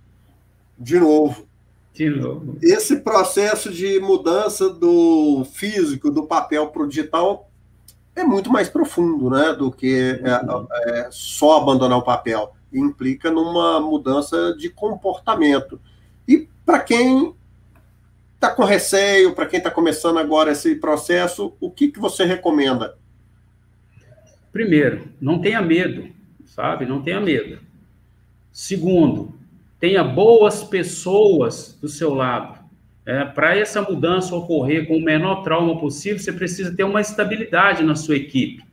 de 0.77 0.99
novo. 0.99 1.47
De 1.95 2.11
novo. 2.11 2.59
Esse 2.61 2.97
processo 2.97 3.73
de 3.73 4.01
mudança 4.01 4.69
do 4.69 5.47
físico, 5.53 6.11
do 6.11 6.25
papel 6.25 6.67
para 6.67 6.83
o 6.83 6.89
digital, 6.89 7.49
é 8.17 8.25
muito 8.25 8.51
mais 8.51 8.69
profundo 8.69 9.31
né, 9.31 9.53
do 9.53 9.71
que 9.71 10.21
é, 10.21 10.91
é, 10.91 11.09
só 11.13 11.59
abandonar 11.59 11.99
o 11.99 12.03
papel. 12.03 12.55
Implica 12.73 13.31
numa 13.31 13.79
mudança 13.79 14.53
de 14.59 14.69
comportamento. 14.69 15.81
E 16.27 16.49
para 16.65 16.81
quem 16.81 17.37
está 18.35 18.51
com 18.51 18.65
receio, 18.65 19.33
para 19.33 19.47
quem 19.47 19.59
está 19.59 19.71
começando 19.71 20.19
agora 20.19 20.51
esse 20.51 20.75
processo, 20.75 21.55
o 21.61 21.71
que, 21.71 21.87
que 21.87 22.01
você 22.01 22.25
recomenda? 22.25 22.97
Primeiro, 24.57 25.09
não 25.21 25.39
tenha 25.39 25.61
medo, 25.61 26.09
sabe? 26.47 26.87
Não 26.87 27.03
tenha 27.03 27.21
medo. 27.21 27.59
Segundo, 28.51 29.39
tenha 29.79 30.03
boas 30.03 30.65
pessoas 30.65 31.79
do 31.79 31.91
seu 31.91 32.15
lado. 32.15 32.59
É, 33.05 33.23
Para 33.23 33.55
essa 33.55 33.83
mudança 33.83 34.35
ocorrer 34.35 34.89
com 34.89 34.97
o 34.97 35.05
menor 35.05 35.43
trauma 35.43 35.79
possível, 35.79 36.19
você 36.19 36.33
precisa 36.33 36.75
ter 36.75 36.85
uma 36.85 37.03
estabilidade 37.03 37.85
na 37.85 37.95
sua 37.95 38.17
equipe. 38.17 38.65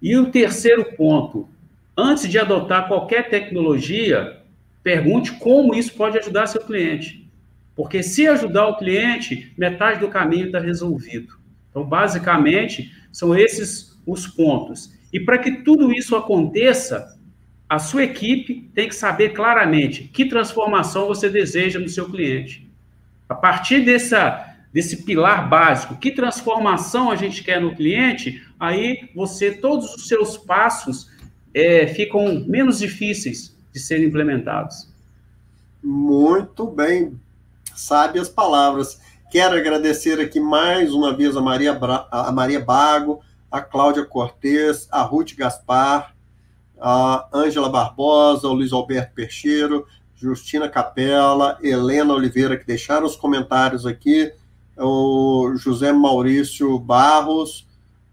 E 0.00 0.16
o 0.16 0.30
terceiro 0.30 0.84
ponto, 0.96 1.48
antes 1.96 2.28
de 2.28 2.38
adotar 2.38 2.86
qualquer 2.86 3.28
tecnologia, 3.28 4.42
pergunte 4.80 5.32
como 5.40 5.74
isso 5.74 5.92
pode 5.94 6.18
ajudar 6.18 6.46
seu 6.46 6.60
cliente. 6.60 7.28
Porque 7.74 8.00
se 8.00 8.28
ajudar 8.28 8.68
o 8.68 8.76
cliente, 8.76 9.52
metade 9.58 9.98
do 9.98 10.06
caminho 10.06 10.46
está 10.46 10.60
resolvido. 10.60 11.34
Então, 11.68 11.82
basicamente, 11.82 12.92
são 13.14 13.32
esses 13.32 13.96
os 14.04 14.26
pontos. 14.26 14.92
E 15.12 15.20
para 15.20 15.38
que 15.38 15.62
tudo 15.62 15.92
isso 15.92 16.16
aconteça, 16.16 17.16
a 17.68 17.78
sua 17.78 18.02
equipe 18.02 18.68
tem 18.74 18.88
que 18.88 18.94
saber 18.94 19.32
claramente 19.32 20.10
que 20.12 20.24
transformação 20.24 21.06
você 21.06 21.30
deseja 21.30 21.78
no 21.78 21.88
seu 21.88 22.10
cliente. 22.10 22.68
A 23.28 23.34
partir 23.34 23.84
dessa, 23.84 24.56
desse 24.72 25.04
pilar 25.04 25.48
básico, 25.48 25.96
que 25.96 26.10
transformação 26.10 27.08
a 27.08 27.16
gente 27.16 27.44
quer 27.44 27.60
no 27.60 27.74
cliente, 27.76 28.44
aí 28.58 29.08
você, 29.14 29.52
todos 29.52 29.94
os 29.94 30.08
seus 30.08 30.36
passos 30.36 31.08
é, 31.54 31.86
ficam 31.86 32.44
menos 32.46 32.80
difíceis 32.80 33.56
de 33.72 33.78
serem 33.78 34.06
implementados. 34.06 34.92
Muito 35.80 36.66
bem, 36.66 37.14
sabe 37.76 38.18
as 38.18 38.28
palavras. 38.28 39.00
Quero 39.34 39.56
agradecer 39.56 40.20
aqui 40.20 40.38
mais 40.38 40.94
uma 40.94 41.12
vez 41.12 41.36
a 41.36 41.40
Maria, 41.40 41.72
Bra... 41.74 42.06
a 42.08 42.30
Maria 42.30 42.60
Bago, 42.60 43.20
a 43.50 43.60
Cláudia 43.60 44.04
Cortes, 44.04 44.86
a 44.92 45.02
Ruth 45.02 45.34
Gaspar, 45.36 46.14
a 46.80 47.28
Ângela 47.34 47.68
Barbosa, 47.68 48.46
o 48.46 48.52
Luiz 48.52 48.72
Alberto 48.72 49.12
Percheiro, 49.12 49.88
Justina 50.14 50.68
Capella, 50.68 51.58
Helena 51.60 52.14
Oliveira, 52.14 52.56
que 52.56 52.64
deixaram 52.64 53.06
os 53.06 53.16
comentários 53.16 53.84
aqui, 53.84 54.32
o 54.78 55.52
José 55.56 55.92
Maurício 55.92 56.78
Barros, 56.78 57.66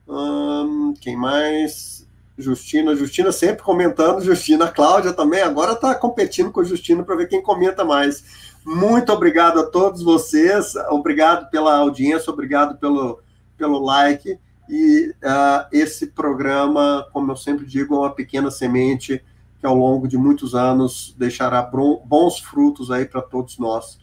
hum, 0.08 0.96
quem 1.00 1.16
mais? 1.16 2.02
Justina, 2.36 2.96
Justina 2.96 3.32
sempre 3.32 3.62
comentando, 3.62 4.24
Justina, 4.24 4.68
Cláudia 4.70 5.14
também, 5.14 5.44
agora 5.44 5.74
está 5.74 5.94
competindo 5.94 6.52
com 6.52 6.62
a 6.62 6.64
Justina 6.64 7.04
para 7.04 7.16
ver 7.16 7.28
quem 7.28 7.44
comenta 7.44 7.86
mais. 7.86 8.51
Muito 8.66 9.12
obrigado 9.12 9.60
a 9.60 9.66
todos 9.66 10.04
vocês, 10.04 10.76
obrigado 10.90 11.50
pela 11.50 11.78
audiência, 11.78 12.32
obrigado 12.32 12.78
pelo, 12.78 13.22
pelo 13.58 13.80
like. 13.84 14.40
E 14.70 15.14
uh, 15.24 15.68
esse 15.72 16.08
programa, 16.08 17.08
como 17.12 17.32
eu 17.32 17.36
sempre 17.36 17.66
digo, 17.66 17.96
é 17.96 18.00
uma 18.00 18.14
pequena 18.14 18.52
semente 18.52 19.24
que 19.60 19.66
ao 19.66 19.76
longo 19.76 20.08
de 20.08 20.18
muitos 20.18 20.56
anos 20.56 21.16
deixará 21.18 21.62
bons 21.62 22.40
frutos 22.40 22.90
aí 22.90 23.06
para 23.06 23.22
todos 23.22 23.60
nós. 23.60 24.00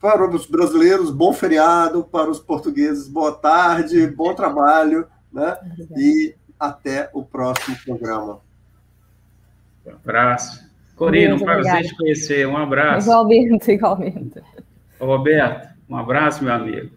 Para 0.00 0.28
os 0.28 0.46
brasileiros, 0.46 1.10
bom 1.10 1.32
feriado, 1.32 2.04
para 2.04 2.30
os 2.30 2.38
portugueses, 2.38 3.08
boa 3.08 3.32
tarde, 3.32 4.06
bom 4.06 4.34
trabalho, 4.34 5.08
né? 5.32 5.56
E 5.96 6.36
até 6.58 7.10
o 7.12 7.24
próximo 7.24 7.76
programa. 7.84 8.40
Um 9.84 9.90
abraço. 9.90 10.65
Corina, 10.96 11.34
um 11.34 11.38
prazer 11.38 11.84
te 11.84 11.94
conhecer. 11.94 12.48
Um 12.48 12.56
abraço. 12.56 13.06
Igualmente, 13.06 13.70
igualmente. 13.70 14.42
Roberto, 14.98 15.68
um 15.88 15.96
abraço, 15.96 16.42
meu 16.42 16.54
amigo. 16.54 16.95